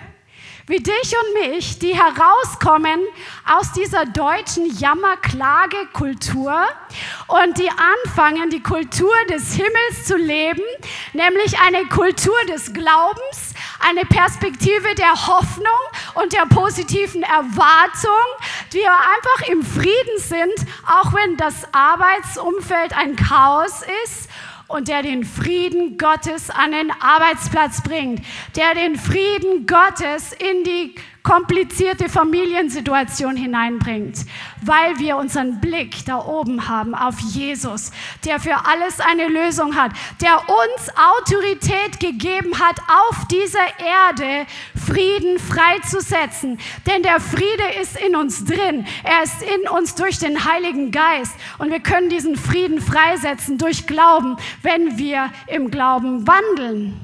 wie 0.66 0.78
dich 0.78 1.14
und 1.14 1.50
mich, 1.50 1.78
die 1.78 1.94
herauskommen 1.94 3.00
aus 3.46 3.72
dieser 3.72 4.06
deutschen 4.06 4.66
Jammerklagekultur 4.78 6.54
und 7.26 7.58
die 7.58 7.68
anfangen, 7.68 8.48
die 8.48 8.62
Kultur 8.62 9.12
des 9.30 9.52
Himmels 9.52 10.06
zu 10.06 10.16
leben, 10.16 10.62
nämlich 11.12 11.58
eine 11.60 11.84
Kultur 11.86 12.36
des 12.48 12.72
Glaubens, 12.72 13.52
eine 13.80 14.06
Perspektive 14.06 14.94
der 14.94 15.26
Hoffnung 15.26 15.66
und 16.14 16.32
der 16.32 16.46
positiven 16.46 17.22
Erwartung, 17.22 18.24
die 18.72 18.78
wir 18.78 18.90
einfach 18.90 19.48
im 19.48 19.62
Frieden 19.62 20.18
sind, 20.18 20.54
auch 20.86 21.12
wenn 21.12 21.36
das 21.36 21.66
Arbeitsumfeld 21.72 22.96
ein 22.96 23.16
Chaos 23.16 23.82
ist 24.04 24.30
und 24.74 24.88
der 24.88 25.02
den 25.02 25.22
Frieden 25.22 25.98
Gottes 25.98 26.50
an 26.50 26.72
den 26.72 26.90
Arbeitsplatz 26.90 27.80
bringt, 27.80 28.24
der 28.56 28.74
den 28.74 28.96
Frieden 28.96 29.66
Gottes 29.66 30.32
in 30.32 30.64
die 30.64 30.94
komplizierte 31.24 32.10
Familiensituation 32.10 33.34
hineinbringt, 33.34 34.18
weil 34.60 34.98
wir 34.98 35.16
unseren 35.16 35.58
Blick 35.58 36.04
da 36.04 36.18
oben 36.18 36.68
haben 36.68 36.94
auf 36.94 37.18
Jesus, 37.18 37.92
der 38.26 38.38
für 38.38 38.66
alles 38.66 39.00
eine 39.00 39.28
Lösung 39.28 39.74
hat, 39.74 39.92
der 40.20 40.36
uns 40.36 40.90
Autorität 41.16 41.98
gegeben 41.98 42.60
hat, 42.60 42.78
auf 43.08 43.26
dieser 43.28 43.66
Erde 43.78 44.46
Frieden 44.76 45.38
freizusetzen. 45.38 46.58
Denn 46.86 47.02
der 47.02 47.18
Friede 47.20 47.80
ist 47.80 47.98
in 47.98 48.16
uns 48.16 48.44
drin, 48.44 48.86
er 49.02 49.22
ist 49.22 49.42
in 49.42 49.66
uns 49.70 49.94
durch 49.94 50.18
den 50.18 50.44
Heiligen 50.44 50.90
Geist 50.90 51.34
und 51.56 51.70
wir 51.70 51.80
können 51.80 52.10
diesen 52.10 52.36
Frieden 52.36 52.82
freisetzen 52.82 53.56
durch 53.56 53.86
Glauben, 53.86 54.36
wenn 54.60 54.98
wir 54.98 55.30
im 55.46 55.70
Glauben 55.70 56.26
wandeln 56.26 57.00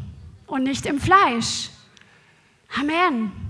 und 0.46 0.64
nicht 0.64 0.84
im 0.84 1.00
Fleisch. 1.00 1.70
Amen. 2.78 3.49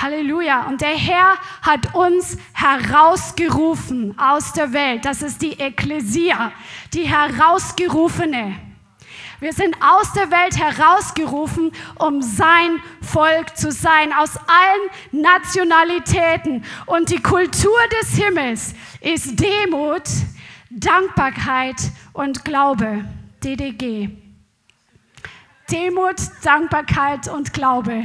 Halleluja. 0.00 0.66
Und 0.66 0.80
der 0.80 0.96
Herr 0.96 1.34
hat 1.62 1.94
uns 1.94 2.36
herausgerufen 2.52 4.18
aus 4.18 4.52
der 4.52 4.72
Welt. 4.72 5.04
Das 5.04 5.22
ist 5.22 5.42
die 5.42 5.58
Ekklesia, 5.58 6.52
die 6.92 7.08
Herausgerufene. 7.08 8.56
Wir 9.40 9.52
sind 9.52 9.76
aus 9.82 10.12
der 10.12 10.30
Welt 10.30 10.58
herausgerufen, 10.58 11.72
um 11.96 12.22
sein 12.22 12.80
Volk 13.02 13.56
zu 13.56 13.70
sein, 13.72 14.12
aus 14.12 14.36
allen 14.36 15.22
Nationalitäten. 15.22 16.64
Und 16.86 17.10
die 17.10 17.20
Kultur 17.20 17.76
des 18.00 18.16
Himmels 18.16 18.74
ist 19.00 19.38
Demut, 19.38 20.04
Dankbarkeit 20.70 21.76
und 22.12 22.44
Glaube. 22.44 23.04
DDG. 23.42 24.08
Demut, 25.70 26.16
Dankbarkeit 26.42 27.28
und 27.28 27.52
Glaube. 27.52 28.04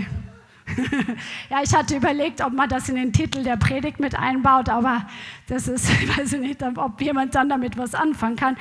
ja, 1.50 1.62
ich 1.64 1.74
hatte 1.74 1.96
überlegt, 1.96 2.42
ob 2.42 2.54
man 2.54 2.70
das 2.70 2.90
in 2.90 2.96
den 2.96 3.14
Titel 3.14 3.44
der 3.44 3.58
Predigt 3.58 4.00
mit 4.00 4.18
einbaut, 4.18 4.70
aber 4.70 5.06
das 5.48 5.68
ist, 5.68 5.90
ich 6.02 6.18
weiß 6.18 6.34
nicht, 6.34 6.62
ob 6.64 7.02
jemand 7.02 7.36
dann 7.36 7.50
damit 7.50 7.78
was 7.78 7.96
anfangen 7.96 8.36
kann. 8.36 8.58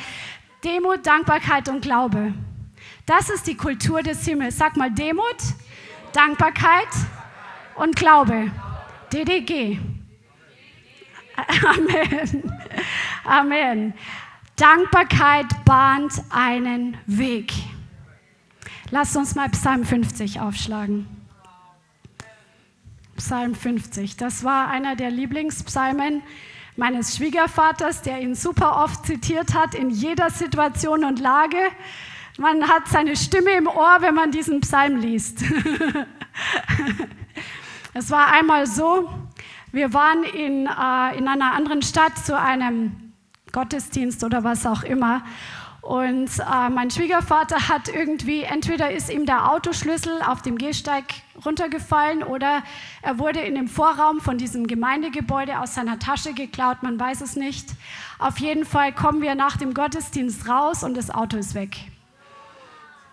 Demut, 0.64 1.06
Dankbarkeit 1.06 1.68
und 1.68 1.82
Glaube. 1.82 2.32
Das 3.06 3.30
ist 3.30 3.46
die 3.46 3.56
Kultur 3.56 4.02
des 4.02 4.24
Himmels. 4.24 4.58
Sag 4.58 4.76
mal 4.76 4.90
Demut, 4.90 5.36
Dankbarkeit 6.12 6.88
und 7.76 7.96
Glaube. 7.96 8.50
DDG. 9.12 9.78
Amen. 11.64 12.52
Amen. 13.24 13.94
Dankbarkeit 14.56 15.46
bahnt 15.64 16.12
einen 16.30 16.96
Weg. 17.06 17.52
Lasst 18.90 19.16
uns 19.16 19.34
mal 19.34 19.48
Psalm 19.50 19.84
50 19.84 20.40
aufschlagen. 20.40 21.17
Psalm 23.18 23.54
50. 23.54 24.16
Das 24.16 24.44
war 24.44 24.68
einer 24.68 24.94
der 24.94 25.10
Lieblingspsalmen 25.10 26.22
meines 26.76 27.16
Schwiegervaters, 27.16 28.02
der 28.02 28.20
ihn 28.20 28.36
super 28.36 28.82
oft 28.84 29.04
zitiert 29.04 29.54
hat 29.54 29.74
in 29.74 29.90
jeder 29.90 30.30
Situation 30.30 31.04
und 31.04 31.18
Lage. 31.18 31.58
Man 32.38 32.68
hat 32.68 32.86
seine 32.86 33.16
Stimme 33.16 33.50
im 33.50 33.66
Ohr, 33.66 33.98
wenn 34.00 34.14
man 34.14 34.30
diesen 34.30 34.60
Psalm 34.60 34.96
liest. 34.98 35.42
es 37.94 38.10
war 38.12 38.32
einmal 38.32 38.68
so, 38.68 39.10
wir 39.72 39.92
waren 39.92 40.22
in, 40.22 40.66
äh, 40.66 41.18
in 41.18 41.26
einer 41.26 41.52
anderen 41.54 41.82
Stadt 41.82 42.16
zu 42.24 42.38
einem 42.38 43.12
Gottesdienst 43.50 44.22
oder 44.22 44.44
was 44.44 44.64
auch 44.64 44.84
immer. 44.84 45.24
Und 45.88 46.28
äh, 46.40 46.68
mein 46.68 46.90
Schwiegervater 46.90 47.70
hat 47.70 47.88
irgendwie, 47.88 48.42
entweder 48.42 48.90
ist 48.90 49.08
ihm 49.08 49.24
der 49.24 49.50
Autoschlüssel 49.50 50.20
auf 50.20 50.42
dem 50.42 50.58
Gehsteig 50.58 51.04
runtergefallen 51.46 52.22
oder 52.22 52.62
er 53.00 53.18
wurde 53.18 53.40
in 53.40 53.54
dem 53.54 53.68
Vorraum 53.68 54.20
von 54.20 54.36
diesem 54.36 54.66
Gemeindegebäude 54.66 55.58
aus 55.58 55.76
seiner 55.76 55.98
Tasche 55.98 56.34
geklaut, 56.34 56.82
man 56.82 57.00
weiß 57.00 57.22
es 57.22 57.36
nicht. 57.36 57.70
Auf 58.18 58.38
jeden 58.38 58.66
Fall 58.66 58.92
kommen 58.92 59.22
wir 59.22 59.34
nach 59.34 59.56
dem 59.56 59.72
Gottesdienst 59.72 60.46
raus 60.46 60.84
und 60.84 60.94
das 60.94 61.10
Auto 61.10 61.38
ist 61.38 61.54
weg. 61.54 61.74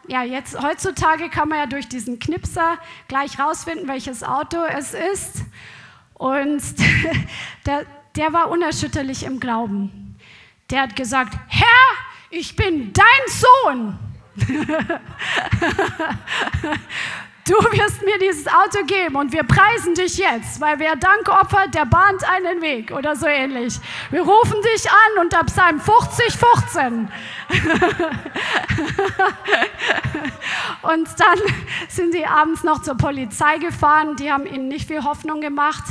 Ja, 0.09 0.23
jetzt 0.23 0.61
heutzutage 0.61 1.29
kann 1.29 1.47
man 1.47 1.59
ja 1.59 1.65
durch 1.67 1.87
diesen 1.87 2.19
Knipser 2.19 2.77
gleich 3.07 3.39
rausfinden, 3.39 3.87
welches 3.87 4.21
Auto 4.21 4.57
es 4.77 4.93
ist. 4.93 5.45
Und 6.13 6.61
der, 7.65 7.85
der 8.17 8.33
war 8.33 8.49
unerschütterlich 8.49 9.23
im 9.23 9.39
Glauben. 9.39 10.17
Der 10.69 10.81
hat 10.81 10.97
gesagt, 10.97 11.33
Herr, 11.47 12.05
ich 12.35 12.55
bin 12.55 12.91
dein 12.93 13.05
Sohn. 13.27 13.99
Du 17.47 17.53
wirst 17.53 18.01
mir 18.03 18.17
dieses 18.17 18.47
Auto 18.47 18.83
geben 18.87 19.17
und 19.17 19.31
wir 19.31 19.43
preisen 19.43 19.93
dich 19.93 20.17
jetzt, 20.17 20.59
weil 20.59 20.79
wer 20.79 20.95
Dank 20.95 21.29
opfert, 21.29 21.75
der 21.75 21.85
bahnt 21.85 22.23
einen 22.27 22.59
Weg 22.63 22.89
oder 22.89 23.15
so 23.15 23.27
ähnlich. 23.27 23.79
Wir 24.09 24.23
rufen 24.23 24.59
dich 24.63 24.89
an 24.89 25.21
unter 25.21 25.43
Psalm 25.43 25.79
50, 25.79 26.35
15. 26.35 27.07
und 30.81 31.07
dann 31.19 31.39
sind 31.87 32.13
sie 32.13 32.25
abends 32.25 32.63
noch 32.63 32.81
zur 32.81 32.97
Polizei 32.97 33.59
gefahren. 33.59 34.15
Die 34.15 34.31
haben 34.31 34.47
ihnen 34.47 34.67
nicht 34.67 34.87
viel 34.87 35.03
Hoffnung 35.03 35.39
gemacht 35.39 35.83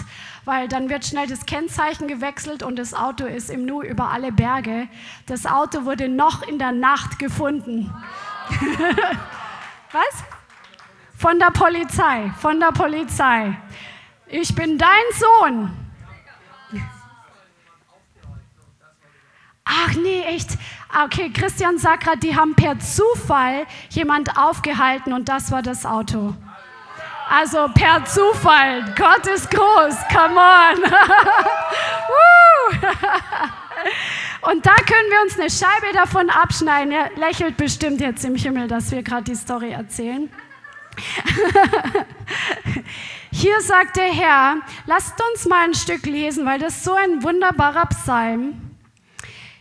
weil 0.44 0.68
dann 0.68 0.88
wird 0.88 1.04
schnell 1.04 1.26
das 1.26 1.46
Kennzeichen 1.46 2.08
gewechselt 2.08 2.62
und 2.62 2.76
das 2.78 2.94
Auto 2.94 3.24
ist 3.24 3.50
im 3.50 3.64
Nu 3.64 3.82
über 3.82 4.10
alle 4.10 4.32
Berge. 4.32 4.88
Das 5.26 5.46
Auto 5.46 5.84
wurde 5.84 6.08
noch 6.08 6.42
in 6.46 6.58
der 6.58 6.72
Nacht 6.72 7.18
gefunden. 7.18 7.92
Was? 9.92 10.24
Von 11.16 11.38
der 11.38 11.50
Polizei, 11.50 12.30
von 12.38 12.60
der 12.60 12.72
Polizei. 12.72 13.56
Ich 14.26 14.54
bin 14.54 14.76
dein 14.76 14.88
Sohn. 15.12 15.70
Ach 19.64 19.94
nee, 19.94 20.22
echt. 20.24 20.58
Okay, 21.04 21.30
Christian 21.30 21.78
sagt 21.78 22.04
gerade, 22.04 22.18
die 22.18 22.36
haben 22.36 22.54
per 22.54 22.78
Zufall 22.78 23.66
jemand 23.90 24.36
aufgehalten 24.36 25.12
und 25.12 25.28
das 25.28 25.50
war 25.50 25.62
das 25.62 25.86
Auto. 25.86 26.34
Also 27.28 27.68
per 27.74 28.04
Zufall. 28.04 28.84
Gott 28.96 29.26
ist 29.26 29.50
groß. 29.50 29.96
Come 30.12 30.38
on. 30.38 30.82
Und 34.42 34.66
da 34.66 34.74
können 34.74 35.10
wir 35.10 35.22
uns 35.22 35.38
eine 35.38 35.50
Scheibe 35.50 35.92
davon 35.92 36.30
abschneiden. 36.30 36.92
Er 36.92 37.10
lächelt 37.16 37.56
bestimmt 37.56 38.00
jetzt 38.00 38.24
im 38.24 38.36
Himmel, 38.36 38.68
dass 38.68 38.90
wir 38.90 39.02
gerade 39.02 39.24
die 39.24 39.34
Story 39.34 39.72
erzählen. 39.72 40.30
Hier 43.32 43.60
sagt 43.60 43.96
der 43.96 44.12
Herr, 44.12 44.58
lasst 44.86 45.20
uns 45.32 45.46
mal 45.46 45.64
ein 45.64 45.74
Stück 45.74 46.06
lesen, 46.06 46.46
weil 46.46 46.60
das 46.60 46.84
so 46.84 46.94
ein 46.94 47.22
wunderbarer 47.22 47.86
Psalm. 47.86 48.63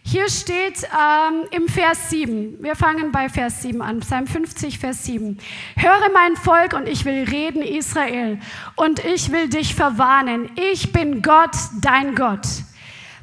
Hier 0.06 0.30
steht 0.30 0.84
ähm, 0.84 1.46
im 1.52 1.70
Vers 1.70 2.10
7, 2.10 2.62
wir 2.62 2.76
fangen 2.76 3.14
bei 3.14 3.30
Vers 3.30 3.62
7 3.62 3.82
an, 3.82 4.02
Psalm 4.02 4.28
50, 4.28 4.78
Vers 4.78 5.06
7. 5.06 5.38
Höre 5.78 6.12
mein 6.14 6.36
Volk 6.36 6.74
und 6.74 6.90
ich 6.90 7.06
will 7.06 7.24
reden, 7.24 7.62
Israel, 7.62 8.38
und 8.76 9.04
ich 9.06 9.32
will 9.32 9.48
dich 9.48 9.74
verwarnen. 9.74 10.52
Ich 10.72 10.92
bin 10.92 11.22
Gott, 11.22 11.56
dein 11.82 12.16
Gott. 12.16 12.46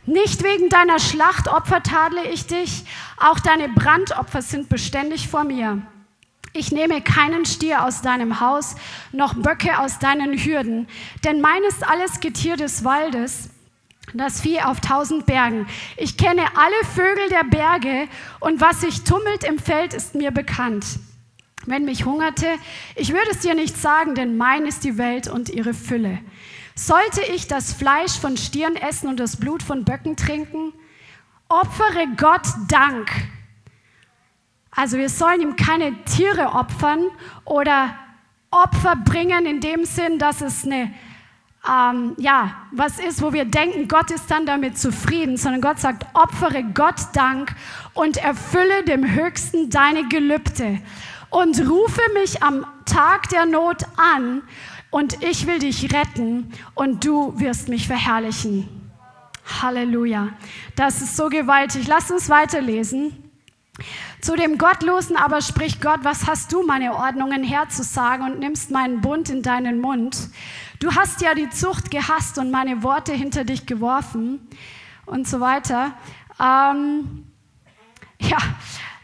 Nicht 0.07 0.43
wegen 0.43 0.71
deiner 0.71 0.99
Schlachtopfer 0.99 1.83
tadle 1.83 2.27
ich 2.33 2.47
dich, 2.47 2.85
auch 3.19 3.39
deine 3.39 3.69
Brandopfer 3.69 4.41
sind 4.41 4.71
beständig 4.71 5.29
vor 5.29 5.45
mir. 5.45 5.83
Ich 6.55 6.73
nehme 6.73 7.03
keinen 7.03 7.45
Stier 7.45 7.85
aus 7.85 8.01
deinem 8.01 8.41
Haus, 8.41 8.75
noch 9.13 9.35
Böcke 9.35 9.79
aus 9.79 9.99
deinen 9.99 10.37
Hürden, 10.37 10.89
denn 11.25 11.43
mein 11.43 11.63
ist 11.63 11.87
alles 11.87 12.21
Getier 12.21 12.57
des 12.57 12.85
Waldes 12.85 13.50
das 14.15 14.41
Vieh 14.41 14.61
auf 14.61 14.81
tausend 14.81 15.27
Bergen. 15.27 15.67
Ich 15.97 16.17
kenne 16.17 16.43
alle 16.57 16.85
Vögel 16.95 17.29
der 17.29 17.45
Berge 17.45 18.09
und 18.41 18.61
was 18.61 18.81
sich 18.81 19.05
tummelt 19.05 19.45
im 19.45 19.59
Feld 19.59 19.95
ist 19.95 20.15
mir 20.15 20.31
bekannt. 20.31 20.85
Wenn 21.67 21.85
mich 21.85 22.05
hungerte, 22.05 22.47
ich 22.97 23.13
würde 23.13 23.31
es 23.31 23.41
dir 23.41 23.55
nicht 23.55 23.77
sagen, 23.77 24.15
denn 24.15 24.37
mein 24.37 24.67
ist 24.67 24.83
die 24.85 24.97
Welt 24.97 25.29
und 25.29 25.51
ihre 25.51 25.75
Fülle. 25.75 26.19
Sollte 26.75 27.21
ich 27.35 27.47
das 27.47 27.75
Fleisch 27.75 28.19
von 28.19 28.37
Stieren 28.37 28.77
essen 28.77 29.09
und 29.09 29.21
das 29.21 29.37
Blut 29.37 29.63
von 29.63 29.85
Böcken 29.85 30.17
trinken? 30.17 30.73
Opfere 31.49 32.07
Gott 32.17 32.47
Dank. 32.69 33.11
Also 34.71 34.97
wir 34.97 35.09
sollen 35.09 35.43
ihm 35.43 35.57
keine 35.57 35.93
Tiere 36.05 36.53
opfern 36.55 37.05
oder 37.45 37.95
Opfer 38.51 38.97
bringen 38.97 39.45
in 39.47 39.61
dem 39.61 39.85
Sinn, 39.85 40.19
dass 40.19 40.41
es 40.41 40.65
eine 40.65 40.93
ähm, 41.69 42.15
ja, 42.17 42.69
was 42.73 42.99
ist, 42.99 43.21
wo 43.21 43.33
wir 43.33 43.45
denken, 43.45 43.87
Gott 43.87 44.11
ist 44.11 44.31
dann 44.31 44.47
damit 44.47 44.79
zufrieden, 44.79 45.37
sondern 45.37 45.61
Gott 45.61 45.79
sagt, 45.79 46.07
opfere 46.15 46.65
Gott 46.65 46.97
Dank 47.13 47.55
und 47.93 48.17
erfülle 48.17 48.83
dem 48.85 49.11
Höchsten 49.15 49.69
deine 49.69 50.09
Gelübde 50.09 50.81
und 51.29 51.61
rufe 51.69 52.01
mich 52.15 52.43
am 52.43 52.67
Tag 52.87 53.29
der 53.29 53.45
Not 53.45 53.85
an 53.97 54.43
und 54.91 55.23
ich 55.23 55.47
will 55.47 55.59
dich 55.59 55.93
retten 55.93 56.53
und 56.75 57.05
du 57.05 57.39
wirst 57.39 57.69
mich 57.69 57.87
verherrlichen. 57.87 58.69
Halleluja. 59.63 60.29
Das 60.77 61.03
ist 61.03 61.17
so 61.17 61.29
gewaltig. 61.29 61.87
Lass 61.87 62.11
uns 62.11 62.29
weiterlesen. 62.29 63.31
Zu 64.21 64.37
dem 64.37 64.59
Gottlosen 64.59 65.17
aber 65.17 65.41
spricht 65.41 65.81
Gott, 65.81 66.01
was 66.03 66.27
hast 66.27 66.53
du 66.53 66.63
meine 66.63 66.95
Ordnungen 66.95 67.43
herzusagen 67.43 68.31
und 68.31 68.39
nimmst 68.39 68.71
meinen 68.71 69.01
Bund 69.01 69.31
in 69.31 69.43
deinen 69.43 69.81
Mund? 69.81 70.29
Du 70.81 70.91
hast 70.95 71.21
ja 71.21 71.35
die 71.35 71.51
Zucht 71.51 71.91
gehasst 71.91 72.39
und 72.39 72.51
meine 72.51 72.83
Worte 72.83 73.13
hinter 73.13 73.45
dich 73.45 73.67
geworfen 73.67 74.49
und 75.05 75.29
so 75.29 75.39
weiter. 75.39 75.93
Ähm, 76.41 77.27
ja, 78.19 78.39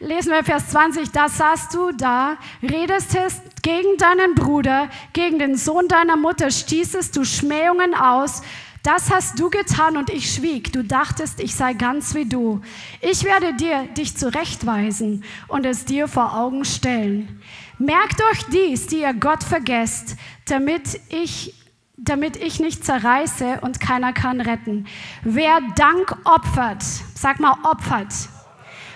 lesen 0.00 0.32
wir 0.32 0.42
Vers 0.42 0.70
20, 0.70 1.10
da 1.10 1.28
saßt 1.28 1.74
du 1.74 1.92
da, 1.92 2.38
redest 2.62 3.14
gegen 3.60 3.98
deinen 3.98 4.34
Bruder, 4.34 4.88
gegen 5.12 5.38
den 5.38 5.54
Sohn 5.54 5.86
deiner 5.86 6.16
Mutter, 6.16 6.50
stießest 6.50 7.14
du 7.14 7.24
Schmähungen 7.24 7.94
aus, 7.94 8.40
das 8.82 9.10
hast 9.10 9.38
du 9.38 9.50
getan 9.50 9.98
und 9.98 10.08
ich 10.08 10.32
schwieg. 10.32 10.72
Du 10.72 10.82
dachtest, 10.82 11.40
ich 11.40 11.56
sei 11.56 11.74
ganz 11.74 12.14
wie 12.14 12.24
du. 12.24 12.62
Ich 13.02 13.24
werde 13.24 13.52
dir 13.52 13.82
dich 13.88 14.16
zurechtweisen 14.16 15.24
und 15.48 15.66
es 15.66 15.84
dir 15.84 16.08
vor 16.08 16.38
Augen 16.38 16.64
stellen. 16.64 17.42
Merkt 17.78 18.22
euch 18.30 18.44
dies, 18.52 18.86
die 18.86 19.00
ihr 19.00 19.12
Gott 19.12 19.42
vergesst, 19.42 20.16
damit 20.46 21.00
ich 21.10 21.52
damit 21.96 22.36
ich 22.36 22.60
nicht 22.60 22.84
zerreiße 22.84 23.60
und 23.62 23.80
keiner 23.80 24.12
kann 24.12 24.40
retten. 24.40 24.86
Wer 25.22 25.60
Dank 25.76 26.16
opfert, 26.24 26.82
sag 27.14 27.40
mal 27.40 27.56
opfert, 27.62 28.12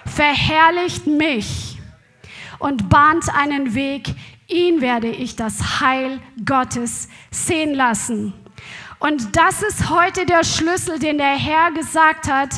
verherrlicht 0.06 1.06
mich 1.06 1.78
und 2.58 2.88
bahnt 2.88 3.34
einen 3.34 3.74
Weg, 3.74 4.14
ihn 4.48 4.80
werde 4.80 5.08
ich 5.08 5.36
das 5.36 5.80
Heil 5.80 6.20
Gottes 6.44 7.08
sehen 7.30 7.74
lassen. 7.74 8.34
Und 8.98 9.34
das 9.34 9.62
ist 9.62 9.88
heute 9.88 10.26
der 10.26 10.44
Schlüssel, 10.44 10.98
den 10.98 11.16
der 11.16 11.34
Herr 11.34 11.72
gesagt 11.72 12.30
hat, 12.30 12.50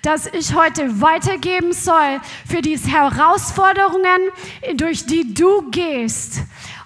dass 0.00 0.26
ich 0.26 0.54
heute 0.54 1.02
weitergeben 1.02 1.74
soll 1.74 2.20
für 2.48 2.62
diese 2.62 2.88
Herausforderungen, 2.88 4.30
durch 4.76 5.04
die 5.04 5.34
du 5.34 5.70
gehst. 5.70 6.40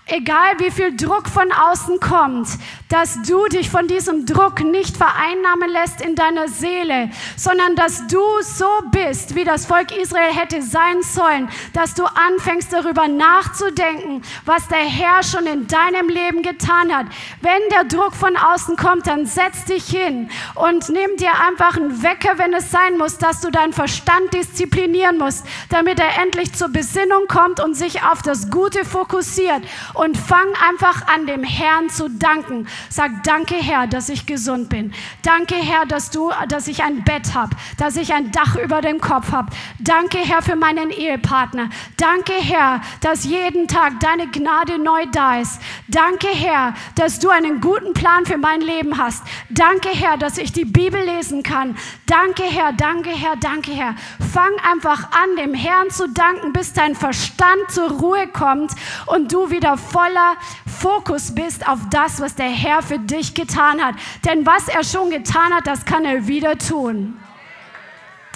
Egal 0.06 0.58
wie 0.58 0.70
viel 0.70 0.94
Druck 0.94 1.28
von 1.28 1.50
außen 1.50 1.98
kommt, 1.98 2.46
dass 2.90 3.22
du 3.22 3.46
dich 3.46 3.70
von 3.70 3.88
diesem 3.88 4.26
Druck 4.26 4.60
nicht 4.60 4.98
vereinnahmen 4.98 5.70
lässt 5.70 6.02
in 6.02 6.14
deiner 6.14 6.46
Seele, 6.48 7.08
sondern 7.36 7.74
dass 7.74 8.06
du 8.08 8.20
so 8.42 8.68
bist, 8.92 9.34
wie 9.34 9.44
das 9.44 9.64
Volk 9.64 9.96
Israel 9.96 10.30
hätte 10.34 10.60
sein 10.60 11.02
sollen, 11.02 11.48
dass 11.72 11.94
du 11.94 12.04
anfängst 12.04 12.70
darüber 12.70 13.08
nachzudenken, 13.08 14.20
was 14.44 14.68
der 14.68 14.84
Herr 14.84 15.22
schon 15.22 15.46
in 15.46 15.66
deinem 15.68 16.10
Leben 16.10 16.42
getan 16.42 16.94
hat. 16.94 17.06
Wenn 17.40 17.62
der 17.70 17.84
Druck 17.84 18.14
von 18.14 18.36
außen 18.36 18.76
kommt, 18.76 19.06
dann 19.06 19.24
setz 19.24 19.64
dich 19.64 19.86
hin 19.86 20.28
und 20.54 20.90
nimm 20.90 21.16
dir 21.16 21.32
einfach 21.48 21.78
einen 21.78 22.02
Wecker, 22.02 22.36
wenn 22.36 22.52
es 22.52 22.70
sein 22.70 22.98
muss, 22.98 23.16
dass 23.16 23.40
du 23.40 23.50
deinen 23.50 23.72
Verstand 23.72 24.34
disziplinieren 24.34 25.16
musst, 25.16 25.46
damit 25.70 25.98
er 25.98 26.22
endlich 26.22 26.52
zur 26.52 26.68
Besinnung 26.68 27.26
kommt 27.26 27.58
und 27.58 27.72
sich 27.72 28.02
auf 28.02 28.20
das 28.20 28.50
Gute 28.50 28.84
fokussiert 28.84 29.62
und 29.94 30.16
fang 30.16 30.46
einfach 30.68 31.06
an, 31.06 31.26
dem 31.26 31.44
Herrn 31.44 31.88
zu 31.88 32.08
danken. 32.08 32.66
Sag, 32.90 33.22
danke 33.24 33.54
Herr, 33.54 33.86
dass 33.86 34.08
ich 34.08 34.26
gesund 34.26 34.68
bin. 34.68 34.92
Danke 35.22 35.54
Herr, 35.54 35.86
dass 35.86 36.10
du, 36.10 36.30
dass 36.48 36.68
ich 36.68 36.82
ein 36.82 37.04
Bett 37.04 37.34
habe, 37.34 37.56
dass 37.78 37.96
ich 37.96 38.12
ein 38.12 38.30
Dach 38.32 38.56
über 38.56 38.80
dem 38.80 39.00
Kopf 39.00 39.32
habe. 39.32 39.50
Danke 39.78 40.18
Herr 40.18 40.42
für 40.42 40.56
meinen 40.56 40.90
Ehepartner. 40.90 41.70
Danke 41.96 42.32
Herr, 42.32 42.80
dass 43.00 43.24
jeden 43.24 43.68
Tag 43.68 44.00
deine 44.00 44.28
Gnade 44.28 44.78
neu 44.78 45.06
da 45.12 45.40
ist. 45.40 45.60
Danke 45.88 46.28
Herr, 46.28 46.74
dass 46.96 47.20
du 47.20 47.30
einen 47.30 47.60
guten 47.60 47.94
Plan 47.94 48.26
für 48.26 48.38
mein 48.38 48.60
Leben 48.60 48.98
hast. 48.98 49.22
Danke 49.48 49.88
Herr, 49.90 50.16
dass 50.16 50.38
ich 50.38 50.52
die 50.52 50.64
Bibel 50.64 51.00
lesen 51.00 51.42
kann. 51.42 51.76
Danke 52.06 52.42
Herr, 52.42 52.72
danke 52.72 53.10
Herr, 53.10 53.36
danke 53.36 53.72
Herr. 53.72 53.94
Fang 54.32 54.52
einfach 54.68 55.12
an, 55.12 55.36
dem 55.36 55.54
Herrn 55.54 55.90
zu 55.90 56.08
danken, 56.08 56.52
bis 56.52 56.72
dein 56.72 56.94
Verstand 56.94 57.70
zur 57.70 57.90
Ruhe 57.90 58.26
kommt 58.26 58.72
und 59.06 59.32
du 59.32 59.50
wieder 59.50 59.76
voller 59.90 60.36
Fokus 60.80 61.34
bist 61.34 61.66
auf 61.68 61.78
das, 61.90 62.20
was 62.20 62.34
der 62.34 62.48
Herr 62.48 62.82
für 62.82 62.98
dich 62.98 63.34
getan 63.34 63.84
hat. 63.84 63.94
Denn 64.24 64.46
was 64.46 64.68
er 64.68 64.84
schon 64.84 65.10
getan 65.10 65.54
hat, 65.54 65.66
das 65.66 65.84
kann 65.84 66.04
er 66.04 66.26
wieder 66.26 66.58
tun. 66.58 67.18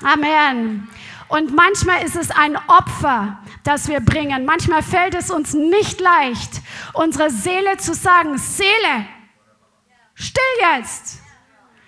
Amen. 0.03 0.89
Und 1.29 1.55
manchmal 1.55 2.03
ist 2.05 2.17
es 2.17 2.31
ein 2.31 2.57
Opfer, 2.69 3.39
das 3.65 3.89
wir 3.89 4.01
bringen. 4.01 4.47
Manchmal 4.47 4.83
fällt 4.83 5.15
es 5.15 5.31
uns 5.31 5.53
nicht 5.53 6.01
leicht, 6.01 6.63
unsere 6.95 7.31
Seele 7.31 7.77
zu 7.77 7.93
sagen, 7.95 8.39
Seele, 8.39 9.07
still 10.15 10.43
jetzt. 10.75 11.21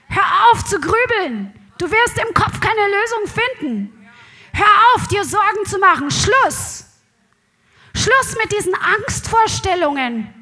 Hör 0.08 0.50
auf 0.50 0.64
zu 0.64 0.78
grübeln. 0.80 1.54
Du 1.78 1.90
wirst 1.90 2.18
im 2.18 2.34
Kopf 2.34 2.60
keine 2.60 2.86
Lösung 2.86 3.42
finden. 3.58 4.08
Hör 4.52 4.66
auf, 4.94 5.08
dir 5.08 5.24
Sorgen 5.24 5.64
zu 5.64 5.78
machen. 5.78 6.10
Schluss. 6.10 6.89
Schluss 7.94 8.36
mit 8.42 8.52
diesen 8.52 8.74
Angstvorstellungen. 8.74 10.32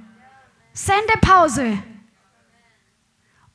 Sendepause. 0.72 1.78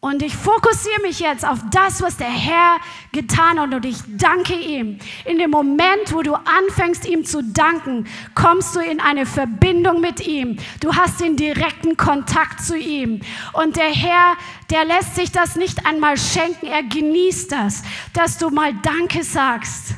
Und 0.04 0.22
ich 0.22 0.36
fokussiere 0.36 1.02
mich 1.02 1.22
jetzt 1.22 1.46
auf 1.48 1.60
das, 1.72 2.02
was 2.02 2.18
der 2.18 2.28
Herr 2.28 2.76
getan 3.14 3.58
hat 3.58 3.74
und 3.74 3.86
ich 3.86 3.96
danke 4.18 4.54
ihm. 4.54 5.00
In 5.24 5.38
dem 5.38 5.50
Moment, 5.50 6.12
wo 6.12 6.22
du 6.22 6.34
anfängst, 6.34 7.08
ihm 7.08 7.24
zu 7.24 7.42
danken, 7.42 8.06
kommst 8.36 8.76
du 8.76 8.82
in 8.82 9.00
eine 9.00 9.26
Verbindung 9.26 10.02
mit 10.02 10.28
ihm. 10.28 10.58
Du 10.82 10.94
hast 10.94 11.22
den 11.22 11.38
direkten 11.38 11.96
Kontakt 11.96 12.62
zu 12.62 12.78
ihm. 12.78 13.22
Und 13.54 13.78
der 13.78 13.92
Herr, 13.94 14.36
der 14.70 14.84
lässt 14.84 15.16
sich 15.16 15.32
das 15.32 15.56
nicht 15.56 15.86
einmal 15.86 16.18
schenken. 16.18 16.66
Er 16.66 16.84
genießt 16.84 17.54
das, 17.54 17.84
dass 18.12 18.38
du 18.38 18.50
mal 18.50 18.74
Danke 18.84 19.24
sagst. 19.24 19.96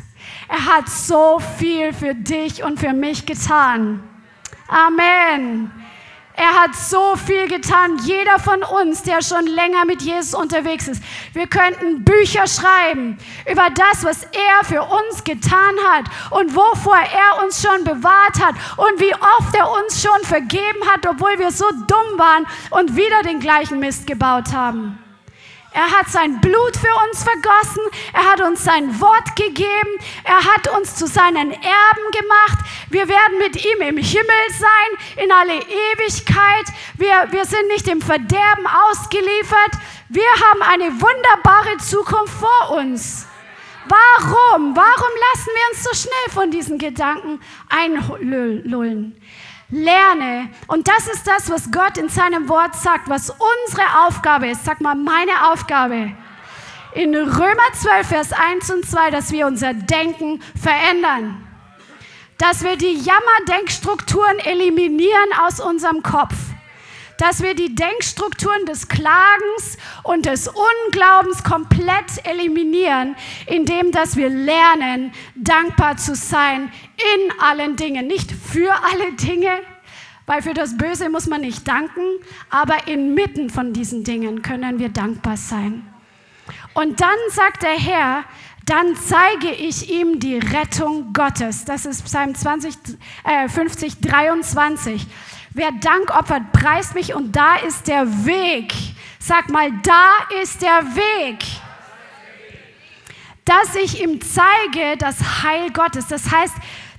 Er 0.48 0.66
hat 0.66 0.90
so 0.90 1.40
viel 1.58 1.94
für 1.94 2.14
dich 2.14 2.64
und 2.64 2.80
für 2.80 2.94
mich 2.94 3.26
getan. 3.26 4.04
Amen. 4.68 5.72
Er 6.38 6.54
hat 6.54 6.76
so 6.76 7.16
viel 7.16 7.48
getan. 7.48 7.98
Jeder 8.04 8.40
von 8.40 8.62
uns, 8.62 9.04
der 9.04 9.22
schon 9.22 9.48
länger 9.48 9.86
mit 9.86 10.02
Jesus 10.02 10.34
unterwegs 10.34 10.88
ist. 10.88 11.02
Wir 11.34 11.48
könnten 11.48 12.04
Bücher 12.04 12.46
schreiben 12.46 13.18
über 13.50 13.70
das, 13.70 14.04
was 14.04 14.24
er 14.24 14.66
für 14.66 14.82
uns 14.84 15.24
getan 15.24 15.76
hat 15.92 16.06
und 16.32 16.54
wovor 16.54 16.98
er 16.98 17.44
uns 17.44 17.62
schon 17.62 17.86
bewahrt 17.86 18.44
hat 18.44 18.56
und 18.76 19.00
wie 19.00 19.14
oft 19.14 19.56
er 19.56 19.72
uns 19.72 20.02
schon 20.02 20.22
vergeben 20.24 20.86
hat, 20.92 21.08
obwohl 21.08 21.40
wir 21.40 21.52
so 21.52 21.70
dumm 21.72 22.20
waren 22.20 22.46
und 22.72 22.98
wieder 22.98 23.24
den 23.24 23.40
gleichen 23.40 23.80
Mist 23.80 24.06
gebaut 24.06 24.52
haben. 24.52 25.00
Er 25.76 25.92
hat 25.92 26.08
sein 26.08 26.40
Blut 26.40 26.78
für 26.78 26.96
uns 27.06 27.22
vergossen. 27.22 27.84
Er 28.14 28.32
hat 28.32 28.40
uns 28.40 28.64
sein 28.64 29.02
Wort 29.02 29.36
gegeben. 29.36 30.00
Er 30.24 30.42
hat 30.46 30.70
uns 30.70 30.96
zu 30.96 31.06
seinen 31.06 31.52
Erben 31.52 32.12
gemacht. 32.14 32.60
Wir 32.90 33.10
werden 33.10 33.38
mit 33.40 33.58
ihm 33.58 33.82
im 33.82 33.98
Himmel 33.98 34.46
sein, 34.58 35.22
in 35.22 35.32
alle 35.34 35.56
Ewigkeit. 35.56 36.68
Wir, 36.96 37.28
wir 37.32 37.44
sind 37.44 37.68
nicht 37.68 37.88
dem 37.88 38.02
Verderben 38.02 38.66
ausgeliefert. 38.90 39.72
Wir 40.08 40.32
haben 40.46 40.62
eine 40.62 40.94
wunderbare 40.94 41.76
Zukunft 41.80 42.36
vor 42.36 42.78
uns. 42.78 43.28
Warum? 43.90 44.78
Warum 44.78 45.14
lassen 45.34 45.52
wir 45.56 45.70
uns 45.72 45.84
so 45.84 45.94
schnell 45.94 46.34
von 46.34 46.52
diesen 46.52 46.78
Gedanken 46.78 47.42
einlullen? 47.68 49.22
Lerne. 49.76 50.50
Und 50.68 50.88
das 50.88 51.08
ist 51.08 51.28
das, 51.28 51.50
was 51.50 51.72
Gott 51.72 51.98
in 51.98 52.10
seinem 52.10 52.48
Wort 52.50 52.76
sagt, 52.76 53.10
was 53.10 53.30
unsere 53.30 54.08
Aufgabe 54.08 54.48
ist. 54.48 54.66
Sag 54.66 54.82
mal, 54.82 54.96
meine 54.96 55.52
Aufgabe. 55.52 56.12
In 56.94 57.14
Römer 57.14 57.74
12, 57.74 58.08
Vers 58.08 58.32
1 58.32 58.72
und 58.72 58.86
2, 58.90 59.12
dass 59.12 59.32
wir 59.32 59.48
unser 59.48 59.74
Denken 59.74 60.42
verändern. 60.60 61.46
Dass 62.38 62.64
wir 62.64 62.78
die 62.78 62.94
Jammerdenkstrukturen 62.94 64.40
eliminieren 64.40 65.30
aus 65.46 65.60
unserem 65.60 66.02
Kopf 66.04 66.34
dass 67.18 67.42
wir 67.42 67.56
die 67.56 67.74
Denkstrukturen 67.76 68.66
des 68.66 68.88
Klagens 68.88 69.78
und 70.04 70.26
des 70.26 70.48
Unglaubens 70.48 71.44
komplett 71.44 72.26
eliminieren, 72.26 73.16
indem 73.48 73.92
dass 73.92 74.16
wir 74.16 74.30
lernen, 74.30 75.12
dankbar 75.36 75.98
zu 75.98 76.16
sein 76.16 76.72
in 76.98 77.40
allen 77.40 77.76
Dingen, 77.76 78.08
nicht 78.08 78.32
für 78.32 78.74
alle 78.74 79.14
Dinge, 79.14 79.62
weil 80.26 80.42
für 80.42 80.54
das 80.54 80.78
Böse 80.78 81.10
muss 81.10 81.28
man 81.28 81.42
nicht 81.42 81.68
danken, 81.68 82.02
aber 82.50 82.88
inmitten 82.88 83.50
von 83.50 83.74
diesen 83.74 84.04
Dingen 84.04 84.42
können 84.42 84.80
wir 84.80 84.90
dankbar 84.90 85.38
sein. 85.38 85.88
Und 86.74 87.00
dann 87.00 87.18
sagt 87.30 87.64
der 87.64 87.78
Herr, 87.78 88.26
dann 88.66 88.96
zeige 88.96 89.52
ich 89.52 89.92
ihm 89.92 90.20
die 90.20 90.38
Rettung 90.38 91.14
Gottes. 91.14 91.66
Das 91.66 91.86
ist 91.86 92.04
Psalm 92.06 92.34
20, 92.34 92.76
äh, 93.24 93.48
50, 93.48 94.02
23. 94.02 95.06
Wer 95.58 95.72
Dank 95.72 96.14
opfert, 96.14 96.52
preist 96.52 96.96
mich 96.96 97.16
und 97.16 97.34
da 97.34 97.56
ist 97.56 97.88
der 97.88 98.26
Weg. 98.26 98.74
Sag 99.20 99.50
mal, 99.50 99.72
da 99.84 100.10
ist 100.42 100.62
der 100.62 100.84
Weg. 100.98 101.46
Dass 103.46 103.74
ich 103.76 104.04
ihm 104.04 104.20
zeige 104.20 104.98
das 104.98 105.44
Heil 105.44 105.72
Gottes. 105.72 106.08
Das 106.08 106.30
heißt, 106.30 106.56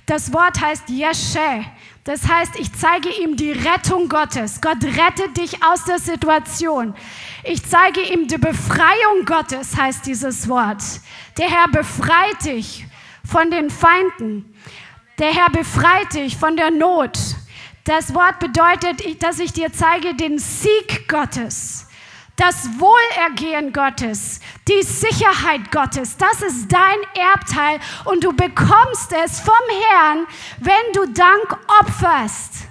das 0.07 0.33
Wort 0.33 0.59
heißt 0.59 0.89
Yeshe. 0.89 1.65
Das 2.03 2.27
heißt, 2.27 2.57
ich 2.57 2.73
zeige 2.73 3.09
ihm 3.21 3.35
die 3.35 3.51
Rettung 3.51 4.09
Gottes. 4.09 4.59
Gott 4.59 4.83
rettet 4.83 5.37
dich 5.37 5.63
aus 5.63 5.83
der 5.83 5.99
Situation. 5.99 6.95
Ich 7.43 7.63
zeige 7.63 8.01
ihm 8.11 8.27
die 8.27 8.39
Befreiung 8.39 9.25
Gottes, 9.25 9.77
heißt 9.77 10.03
dieses 10.07 10.49
Wort. 10.49 10.81
Der 11.37 11.47
Herr 11.47 11.67
befreit 11.67 12.43
dich 12.43 12.87
von 13.23 13.51
den 13.51 13.69
Feinden. 13.69 14.51
Der 15.19 15.31
Herr 15.31 15.51
befreit 15.51 16.15
dich 16.15 16.37
von 16.37 16.57
der 16.57 16.71
Not. 16.71 17.19
Das 17.87 18.13
Wort 18.13 18.39
bedeutet, 18.39 19.23
dass 19.23 19.39
ich 19.39 19.53
dir 19.53 19.71
zeige 19.71 20.13
den 20.13 20.37
Sieg 20.39 21.07
Gottes 21.07 21.87
das 22.37 22.69
Wohlergehen 22.79 23.73
Gottes, 23.73 24.39
die 24.67 24.83
Sicherheit 24.83 25.71
Gottes, 25.71 26.17
das 26.17 26.43
ist 26.43 26.71
dein 26.71 26.99
Erbteil 27.15 27.79
und 28.05 28.23
du 28.23 28.31
bekommst 28.31 29.11
es 29.11 29.39
vom 29.39 29.53
Herrn, 29.89 30.27
wenn 30.59 30.93
du 30.93 31.11
Dank 31.13 31.57
opferst. 31.81 32.67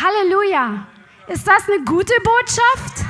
Halleluja. 0.00 0.86
Ist 1.26 1.46
das 1.46 1.68
eine 1.68 1.84
gute 1.84 2.14
Botschaft? 2.22 3.04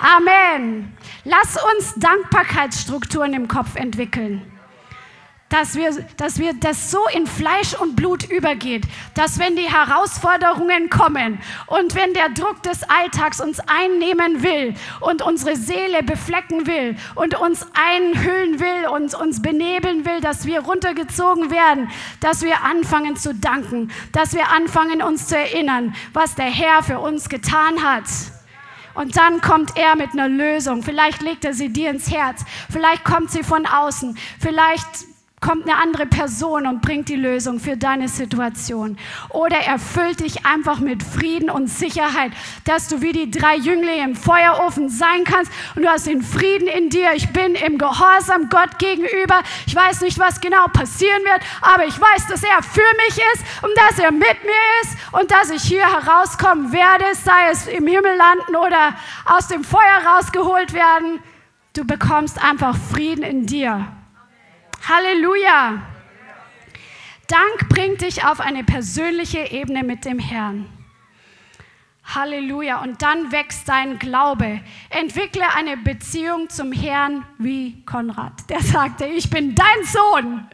Amen. 0.00 0.96
Lass 1.24 1.56
uns 1.74 1.94
Dankbarkeitsstrukturen 1.96 3.34
im 3.34 3.48
Kopf 3.48 3.74
entwickeln 3.74 4.57
dass 5.48 5.74
wir, 5.76 5.90
dass 6.16 6.38
wir 6.38 6.52
das 6.52 6.90
so 6.90 6.98
in 7.14 7.26
Fleisch 7.26 7.74
und 7.74 7.96
Blut 7.96 8.24
übergeht, 8.30 8.84
dass 9.14 9.38
wenn 9.38 9.56
die 9.56 9.70
Herausforderungen 9.70 10.90
kommen 10.90 11.40
und 11.66 11.94
wenn 11.94 12.12
der 12.12 12.28
Druck 12.30 12.62
des 12.62 12.82
Alltags 12.82 13.40
uns 13.40 13.60
einnehmen 13.60 14.42
will 14.42 14.74
und 15.00 15.22
unsere 15.22 15.56
Seele 15.56 16.02
beflecken 16.02 16.66
will 16.66 16.96
und 17.14 17.38
uns 17.38 17.66
einhüllen 17.72 18.60
will 18.60 18.88
und 18.92 19.14
uns 19.14 19.40
benebeln 19.40 20.04
will, 20.04 20.20
dass 20.20 20.44
wir 20.44 20.60
runtergezogen 20.60 21.50
werden, 21.50 21.90
dass 22.20 22.42
wir 22.42 22.62
anfangen 22.62 23.16
zu 23.16 23.34
danken, 23.34 23.90
dass 24.12 24.34
wir 24.34 24.50
anfangen 24.50 25.02
uns 25.02 25.28
zu 25.28 25.36
erinnern, 25.36 25.94
was 26.12 26.34
der 26.34 26.46
Herr 26.46 26.82
für 26.82 26.98
uns 26.98 27.28
getan 27.28 27.82
hat. 27.82 28.04
Und 28.94 29.16
dann 29.16 29.40
kommt 29.40 29.76
er 29.76 29.94
mit 29.94 30.10
einer 30.12 30.28
Lösung. 30.28 30.82
Vielleicht 30.82 31.22
legt 31.22 31.44
er 31.44 31.54
sie 31.54 31.68
dir 31.68 31.90
ins 31.90 32.10
Herz. 32.10 32.44
Vielleicht 32.68 33.04
kommt 33.04 33.30
sie 33.30 33.44
von 33.44 33.64
außen. 33.64 34.18
Vielleicht 34.40 34.84
kommt 35.40 35.68
eine 35.68 35.76
andere 35.76 36.06
Person 36.06 36.66
und 36.66 36.82
bringt 36.82 37.08
die 37.08 37.16
Lösung 37.16 37.60
für 37.60 37.76
deine 37.76 38.08
Situation. 38.08 38.98
Oder 39.30 39.56
erfüllt 39.58 40.20
dich 40.20 40.44
einfach 40.44 40.80
mit 40.80 41.02
Frieden 41.02 41.50
und 41.50 41.68
Sicherheit, 41.68 42.32
dass 42.64 42.88
du 42.88 43.02
wie 43.02 43.12
die 43.12 43.30
drei 43.30 43.56
Jünglinge 43.56 44.04
im 44.04 44.16
Feuerofen 44.16 44.88
sein 44.88 45.24
kannst 45.24 45.52
und 45.76 45.82
du 45.82 45.88
hast 45.88 46.06
den 46.06 46.22
Frieden 46.22 46.68
in 46.68 46.90
dir. 46.90 47.12
Ich 47.14 47.28
bin 47.32 47.54
im 47.54 47.78
Gehorsam 47.78 48.48
Gott 48.48 48.78
gegenüber. 48.78 49.42
Ich 49.66 49.74
weiß 49.74 50.00
nicht, 50.00 50.18
was 50.18 50.40
genau 50.40 50.66
passieren 50.72 51.22
wird, 51.24 51.40
aber 51.60 51.86
ich 51.86 51.98
weiß, 52.00 52.26
dass 52.28 52.42
er 52.42 52.62
für 52.62 52.80
mich 53.06 53.18
ist 53.34 53.44
und 53.62 53.70
dass 53.76 53.98
er 53.98 54.12
mit 54.12 54.44
mir 54.44 54.82
ist 54.82 54.96
und 55.12 55.30
dass 55.30 55.50
ich 55.50 55.62
hier 55.62 55.84
herauskommen 55.84 56.72
werde, 56.72 57.04
sei 57.14 57.50
es 57.50 57.66
im 57.66 57.86
Himmel 57.86 58.16
landen 58.16 58.56
oder 58.56 58.94
aus 59.24 59.48
dem 59.48 59.64
Feuer 59.64 60.02
rausgeholt 60.14 60.72
werden. 60.72 61.20
Du 61.74 61.84
bekommst 61.84 62.42
einfach 62.42 62.76
Frieden 62.76 63.22
in 63.22 63.46
dir. 63.46 63.86
Halleluja. 64.86 65.82
Dank 67.26 67.68
bringt 67.68 68.00
dich 68.00 68.24
auf 68.24 68.40
eine 68.40 68.64
persönliche 68.64 69.50
Ebene 69.50 69.82
mit 69.82 70.04
dem 70.04 70.18
Herrn. 70.18 70.66
Halleluja. 72.14 72.80
Und 72.82 73.02
dann 73.02 73.32
wächst 73.32 73.68
dein 73.68 73.98
Glaube. 73.98 74.60
Entwickle 74.90 75.44
eine 75.54 75.76
Beziehung 75.76 76.48
zum 76.48 76.72
Herrn 76.72 77.26
wie 77.38 77.84
Konrad. 77.84 78.48
Der 78.48 78.62
sagte, 78.62 79.06
ich 79.06 79.28
bin 79.28 79.54
dein 79.54 79.84
Sohn. 79.84 80.48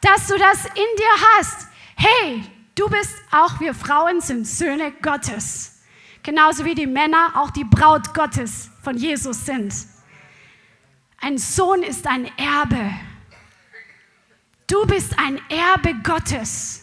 Dass 0.00 0.28
du 0.28 0.38
das 0.38 0.64
in 0.66 0.72
dir 0.74 1.26
hast. 1.38 1.68
Hey, 1.96 2.44
du 2.74 2.88
bist, 2.88 3.16
auch 3.32 3.58
wir 3.60 3.74
Frauen 3.74 4.20
sind 4.20 4.46
Söhne 4.46 4.92
Gottes. 4.92 5.82
Genauso 6.22 6.64
wie 6.64 6.74
die 6.74 6.86
Männer 6.86 7.32
auch 7.34 7.50
die 7.50 7.64
Braut 7.64 8.14
Gottes 8.14 8.70
von 8.82 8.96
Jesus 8.96 9.44
sind. 9.44 9.74
Ein 11.20 11.38
Sohn 11.38 11.82
ist 11.82 12.06
ein 12.06 12.26
Erbe. 12.36 12.92
Du 14.66 14.86
bist 14.86 15.18
ein 15.18 15.38
Erbe 15.50 15.94
Gottes. 16.02 16.80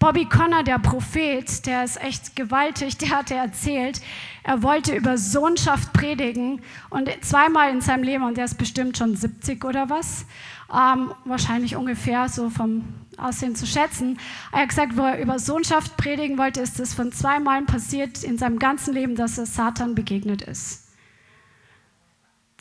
Bobby 0.00 0.24
Connor, 0.24 0.64
der 0.64 0.80
Prophet, 0.80 1.64
der 1.64 1.84
ist 1.84 2.02
echt 2.02 2.34
gewaltig, 2.34 2.98
der 2.98 3.10
hatte 3.10 3.34
erzählt, 3.34 4.00
er 4.42 4.62
wollte 4.62 4.94
über 4.94 5.16
Sohnschaft 5.16 5.92
predigen 5.92 6.60
und 6.90 7.08
zweimal 7.24 7.70
in 7.70 7.80
seinem 7.80 8.02
Leben, 8.02 8.24
und 8.24 8.36
der 8.36 8.44
ist 8.44 8.58
bestimmt 8.58 8.98
schon 8.98 9.16
70 9.16 9.64
oder 9.64 9.88
was, 9.88 10.26
ähm, 10.70 11.12
wahrscheinlich 11.24 11.76
ungefähr 11.76 12.28
so 12.28 12.50
vom 12.50 12.84
Aussehen 13.16 13.54
zu 13.54 13.66
schätzen. 13.66 14.18
Er 14.52 14.62
hat 14.62 14.70
gesagt, 14.70 14.96
wo 14.96 15.02
er 15.02 15.20
über 15.20 15.38
Sohnschaft 15.38 15.96
predigen 15.96 16.36
wollte, 16.36 16.60
ist 16.60 16.80
es 16.80 16.92
von 16.92 17.12
zweimal 17.12 17.62
passiert 17.62 18.24
in 18.24 18.36
seinem 18.36 18.58
ganzen 18.58 18.92
Leben, 18.92 19.14
dass 19.14 19.38
er 19.38 19.46
Satan 19.46 19.94
begegnet 19.94 20.42
ist. 20.42 20.88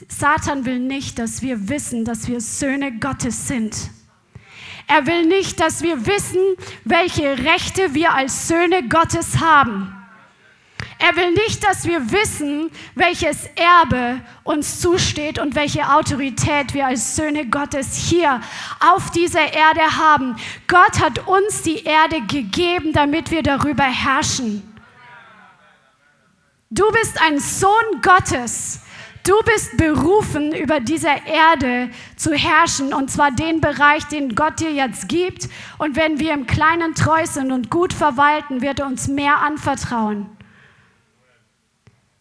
Satan 0.08 0.66
will 0.66 0.80
nicht, 0.80 1.18
dass 1.20 1.42
wir 1.42 1.68
wissen, 1.68 2.06
dass 2.06 2.28
wir 2.28 2.40
Söhne 2.40 2.98
Gottes 3.00 3.48
sind. 3.48 3.90
Er 4.88 5.08
will 5.08 5.26
nicht, 5.26 5.60
dass 5.60 5.82
wir 5.82 6.06
wissen, 6.06 6.42
welche 6.84 7.38
Rechte 7.40 7.94
wir 7.94 8.14
als 8.14 8.48
Söhne 8.48 8.88
Gottes 8.88 9.40
haben. 9.40 9.96
Er 10.98 11.16
will 11.16 11.32
nicht, 11.32 11.64
dass 11.64 11.86
wir 11.86 12.12
wissen, 12.12 12.72
welches 12.94 13.48
Erbe 13.56 14.22
uns 14.44 14.80
zusteht 14.80 15.40
und 15.40 15.56
welche 15.56 15.90
Autorität 15.90 16.74
wir 16.74 16.88
als 16.88 17.16
Söhne 17.16 17.48
Gottes 17.48 17.98
hier 17.98 18.42
auf 18.80 19.12
dieser 19.12 19.54
Erde 19.54 19.98
haben. 19.98 20.36
Gott 20.68 21.00
hat 21.00 21.28
uns 21.28 21.64
die 21.64 21.84
Erde 21.84 22.22
gegeben, 22.22 22.94
damit 22.94 23.30
wir 23.32 23.44
darüber 23.44 23.84
herrschen. 23.84 24.64
Du 26.70 26.90
bist 26.92 27.22
ein 27.22 27.40
Sohn 27.40 28.02
Gottes. 28.02 28.80
Du 29.26 29.34
bist 29.44 29.76
berufen, 29.78 30.54
über 30.54 30.80
dieser 30.80 31.26
Erde 31.26 31.90
zu 32.16 32.34
herrschen, 32.36 32.94
und 32.94 33.10
zwar 33.10 33.32
den 33.32 33.60
Bereich, 33.60 34.04
den 34.06 34.36
Gott 34.36 34.60
dir 34.60 34.72
jetzt 34.72 35.10
gibt. 35.10 35.50
Und 35.80 35.96
wenn 35.96 36.20
wir 36.20 36.32
im 36.32 36.46
Kleinen 36.46 36.94
treu 36.94 37.26
sind 37.26 37.52
und 37.52 37.72
gut 37.72 37.92
verwalten, 37.92 38.62
wird 38.62 38.82
er 38.82 38.86
uns 38.86 39.08
mehr 39.08 39.40
anvertrauen. 39.40 40.30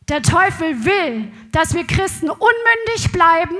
Der 0.09 0.23
Teufel 0.23 0.87
will, 0.87 1.31
dass 1.53 1.75
wir 1.75 1.87
Christen 1.87 2.31
unmündig 2.31 3.13
bleiben, 3.13 3.57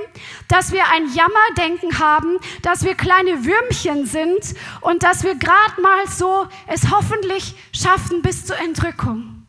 dass 0.47 0.71
wir 0.71 0.83
ein 0.91 1.13
Jammerdenken 1.13 1.99
haben, 1.99 2.39
dass 2.63 2.83
wir 2.83 2.95
kleine 2.95 3.45
Würmchen 3.45 4.07
sind 4.07 4.55
und 4.81 5.03
dass 5.03 5.23
wir 5.23 5.35
gerade 5.35 5.81
mal 5.81 6.07
so 6.07 6.47
es 6.65 6.89
hoffentlich 6.89 7.55
schaffen 7.73 8.23
bis 8.23 8.45
zur 8.45 8.57
Entrückung. 8.57 9.45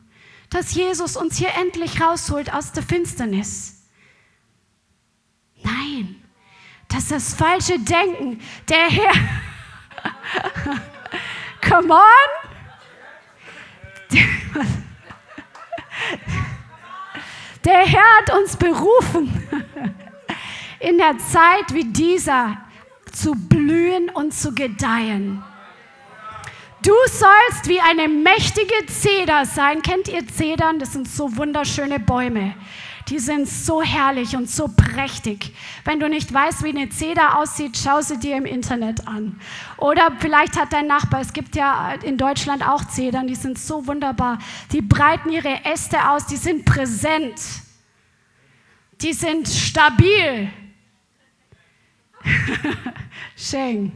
Dass 0.51 0.75
Jesus 0.75 1.17
uns 1.17 1.37
hier 1.39 1.51
endlich 1.59 2.01
rausholt 2.01 2.53
aus 2.53 2.73
der 2.73 2.83
Finsternis. 2.83 3.76
Nein, 5.67 6.23
das 6.89 7.05
ist 7.05 7.13
das 7.13 7.35
falsche 7.35 7.79
Denken. 7.79 8.41
Der 8.69 8.89
Herr, 8.89 9.13
come 11.69 11.93
on. 11.93 12.31
Der 17.65 17.79
Herr 17.81 18.19
hat 18.19 18.33
uns 18.39 18.57
berufen, 18.57 19.43
in 20.79 20.99
der 20.99 21.19
Zeit 21.19 21.73
wie 21.73 21.85
dieser 21.85 22.59
zu 23.13 23.33
blühen 23.33 24.09
und 24.11 24.33
zu 24.33 24.55
gedeihen. 24.55 25.43
Du 26.83 26.95
sollst 27.07 27.67
wie 27.69 27.81
eine 27.81 28.07
mächtige 28.07 28.87
Zeder 28.87 29.45
sein. 29.45 29.83
Kennt 29.83 30.07
ihr 30.07 30.25
Zedern? 30.29 30.79
Das 30.79 30.93
sind 30.93 31.09
so 31.09 31.37
wunderschöne 31.37 31.99
Bäume. 31.99 32.55
Die 33.09 33.21
sind 33.21 33.49
so 33.49 33.83
herrlich 33.83 34.35
und 34.35 34.51
so 34.51 34.67
prächtig. 34.67 35.55
Wenn 35.85 36.01
du 36.01 36.09
nicht 36.09 36.33
weißt, 36.33 36.65
wie 36.65 36.71
eine 36.71 36.89
Zeder 36.89 37.39
aussieht, 37.39 37.79
schau 37.81 38.01
sie 38.01 38.19
dir 38.19 38.37
im 38.37 38.47
Internet 38.47 39.07
an. 39.07 39.41
Oder 39.77 40.11
vielleicht 40.19 40.59
hat 40.59 40.73
dein 40.73 40.89
Nachbar, 40.89 41.21
es 41.21 41.33
gibt 41.33 41.55
ja 41.55 41.93
in 42.03 42.19
Deutschland 42.19 42.67
auch 42.67 42.85
Zedern, 42.89 43.29
die 43.29 43.37
sind 43.37 43.61
so 43.61 43.87
wunderbar. 43.87 44.39
Die 44.73 44.81
breiten 44.81 45.31
ihre 45.31 45.65
Äste 45.65 46.11
aus, 46.11 46.27
die 46.27 46.37
sind 46.37 46.65
präsent. 46.65 47.41
Die 49.01 49.13
sind 49.13 49.49
stabil. 49.49 50.51
Schön. 53.37 53.93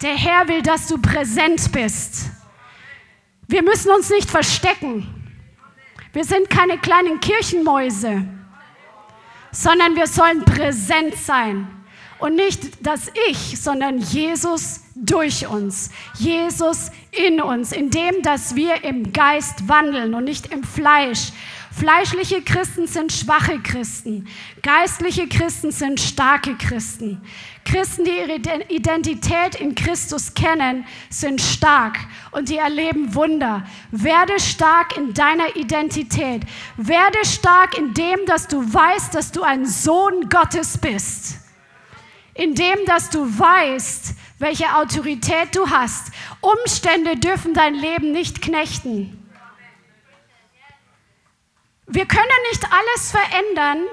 Der 0.00 0.14
Herr 0.14 0.46
will, 0.46 0.62
dass 0.62 0.86
du 0.86 0.98
präsent 0.98 1.72
bist. 1.72 2.30
Wir 3.48 3.64
müssen 3.64 3.90
uns 3.90 4.10
nicht 4.10 4.30
verstecken. 4.30 5.23
Wir 6.14 6.24
sind 6.24 6.48
keine 6.48 6.78
kleinen 6.78 7.18
Kirchenmäuse, 7.18 8.24
sondern 9.50 9.96
wir 9.96 10.06
sollen 10.06 10.44
präsent 10.44 11.16
sein. 11.16 11.66
Und 12.20 12.36
nicht 12.36 12.86
das 12.86 13.10
Ich, 13.28 13.60
sondern 13.60 13.98
Jesus 13.98 14.82
durch 14.94 15.48
uns. 15.48 15.90
Jesus 16.14 16.92
in 17.10 17.42
uns, 17.42 17.72
indem 17.72 18.22
dass 18.22 18.54
wir 18.54 18.84
im 18.84 19.12
Geist 19.12 19.68
wandeln 19.68 20.14
und 20.14 20.22
nicht 20.22 20.52
im 20.52 20.62
Fleisch. 20.62 21.32
Fleischliche 21.72 22.42
Christen 22.42 22.86
sind 22.86 23.12
schwache 23.12 23.58
Christen. 23.58 24.28
Geistliche 24.62 25.26
Christen 25.26 25.72
sind 25.72 25.98
starke 25.98 26.54
Christen. 26.54 27.20
Christen, 27.64 28.04
die 28.04 28.10
ihre 28.10 28.36
Identität 28.68 29.54
in 29.54 29.74
Christus 29.74 30.34
kennen, 30.34 30.86
sind 31.08 31.40
stark 31.40 31.96
und 32.30 32.50
die 32.50 32.58
erleben 32.58 33.14
Wunder. 33.14 33.66
Werde 33.90 34.38
stark 34.38 34.96
in 34.96 35.14
deiner 35.14 35.56
Identität. 35.56 36.42
Werde 36.76 37.24
stark 37.24 37.76
in 37.78 37.94
dem, 37.94 38.26
dass 38.26 38.48
du 38.48 38.60
weißt, 38.60 39.14
dass 39.14 39.32
du 39.32 39.42
ein 39.42 39.66
Sohn 39.66 40.28
Gottes 40.28 40.76
bist. 40.76 41.38
In 42.34 42.54
dem, 42.54 42.84
dass 42.86 43.10
du 43.10 43.26
weißt, 43.26 44.14
welche 44.38 44.76
Autorität 44.76 45.56
du 45.56 45.70
hast. 45.70 46.12
Umstände 46.40 47.16
dürfen 47.16 47.54
dein 47.54 47.74
Leben 47.74 48.12
nicht 48.12 48.42
knechten. 48.42 49.20
Wir 51.86 52.06
können 52.06 52.28
nicht 52.50 52.64
alles 52.70 53.10
verändern 53.10 53.84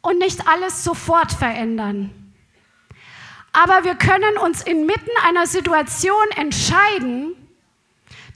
und 0.00 0.18
nicht 0.18 0.48
alles 0.48 0.82
sofort 0.82 1.32
verändern. 1.32 2.19
Aber 3.52 3.84
wir 3.84 3.96
können 3.96 4.38
uns 4.38 4.62
inmitten 4.62 5.10
einer 5.26 5.46
Situation 5.46 6.30
entscheiden, 6.36 7.34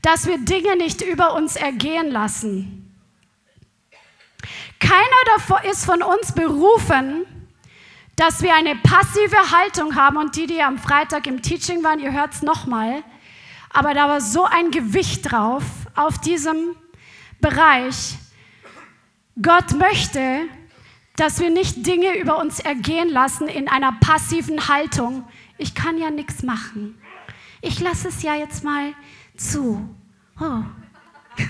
dass 0.03 0.27
wir 0.27 0.39
Dinge 0.39 0.77
nicht 0.77 1.03
über 1.03 1.35
uns 1.35 1.57
ergehen 1.57 2.11
lassen. 2.11 2.81
Keiner 4.81 5.37
davon 5.37 5.59
ist 5.71 5.85
von 5.85 6.03
uns 6.03 6.33
berufen, 6.33 7.25
dass 8.17 8.43
wir 8.43 8.55
eine 8.55 8.77
passive 8.77 9.51
Haltung 9.51 9.95
haben. 9.95 10.17
Und 10.17 10.37
die, 10.37 10.47
die 10.47 10.63
am 10.63 10.79
Freitag 10.79 11.27
im 11.27 11.43
Teaching 11.43 11.83
waren, 11.83 12.01
ihr 12.01 12.13
hört 12.13 12.35
es 12.35 12.43
nochmal. 12.43 13.03
Aber 13.71 13.95
da 13.95 14.09
war 14.09 14.21
so 14.21 14.45
ein 14.45 14.71
Gewicht 14.71 15.31
drauf 15.31 15.63
auf 15.95 16.19
diesem 16.19 16.77
Bereich. 17.41 18.17
Gott 19.41 19.73
möchte, 19.73 20.43
dass 21.17 21.39
wir 21.41 21.51
nicht 21.51 21.87
Dinge 21.87 22.19
über 22.19 22.39
uns 22.39 22.61
ergehen 22.61 23.09
lassen 23.09 23.49
in 23.49 23.69
einer 23.69 23.93
passiven 23.93 24.69
Haltung. 24.69 25.25
Ich 25.59 25.75
kann 25.75 25.99
ja 25.99 26.11
nichts 26.11 26.43
machen. 26.43 26.99
Ich 27.61 27.81
lasse 27.81 28.09
es 28.09 28.23
ja 28.23 28.35
jetzt 28.35 28.65
mal 28.65 28.93
zu. 29.37 29.95
Oh. 30.41 30.63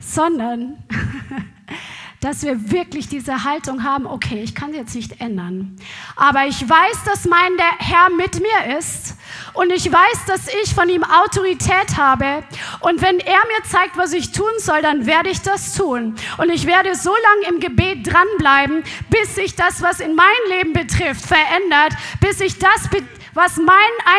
Sondern 0.00 0.82
dass 2.20 2.42
wir 2.42 2.70
wirklich 2.70 3.08
diese 3.08 3.44
Haltung 3.44 3.82
haben, 3.82 4.06
okay, 4.06 4.42
ich 4.42 4.54
kann 4.54 4.74
jetzt 4.74 4.94
nicht 4.94 5.20
ändern, 5.20 5.76
aber 6.16 6.46
ich 6.46 6.68
weiß, 6.68 7.04
dass 7.06 7.24
mein 7.24 7.52
Herr 7.78 8.10
mit 8.10 8.40
mir 8.40 8.78
ist 8.78 9.16
und 9.54 9.70
ich 9.70 9.90
weiß, 9.90 10.26
dass 10.26 10.48
ich 10.62 10.74
von 10.74 10.88
ihm 10.88 11.02
Autorität 11.02 11.96
habe 11.96 12.42
und 12.80 13.00
wenn 13.00 13.18
er 13.20 13.38
mir 13.46 13.64
zeigt, 13.68 13.96
was 13.96 14.12
ich 14.12 14.32
tun 14.32 14.52
soll, 14.58 14.82
dann 14.82 15.06
werde 15.06 15.30
ich 15.30 15.40
das 15.40 15.74
tun 15.74 16.14
und 16.38 16.50
ich 16.50 16.66
werde 16.66 16.94
so 16.94 17.10
lange 17.10 17.54
im 17.54 17.60
Gebet 17.60 18.06
dranbleiben, 18.06 18.84
bis 19.08 19.34
sich 19.34 19.54
das, 19.56 19.80
was 19.80 20.00
in 20.00 20.14
mein 20.14 20.26
Leben 20.50 20.72
betrifft, 20.72 21.24
verändert, 21.24 21.94
bis 22.20 22.38
sich 22.38 22.58
das 22.58 22.88
was 23.32 23.56
meinen 23.56 23.68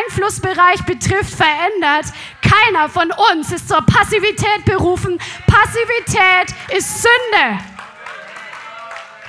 Einflussbereich 0.04 0.84
betrifft, 0.84 1.34
verändert. 1.34 2.06
Keiner 2.40 2.88
von 2.88 3.12
uns 3.32 3.52
ist 3.52 3.68
zur 3.68 3.82
Passivität 3.82 4.64
berufen. 4.64 5.18
Passivität 5.46 6.54
ist 6.76 7.02
Sünde. 7.02 7.71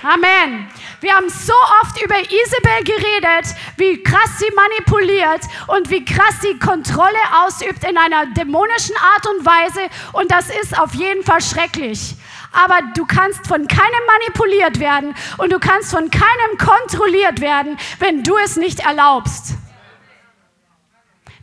Amen. 0.03 0.67
Wir 0.99 1.15
haben 1.15 1.29
so 1.29 1.53
oft 1.81 2.01
über 2.03 2.19
Isabel 2.19 2.83
geredet, 2.83 3.55
wie 3.77 4.03
krass 4.03 4.37
sie 4.37 4.53
manipuliert 4.53 5.41
und 5.67 5.89
wie 5.89 6.03
krass 6.03 6.41
sie 6.41 6.59
Kontrolle 6.59 7.19
ausübt 7.45 7.85
in 7.85 7.97
einer 7.97 8.25
dämonischen 8.25 8.95
Art 8.97 9.25
und 9.27 9.45
Weise. 9.45 9.89
Und 10.11 10.29
das 10.29 10.49
ist 10.49 10.77
auf 10.77 10.93
jeden 10.93 11.23
Fall 11.23 11.41
schrecklich. 11.41 12.15
Aber 12.51 12.79
du 12.95 13.05
kannst 13.05 13.47
von 13.47 13.65
keinem 13.65 14.05
manipuliert 14.07 14.79
werden 14.81 15.15
und 15.37 15.53
du 15.53 15.59
kannst 15.59 15.91
von 15.91 16.11
keinem 16.11 16.57
kontrolliert 16.57 17.39
werden, 17.39 17.77
wenn 17.99 18.23
du 18.23 18.37
es 18.37 18.57
nicht 18.57 18.81
erlaubst. 18.81 19.53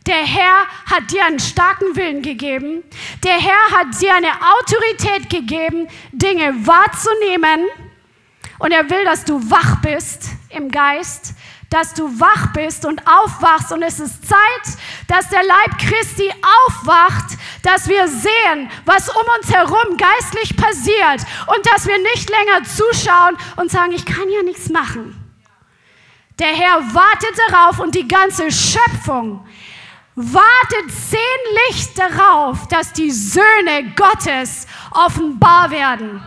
Der 0.05 0.23
Herr 0.23 0.67
hat 0.85 1.11
dir 1.11 1.25
einen 1.25 1.39
starken 1.39 1.95
Willen 1.95 2.21
gegeben. 2.21 2.83
Der 3.23 3.39
Herr 3.39 3.79
hat 3.79 3.99
dir 3.99 4.13
eine 4.13 4.31
Autorität 4.59 5.31
gegeben, 5.31 5.87
Dinge 6.11 6.53
wahrzunehmen 6.65 7.67
und 8.61 8.71
er 8.71 8.87
will, 8.89 9.03
dass 9.05 9.25
du 9.25 9.49
wach 9.49 9.81
bist 9.81 10.29
im 10.49 10.69
Geist, 10.69 11.33
dass 11.71 11.95
du 11.95 12.19
wach 12.19 12.53
bist 12.53 12.85
und 12.85 13.01
aufwachst. 13.07 13.71
Und 13.71 13.81
es 13.81 13.99
ist 13.99 14.27
Zeit, 14.27 14.77
dass 15.07 15.29
der 15.29 15.41
Leib 15.41 15.79
Christi 15.79 16.31
aufwacht, 16.67 17.37
dass 17.63 17.87
wir 17.87 18.07
sehen, 18.07 18.69
was 18.85 19.09
um 19.09 19.23
uns 19.39 19.51
herum 19.51 19.97
geistlich 19.97 20.55
passiert 20.55 21.27
und 21.47 21.65
dass 21.73 21.87
wir 21.87 21.97
nicht 21.97 22.29
länger 22.29 22.63
zuschauen 22.63 23.35
und 23.55 23.71
sagen, 23.71 23.93
ich 23.93 24.05
kann 24.05 24.29
ja 24.29 24.43
nichts 24.43 24.69
machen. 24.69 25.17
Der 26.37 26.49
Herr 26.49 26.93
wartet 26.93 27.35
darauf 27.47 27.79
und 27.79 27.95
die 27.95 28.07
ganze 28.07 28.51
Schöpfung 28.51 29.43
wartet 30.15 30.91
sehnlich 30.91 31.93
darauf, 31.95 32.67
dass 32.67 32.93
die 32.93 33.11
Söhne 33.11 33.93
Gottes 33.95 34.67
offenbar 34.91 35.71
werden. 35.71 36.21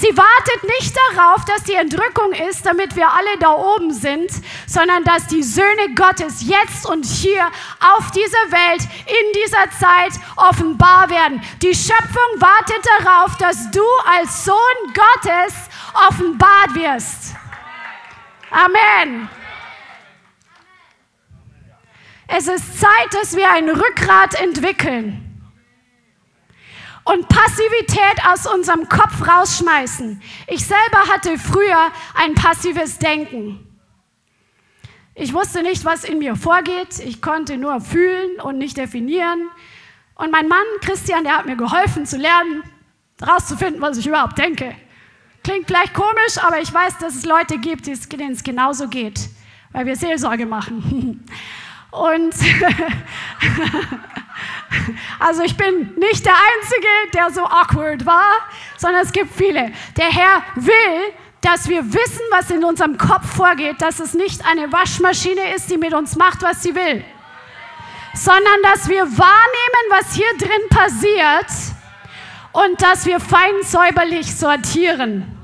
Sie 0.00 0.16
wartet 0.16 0.62
nicht 0.78 0.96
darauf, 0.96 1.44
dass 1.44 1.64
die 1.64 1.74
Entrückung 1.74 2.32
ist, 2.32 2.64
damit 2.64 2.94
wir 2.94 3.10
alle 3.12 3.36
da 3.40 3.50
oben 3.50 3.92
sind, 3.92 4.30
sondern 4.64 5.02
dass 5.02 5.26
die 5.26 5.42
Söhne 5.42 5.92
Gottes 5.96 6.46
jetzt 6.46 6.88
und 6.88 7.04
hier 7.04 7.44
auf 7.80 8.08
dieser 8.12 8.52
Welt 8.52 8.82
in 9.06 9.32
dieser 9.42 9.68
Zeit 9.76 10.12
offenbar 10.36 11.10
werden. 11.10 11.42
Die 11.62 11.74
Schöpfung 11.74 12.30
wartet 12.36 12.86
darauf, 13.00 13.36
dass 13.38 13.72
du 13.72 13.82
als 14.16 14.44
Sohn 14.44 14.56
Gottes 14.94 15.54
offenbart 16.08 16.74
wirst. 16.74 17.34
Amen. 18.52 19.28
Es 22.28 22.46
ist 22.46 22.78
Zeit, 22.78 23.14
dass 23.20 23.34
wir 23.34 23.50
ein 23.50 23.68
Rückgrat 23.68 24.40
entwickeln 24.40 25.27
und 27.08 27.26
Passivität 27.28 28.22
aus 28.26 28.46
unserem 28.46 28.86
Kopf 28.88 29.26
rausschmeißen. 29.26 30.20
Ich 30.46 30.64
selber 30.64 31.08
hatte 31.10 31.38
früher 31.38 31.90
ein 32.14 32.34
passives 32.34 32.98
Denken. 32.98 33.64
Ich 35.14 35.32
wusste 35.32 35.62
nicht, 35.62 35.86
was 35.86 36.04
in 36.04 36.18
mir 36.18 36.36
vorgeht. 36.36 36.98
Ich 36.98 37.22
konnte 37.22 37.56
nur 37.56 37.80
fühlen 37.80 38.40
und 38.42 38.58
nicht 38.58 38.76
definieren. 38.76 39.48
Und 40.16 40.30
mein 40.30 40.48
Mann 40.48 40.66
Christian, 40.82 41.24
der 41.24 41.38
hat 41.38 41.46
mir 41.46 41.56
geholfen 41.56 42.04
zu 42.04 42.18
lernen, 42.18 42.62
herauszufinden, 43.18 43.80
was 43.80 43.96
ich 43.96 44.06
überhaupt 44.06 44.36
denke. 44.36 44.76
Klingt 45.42 45.66
vielleicht 45.66 45.94
komisch, 45.94 46.36
aber 46.42 46.60
ich 46.60 46.72
weiß, 46.72 46.98
dass 46.98 47.14
es 47.14 47.24
Leute 47.24 47.56
gibt, 47.56 47.86
denen 47.86 48.32
es 48.32 48.44
genauso 48.44 48.86
geht, 48.86 49.30
weil 49.72 49.86
wir 49.86 49.96
Seelsorge 49.96 50.44
machen. 50.44 51.24
Und 51.90 52.34
Also 55.18 55.42
ich 55.42 55.56
bin 55.56 55.94
nicht 55.96 56.24
der 56.24 56.34
Einzige, 56.34 56.88
der 57.14 57.30
so 57.30 57.44
awkward 57.44 58.06
war, 58.06 58.32
sondern 58.76 59.02
es 59.02 59.12
gibt 59.12 59.34
viele. 59.34 59.72
Der 59.96 60.06
Herr 60.06 60.42
will, 60.54 61.12
dass 61.40 61.68
wir 61.68 61.92
wissen, 61.92 62.22
was 62.30 62.50
in 62.50 62.64
unserem 62.64 62.98
Kopf 62.98 63.36
vorgeht, 63.36 63.80
dass 63.80 64.00
es 64.00 64.14
nicht 64.14 64.44
eine 64.46 64.72
Waschmaschine 64.72 65.54
ist, 65.54 65.70
die 65.70 65.78
mit 65.78 65.94
uns 65.94 66.16
macht, 66.16 66.42
was 66.42 66.62
sie 66.62 66.74
will, 66.74 67.04
sondern 68.14 68.62
dass 68.62 68.88
wir 68.88 69.02
wahrnehmen, 69.02 69.86
was 69.90 70.14
hier 70.14 70.36
drin 70.38 70.68
passiert 70.70 71.46
und 72.52 72.80
dass 72.82 73.06
wir 73.06 73.20
fein 73.20 73.62
säuberlich 73.62 74.34
sortieren. 74.34 75.34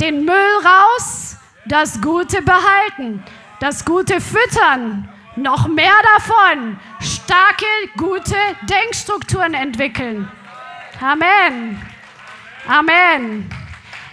Den 0.00 0.24
Müll 0.24 0.56
raus, 0.64 1.36
das 1.66 2.00
Gute 2.00 2.42
behalten, 2.42 3.22
das 3.60 3.84
Gute 3.84 4.20
füttern, 4.20 5.11
noch 5.36 5.68
mehr 5.68 5.92
davon. 6.16 6.78
Starke, 7.00 7.66
gute 7.96 8.36
Denkstrukturen 8.68 9.54
entwickeln. 9.54 10.28
Amen. 11.00 11.80
Amen. 12.66 13.50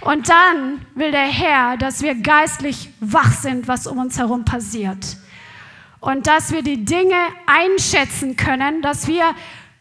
Und 0.02 0.30
dann 0.30 0.86
will 0.96 1.12
der 1.12 1.28
Herr, 1.28 1.78
dass 1.78 2.02
wir 2.02 2.16
geistlich 2.16 2.90
wach 3.00 3.32
sind, 3.32 3.68
was 3.68 3.86
um 3.86 3.98
uns 3.98 4.18
herum 4.18 4.46
passiert. 4.46 5.18
Und 6.00 6.28
dass 6.28 6.52
wir 6.52 6.64
die 6.64 6.86
Dinge 6.86 7.18
einschätzen 7.46 8.38
können, 8.38 8.82
dass 8.82 9.08
wir 9.08 9.36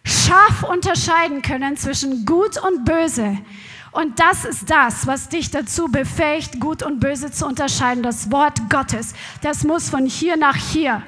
scharf 0.04 0.64
unterscheiden 0.64 1.42
können 1.42 1.76
zwischen 1.76 2.26
gut 2.26 2.58
und 2.58 2.84
böse. 2.84 3.38
Und 3.92 4.18
das 4.18 4.44
ist 4.44 4.70
das, 4.70 5.06
was 5.06 5.28
dich 5.28 5.50
dazu 5.50 5.86
befähigt, 5.86 6.60
gut 6.60 6.82
und 6.82 7.00
böse 7.00 7.30
zu 7.30 7.46
unterscheiden. 7.46 8.02
Das 8.02 8.30
Wort 8.30 8.68
Gottes. 8.68 9.14
Das 9.42 9.64
muss 9.64 9.88
von 9.88 10.06
hier 10.06 10.36
nach 10.36 10.56
hier. 10.56 11.02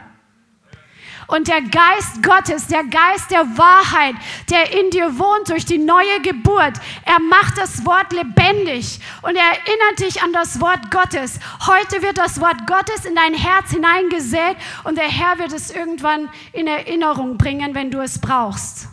Und 1.30 1.46
der 1.46 1.62
Geist 1.62 2.24
Gottes, 2.24 2.66
der 2.66 2.82
Geist 2.82 3.30
der 3.30 3.56
Wahrheit, 3.56 4.16
der 4.50 4.72
in 4.76 4.90
dir 4.90 5.16
wohnt 5.16 5.48
durch 5.48 5.64
die 5.64 5.78
neue 5.78 6.20
Geburt, 6.22 6.74
er 7.04 7.20
macht 7.20 7.56
das 7.56 7.86
Wort 7.86 8.12
lebendig 8.12 8.98
und 9.22 9.36
er 9.36 9.44
erinnert 9.44 10.00
dich 10.00 10.22
an 10.24 10.32
das 10.32 10.60
Wort 10.60 10.90
Gottes. 10.90 11.38
Heute 11.68 12.02
wird 12.02 12.18
das 12.18 12.40
Wort 12.40 12.66
Gottes 12.66 13.04
in 13.04 13.14
dein 13.14 13.34
Herz 13.34 13.70
hineingesät 13.70 14.56
und 14.82 14.98
der 14.98 15.08
Herr 15.08 15.38
wird 15.38 15.52
es 15.52 15.70
irgendwann 15.70 16.28
in 16.52 16.66
Erinnerung 16.66 17.38
bringen, 17.38 17.76
wenn 17.76 17.92
du 17.92 18.00
es 18.00 18.20
brauchst. 18.20 18.88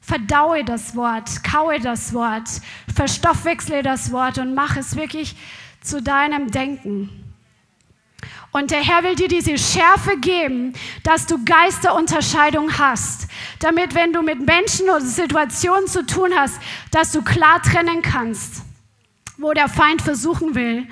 Verdaue 0.00 0.64
das 0.64 0.96
Wort, 0.96 1.44
kaue 1.44 1.80
das 1.80 2.14
Wort, 2.14 2.48
verstoffwechsle 2.94 3.82
das 3.82 4.10
Wort 4.10 4.38
und 4.38 4.54
mach 4.54 4.76
es 4.76 4.96
wirklich 4.96 5.36
zu 5.82 6.00
deinem 6.00 6.50
Denken. 6.50 7.23
Und 8.54 8.70
der 8.70 8.84
Herr 8.84 9.02
will 9.02 9.16
dir 9.16 9.26
diese 9.26 9.58
Schärfe 9.58 10.16
geben, 10.16 10.74
dass 11.02 11.26
du 11.26 11.44
Geisterunterscheidung 11.44 12.78
hast, 12.78 13.26
damit 13.58 13.96
wenn 13.96 14.12
du 14.12 14.22
mit 14.22 14.46
Menschen 14.46 14.88
oder 14.88 15.00
Situationen 15.00 15.88
zu 15.88 16.06
tun 16.06 16.30
hast, 16.36 16.60
dass 16.92 17.10
du 17.10 17.22
klar 17.22 17.60
trennen 17.62 18.00
kannst, 18.00 18.62
wo 19.38 19.52
der 19.54 19.68
Feind 19.68 20.02
versuchen 20.02 20.54
will, 20.54 20.86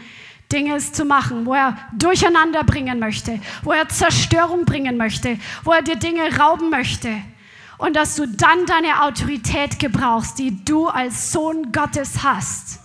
Dinge 0.51 0.77
zu 0.79 1.05
machen, 1.05 1.47
wo 1.47 1.55
er 1.55 1.79
Durcheinander 1.97 2.65
bringen 2.65 2.99
möchte, 2.99 3.39
wo 3.63 3.71
er 3.71 3.89
Zerstörung 3.89 4.65
bringen 4.65 4.97
möchte, 4.97 5.39
wo 5.63 5.71
er 5.71 5.83
dir 5.83 5.95
Dinge 5.95 6.37
rauben 6.37 6.69
möchte 6.69 7.11
und 7.79 7.95
dass 7.95 8.17
du 8.17 8.27
dann 8.27 8.67
deine 8.67 9.05
Autorität 9.05 9.79
gebrauchst, 9.79 10.37
die 10.41 10.65
du 10.65 10.89
als 10.89 11.31
Sohn 11.31 11.71
Gottes 11.71 12.25
hast. 12.25 12.82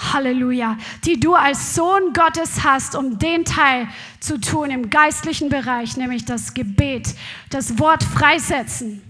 Halleluja, 0.00 0.76
die 1.04 1.20
du 1.20 1.34
als 1.34 1.74
Sohn 1.74 2.12
Gottes 2.12 2.64
hast, 2.64 2.96
um 2.96 3.18
den 3.18 3.44
Teil 3.44 3.88
zu 4.20 4.40
tun 4.40 4.70
im 4.70 4.90
geistlichen 4.90 5.48
Bereich, 5.48 5.96
nämlich 5.96 6.24
das 6.24 6.54
Gebet, 6.54 7.14
das 7.50 7.78
Wort 7.78 8.02
freisetzen 8.02 9.02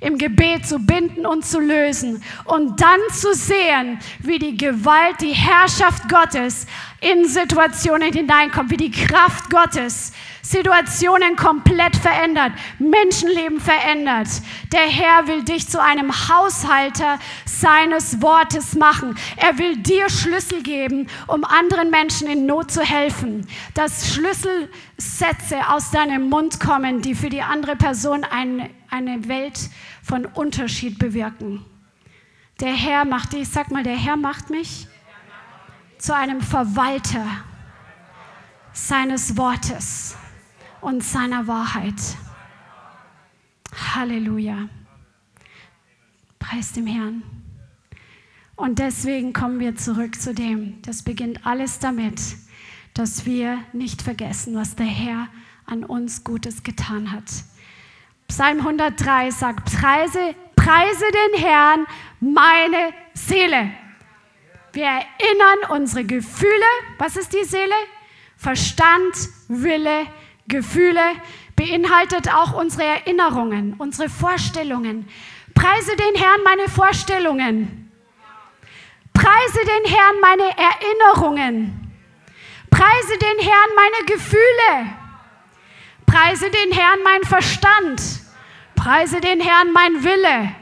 im 0.00 0.18
Gebet 0.18 0.66
zu 0.66 0.78
binden 0.78 1.26
und 1.26 1.44
zu 1.44 1.60
lösen 1.60 2.22
und 2.44 2.80
dann 2.80 3.00
zu 3.12 3.34
sehen, 3.34 3.98
wie 4.20 4.38
die 4.38 4.56
Gewalt, 4.56 5.20
die 5.20 5.32
Herrschaft 5.32 6.08
Gottes 6.08 6.66
in 7.00 7.26
Situationen 7.26 8.12
hineinkommt, 8.12 8.70
wie 8.70 8.76
die 8.76 8.90
Kraft 8.90 9.50
Gottes 9.50 10.12
Situationen 10.48 11.36
komplett 11.36 11.94
verändert, 11.96 12.52
Menschenleben 12.78 13.60
verändert. 13.60 14.28
Der 14.72 14.80
Herr 14.80 15.26
will 15.26 15.44
dich 15.44 15.68
zu 15.68 15.82
einem 15.82 16.10
Haushalter 16.10 17.18
seines 17.44 18.22
Wortes 18.22 18.74
machen. 18.74 19.16
Er 19.36 19.58
will 19.58 19.76
dir 19.76 20.08
Schlüssel 20.08 20.62
geben, 20.62 21.08
um 21.26 21.44
anderen 21.44 21.90
Menschen 21.90 22.28
in 22.28 22.46
Not 22.46 22.70
zu 22.70 22.82
helfen. 22.82 23.46
Dass 23.74 24.14
Schlüsselsätze 24.14 25.68
aus 25.68 25.90
deinem 25.90 26.30
Mund 26.30 26.60
kommen, 26.60 27.02
die 27.02 27.14
für 27.14 27.28
die 27.28 27.42
andere 27.42 27.76
Person 27.76 28.24
eine, 28.24 28.70
eine 28.90 29.28
Welt 29.28 29.70
von 30.02 30.24
Unterschied 30.24 30.98
bewirken. 30.98 31.64
Der 32.60 32.72
Herr 32.72 33.04
macht 33.04 33.32
dich, 33.32 33.48
sag 33.48 33.70
mal, 33.70 33.82
der 33.82 33.96
Herr 33.96 34.16
macht 34.16 34.50
mich 34.50 34.88
zu 35.98 36.14
einem 36.14 36.40
Verwalter 36.40 37.26
seines 38.72 39.36
Wortes 39.36 40.16
und 40.80 41.02
seiner 41.02 41.46
Wahrheit. 41.46 41.94
Halleluja. 43.94 44.68
Preis 46.38 46.72
dem 46.72 46.86
Herrn. 46.86 47.22
Und 48.56 48.78
deswegen 48.78 49.32
kommen 49.32 49.60
wir 49.60 49.76
zurück 49.76 50.20
zu 50.20 50.34
dem. 50.34 50.80
Das 50.82 51.02
beginnt 51.02 51.46
alles 51.46 51.78
damit, 51.78 52.20
dass 52.94 53.24
wir 53.24 53.58
nicht 53.72 54.02
vergessen, 54.02 54.56
was 54.56 54.74
der 54.74 54.86
Herr 54.86 55.28
an 55.66 55.84
uns 55.84 56.24
Gutes 56.24 56.62
getan 56.62 57.12
hat. 57.12 57.24
Psalm 58.28 58.60
103 58.60 59.30
sagt, 59.30 59.64
preise, 59.74 60.34
preise 60.54 61.04
den 61.10 61.40
Herrn, 61.40 61.86
meine 62.20 62.92
Seele. 63.14 63.70
Wir 64.72 64.84
erinnern 64.84 65.70
unsere 65.70 66.04
Gefühle. 66.04 66.66
Was 66.98 67.16
ist 67.16 67.32
die 67.32 67.44
Seele? 67.44 67.74
Verstand, 68.36 69.16
Wille, 69.48 70.06
Gefühle, 70.46 71.02
beinhaltet 71.56 72.32
auch 72.32 72.52
unsere 72.52 72.84
Erinnerungen, 72.84 73.74
unsere 73.78 74.08
Vorstellungen. 74.08 75.08
Preise 75.54 75.96
den 75.96 76.14
Herrn 76.14 76.42
meine 76.44 76.68
Vorstellungen. 76.68 77.90
Preise 79.12 79.58
den 79.64 79.92
Herrn 79.92 80.20
meine 80.20 80.50
Erinnerungen. 80.56 81.92
Preise 82.70 83.18
den 83.18 83.48
Herrn 83.48 83.70
meine 83.74 84.06
Gefühle. 84.06 85.07
Preise 86.08 86.50
den 86.50 86.72
Herrn 86.72 86.98
mein 87.04 87.22
Verstand. 87.24 88.02
Preise 88.74 89.20
den 89.20 89.40
Herrn 89.40 89.72
mein 89.72 90.02
Wille. 90.02 90.54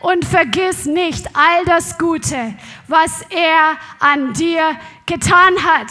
Und 0.00 0.26
vergiss 0.26 0.84
nicht 0.84 1.26
all 1.34 1.64
das 1.64 1.96
Gute, 1.96 2.54
was 2.86 3.22
er 3.30 3.78
an 3.98 4.34
dir 4.34 4.76
getan 5.06 5.54
hat 5.64 5.88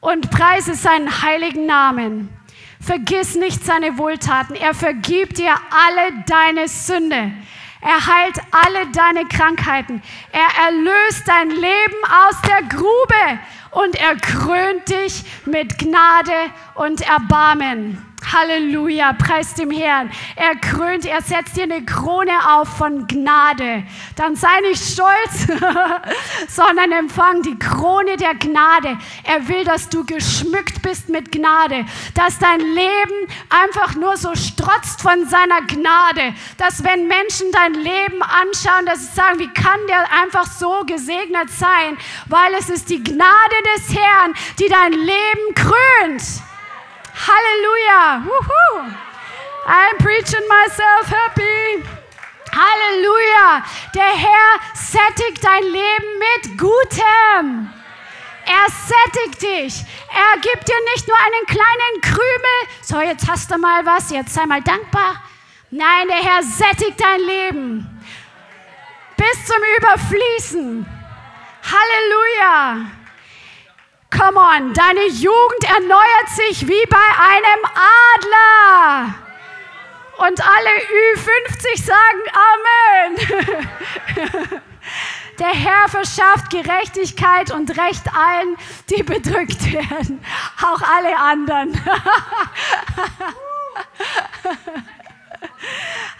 und 0.00 0.30
preise 0.30 0.74
seinen 0.74 1.22
heiligen 1.22 1.66
Namen. 1.66 2.28
Vergiss 2.80 3.36
nicht 3.36 3.64
seine 3.64 3.96
Wohltaten. 3.98 4.56
Er 4.56 4.74
vergibt 4.74 5.38
dir 5.38 5.54
alle 5.70 6.24
deine 6.26 6.66
Sünde. 6.66 7.32
Er 7.80 8.06
heilt 8.06 8.38
alle 8.50 8.86
deine 8.92 9.24
Krankheiten. 9.26 10.02
Er 10.32 10.64
erlöst 10.66 11.26
dein 11.26 11.50
Leben 11.50 12.04
aus 12.26 12.40
der 12.42 12.62
Grube 12.68 13.40
und 13.70 13.94
er 13.96 14.16
krönt 14.16 14.88
dich 14.88 15.24
mit 15.46 15.78
Gnade 15.78 16.50
und 16.74 17.00
Erbarmen. 17.02 18.07
Halleluja, 18.32 19.12
preis 19.14 19.54
dem 19.54 19.70
Herrn. 19.70 20.10
Er 20.36 20.54
krönt, 20.56 21.06
er 21.06 21.22
setzt 21.22 21.56
dir 21.56 21.64
eine 21.64 21.84
Krone 21.84 22.32
auf 22.50 22.68
von 22.68 23.06
Gnade. 23.06 23.84
Dann 24.16 24.36
sei 24.36 24.60
nicht 24.62 24.82
stolz, 24.82 25.46
sondern 26.48 26.92
empfang 26.92 27.42
die 27.42 27.58
Krone 27.58 28.16
der 28.16 28.34
Gnade. 28.34 28.98
Er 29.24 29.48
will, 29.48 29.64
dass 29.64 29.88
du 29.88 30.04
geschmückt 30.04 30.82
bist 30.82 31.08
mit 31.08 31.32
Gnade, 31.32 31.86
dass 32.14 32.38
dein 32.38 32.60
Leben 32.60 33.28
einfach 33.48 33.94
nur 33.94 34.16
so 34.16 34.34
strotzt 34.34 35.00
von 35.00 35.26
seiner 35.28 35.62
Gnade, 35.62 36.34
dass 36.56 36.84
wenn 36.84 37.08
Menschen 37.08 37.50
dein 37.52 37.74
Leben 37.74 38.22
anschauen, 38.22 38.86
dass 38.86 39.00
sie 39.00 39.14
sagen, 39.14 39.38
wie 39.38 39.52
kann 39.52 39.80
der 39.88 40.04
einfach 40.22 40.46
so 40.46 40.82
gesegnet 40.86 41.50
sein, 41.50 41.96
weil 42.26 42.54
es 42.58 42.68
ist 42.68 42.90
die 42.90 43.02
Gnade 43.02 43.56
des 43.76 43.96
Herrn, 43.96 44.34
die 44.58 44.68
dein 44.68 44.92
Leben 44.92 45.54
krönt. 45.54 46.22
Halleluja. 47.26 48.22
Woohoo. 48.24 48.94
I'm 49.66 49.96
preaching 49.98 50.46
myself 50.48 51.08
happy. 51.08 51.84
Halleluja. 52.52 53.62
Der 53.94 54.12
Herr 54.24 54.60
sättigt 54.74 55.44
dein 55.44 55.62
Leben 55.62 56.10
mit 56.18 56.58
Gutem. 56.58 57.70
Er 58.46 58.66
sättigt 58.70 59.42
dich. 59.42 59.84
Er 60.10 60.40
gibt 60.40 60.66
dir 60.66 60.80
nicht 60.94 61.06
nur 61.06 61.16
einen 61.18 61.46
kleinen 61.46 62.00
Krümel. 62.00 62.58
So, 62.82 63.00
jetzt 63.00 63.28
hast 63.28 63.50
du 63.50 63.58
mal 63.58 63.84
was, 63.84 64.10
jetzt 64.10 64.32
sei 64.32 64.46
mal 64.46 64.62
dankbar. 64.62 65.22
Nein, 65.70 66.08
der 66.08 66.16
Herr 66.16 66.42
sättigt 66.42 66.98
dein 66.98 67.20
Leben. 67.20 68.04
Bis 69.16 69.46
zum 69.46 69.58
Überfließen. 69.78 70.86
Halleluja. 71.62 72.86
Come 74.10 74.38
on, 74.38 74.72
deine 74.72 75.06
Jugend 75.08 75.64
erneuert 75.64 76.30
sich 76.34 76.66
wie 76.66 76.86
bei 76.88 76.96
einem 77.18 77.62
Adler. 78.14 79.14
Und 80.18 80.40
alle 80.44 80.70
Ü50 81.14 81.84
sagen 81.84 82.22
Amen. 82.48 83.16
Der 85.38 85.50
Herr 85.50 85.88
verschafft 85.88 86.50
Gerechtigkeit 86.50 87.52
und 87.52 87.78
Recht 87.78 88.12
allen, 88.12 88.56
die 88.90 89.04
bedrückt 89.04 89.72
werden, 89.72 90.20
auch 90.60 90.82
alle 90.82 91.16
anderen. 91.16 91.72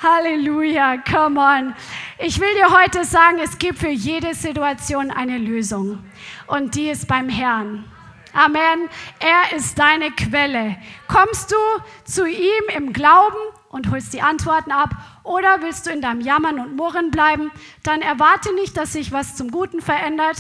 Halleluja, 0.03 0.99
come 0.99 1.41
on. 1.41 1.75
Ich 2.19 2.41
will 2.41 2.55
dir 2.55 2.73
heute 2.73 3.05
sagen, 3.05 3.39
es 3.43 3.59
gibt 3.59 3.79
für 3.79 3.89
jede 3.89 4.35
Situation 4.35 5.11
eine 5.11 5.39
Lösung 5.39 5.99
und 6.47 6.75
die 6.75 6.89
ist 6.89 7.09
beim 7.09 7.29
Herrn. 7.29 7.85
Amen. 8.33 8.89
Er 9.19 9.57
ist 9.57 9.79
deine 9.79 10.11
Quelle. 10.11 10.77
Kommst 11.09 11.51
du 11.51 11.57
zu 12.05 12.27
ihm 12.27 12.65
im 12.77 12.93
Glauben 12.93 13.37
und 13.71 13.91
holst 13.91 14.13
die 14.13 14.23
Antworten 14.23 14.71
ab 14.71 14.91
oder 15.25 15.63
willst 15.63 15.87
du 15.87 15.91
in 15.91 16.01
deinem 16.01 16.21
Jammern 16.21 16.59
und 16.59 16.77
Murren 16.77 17.11
bleiben, 17.11 17.51
dann 17.83 18.03
erwarte 18.03 18.55
nicht, 18.55 18.77
dass 18.77 18.93
sich 18.93 19.13
was 19.13 19.37
zum 19.37 19.51
Guten 19.51 19.81
verändert. 19.81 20.39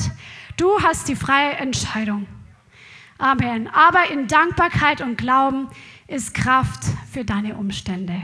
Du 0.56 0.82
hast 0.82 1.08
die 1.08 1.16
freie 1.16 1.52
Entscheidung. 1.52 2.26
Amen. 3.18 3.68
Aber 3.68 4.10
in 4.10 4.28
Dankbarkeit 4.28 5.00
und 5.00 5.18
Glauben 5.18 5.68
ist 6.06 6.34
Kraft 6.34 6.84
für 7.12 7.24
deine 7.24 7.56
Umstände. 7.56 8.22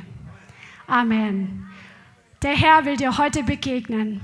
Amen. 0.86 1.66
Der 2.42 2.54
Herr 2.54 2.84
will 2.84 2.96
dir 2.96 3.16
heute 3.16 3.42
begegnen. 3.42 4.20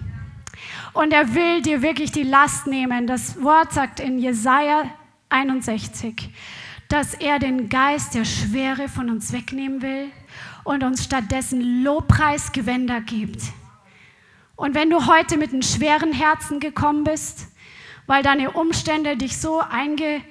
Und 0.93 1.13
er 1.13 1.35
will 1.35 1.63
dir 1.63 1.81
wirklich 1.81 2.13
die 2.13 2.23
Last 2.23 2.67
nehmen. 2.67 3.07
Das 3.07 3.43
Wort 3.43 3.73
sagt 3.73 3.99
in 3.99 4.19
Jesaja 4.19 4.85
61, 5.31 6.29
dass 6.89 7.15
er 7.15 7.39
den 7.39 7.69
Geist 7.71 8.15
der 8.15 8.27
Schwere 8.27 8.89
von 8.89 9.09
uns 9.09 9.33
wegnehmen 9.33 9.81
will 9.81 10.11
und 10.65 10.85
uns 10.85 11.05
stattdessen 11.05 11.83
Lobpreisgewänder 11.83 13.01
gibt. 13.01 13.41
Und 14.57 14.75
wenn 14.75 14.91
du 14.91 15.07
heute 15.07 15.39
mit 15.39 15.53
einem 15.53 15.63
schweren 15.63 16.13
Herzen 16.13 16.61
gekommen 16.61 17.05
bist, 17.05 17.47
weil 18.07 18.23
deine 18.23 18.51
Umstände 18.51 19.17
dich 19.17 19.39
so 19.39 19.61
eingelullt 19.61 20.25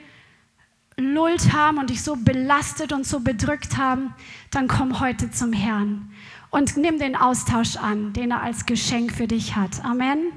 haben 1.54 1.80
und 1.80 1.90
dich 1.90 2.04
so 2.04 2.16
belastet 2.18 2.92
und 2.92 3.08
so 3.08 3.22
bedrückt 3.22 3.78
haben, 3.78 4.14
dann 4.52 4.68
komm 4.68 5.00
heute 5.00 5.32
zum 5.32 5.54
Herrn 5.54 6.12
und 6.52 6.78
nimm 6.78 7.00
den 7.00 7.16
Austausch 7.16 7.76
an, 7.76 8.14
den 8.14 8.32
er 8.32 8.42
als 8.42 8.66
Geschenk 8.66 9.14
für 9.14 9.28
dich 9.28 9.56
hat. 9.56 9.84
Amen. 9.84 10.32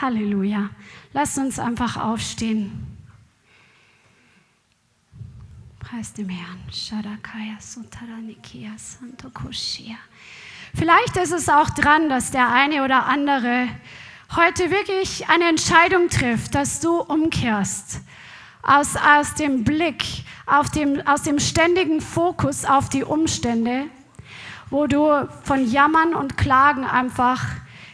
Halleluja. 0.00 0.70
Lass 1.12 1.38
uns 1.38 1.58
einfach 1.58 1.96
aufstehen. 1.96 2.86
Preis 5.78 6.12
dem 6.12 6.28
Herrn. 6.28 6.58
Vielleicht 10.74 11.16
ist 11.16 11.32
es 11.32 11.48
auch 11.48 11.70
dran, 11.70 12.08
dass 12.08 12.30
der 12.30 12.52
eine 12.52 12.84
oder 12.84 13.06
andere 13.06 13.68
heute 14.36 14.70
wirklich 14.70 15.28
eine 15.28 15.48
Entscheidung 15.48 16.08
trifft, 16.10 16.54
dass 16.54 16.80
du 16.80 17.00
umkehrst 17.00 18.02
aus, 18.62 18.96
aus 18.96 19.34
dem 19.34 19.64
Blick, 19.64 20.04
auf 20.46 20.70
dem, 20.70 21.00
aus 21.06 21.22
dem 21.22 21.38
ständigen 21.40 22.00
Fokus 22.00 22.64
auf 22.64 22.88
die 22.88 23.04
Umstände, 23.04 23.86
wo 24.70 24.86
du 24.86 25.28
von 25.44 25.70
Jammern 25.70 26.14
und 26.14 26.36
Klagen 26.36 26.84
einfach 26.84 27.44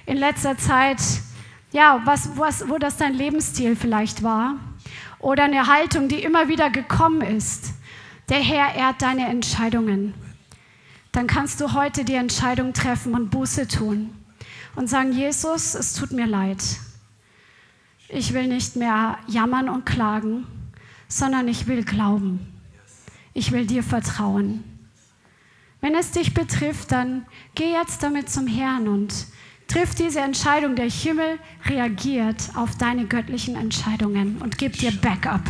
in 0.06 0.16
letzter 0.16 0.58
Zeit, 0.58 1.00
ja, 1.72 2.02
was, 2.04 2.36
was, 2.36 2.68
wo 2.68 2.78
das 2.78 2.96
dein 2.96 3.14
Lebensstil 3.14 3.76
vielleicht 3.76 4.22
war, 4.22 4.56
oder 5.18 5.44
eine 5.44 5.66
Haltung, 5.66 6.08
die 6.08 6.22
immer 6.22 6.48
wieder 6.48 6.70
gekommen 6.70 7.22
ist 7.22 7.74
der 8.28 8.40
Herr 8.40 8.74
ehrt 8.74 9.02
deine 9.02 9.28
Entscheidungen. 9.28 10.14
Dann 11.12 11.26
kannst 11.26 11.60
du 11.60 11.74
heute 11.74 12.04
die 12.04 12.14
Entscheidung 12.14 12.72
treffen 12.72 13.14
und 13.14 13.30
Buße 13.30 13.68
tun 13.68 14.10
und 14.74 14.88
sagen, 14.88 15.12
Jesus, 15.12 15.74
es 15.74 15.94
tut 15.94 16.12
mir 16.12 16.26
leid. 16.26 16.62
Ich 18.08 18.32
will 18.32 18.48
nicht 18.48 18.76
mehr 18.76 19.18
jammern 19.28 19.68
und 19.68 19.86
klagen, 19.86 20.46
sondern 21.06 21.48
ich 21.48 21.66
will 21.66 21.84
glauben. 21.84 22.40
Ich 23.32 23.52
will 23.52 23.66
dir 23.66 23.82
vertrauen. 23.82 24.64
Wenn 25.84 25.96
es 25.96 26.12
dich 26.12 26.32
betrifft, 26.32 26.92
dann 26.92 27.26
geh 27.54 27.70
jetzt 27.70 28.02
damit 28.02 28.30
zum 28.30 28.46
Herrn 28.46 28.88
und 28.88 29.26
triff 29.68 29.94
diese 29.94 30.20
Entscheidung. 30.20 30.76
Der 30.76 30.88
Himmel 30.88 31.38
reagiert 31.66 32.52
auf 32.54 32.78
deine 32.78 33.04
göttlichen 33.04 33.54
Entscheidungen 33.54 34.38
und 34.38 34.56
gibt 34.56 34.80
dir 34.80 34.92
Backup. 34.92 35.42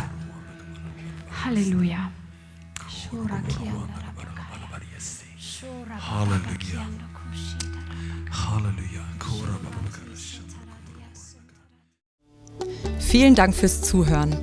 Halleluja. 1.45 2.11
Halleluja. 3.09 3.85
Halleluja. 8.29 9.01
Vielen 12.99 13.35
Dank 13.35 13.55
fürs 13.55 13.83
Zuhören. 13.83 14.35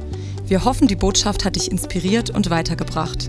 Wir 0.46 0.64
hoffen, 0.64 0.88
die 0.88 0.96
Botschaft 0.96 1.44
hat 1.44 1.56
dich 1.56 1.70
inspiriert 1.70 2.30
und 2.30 2.48
weitergebracht. 2.48 3.28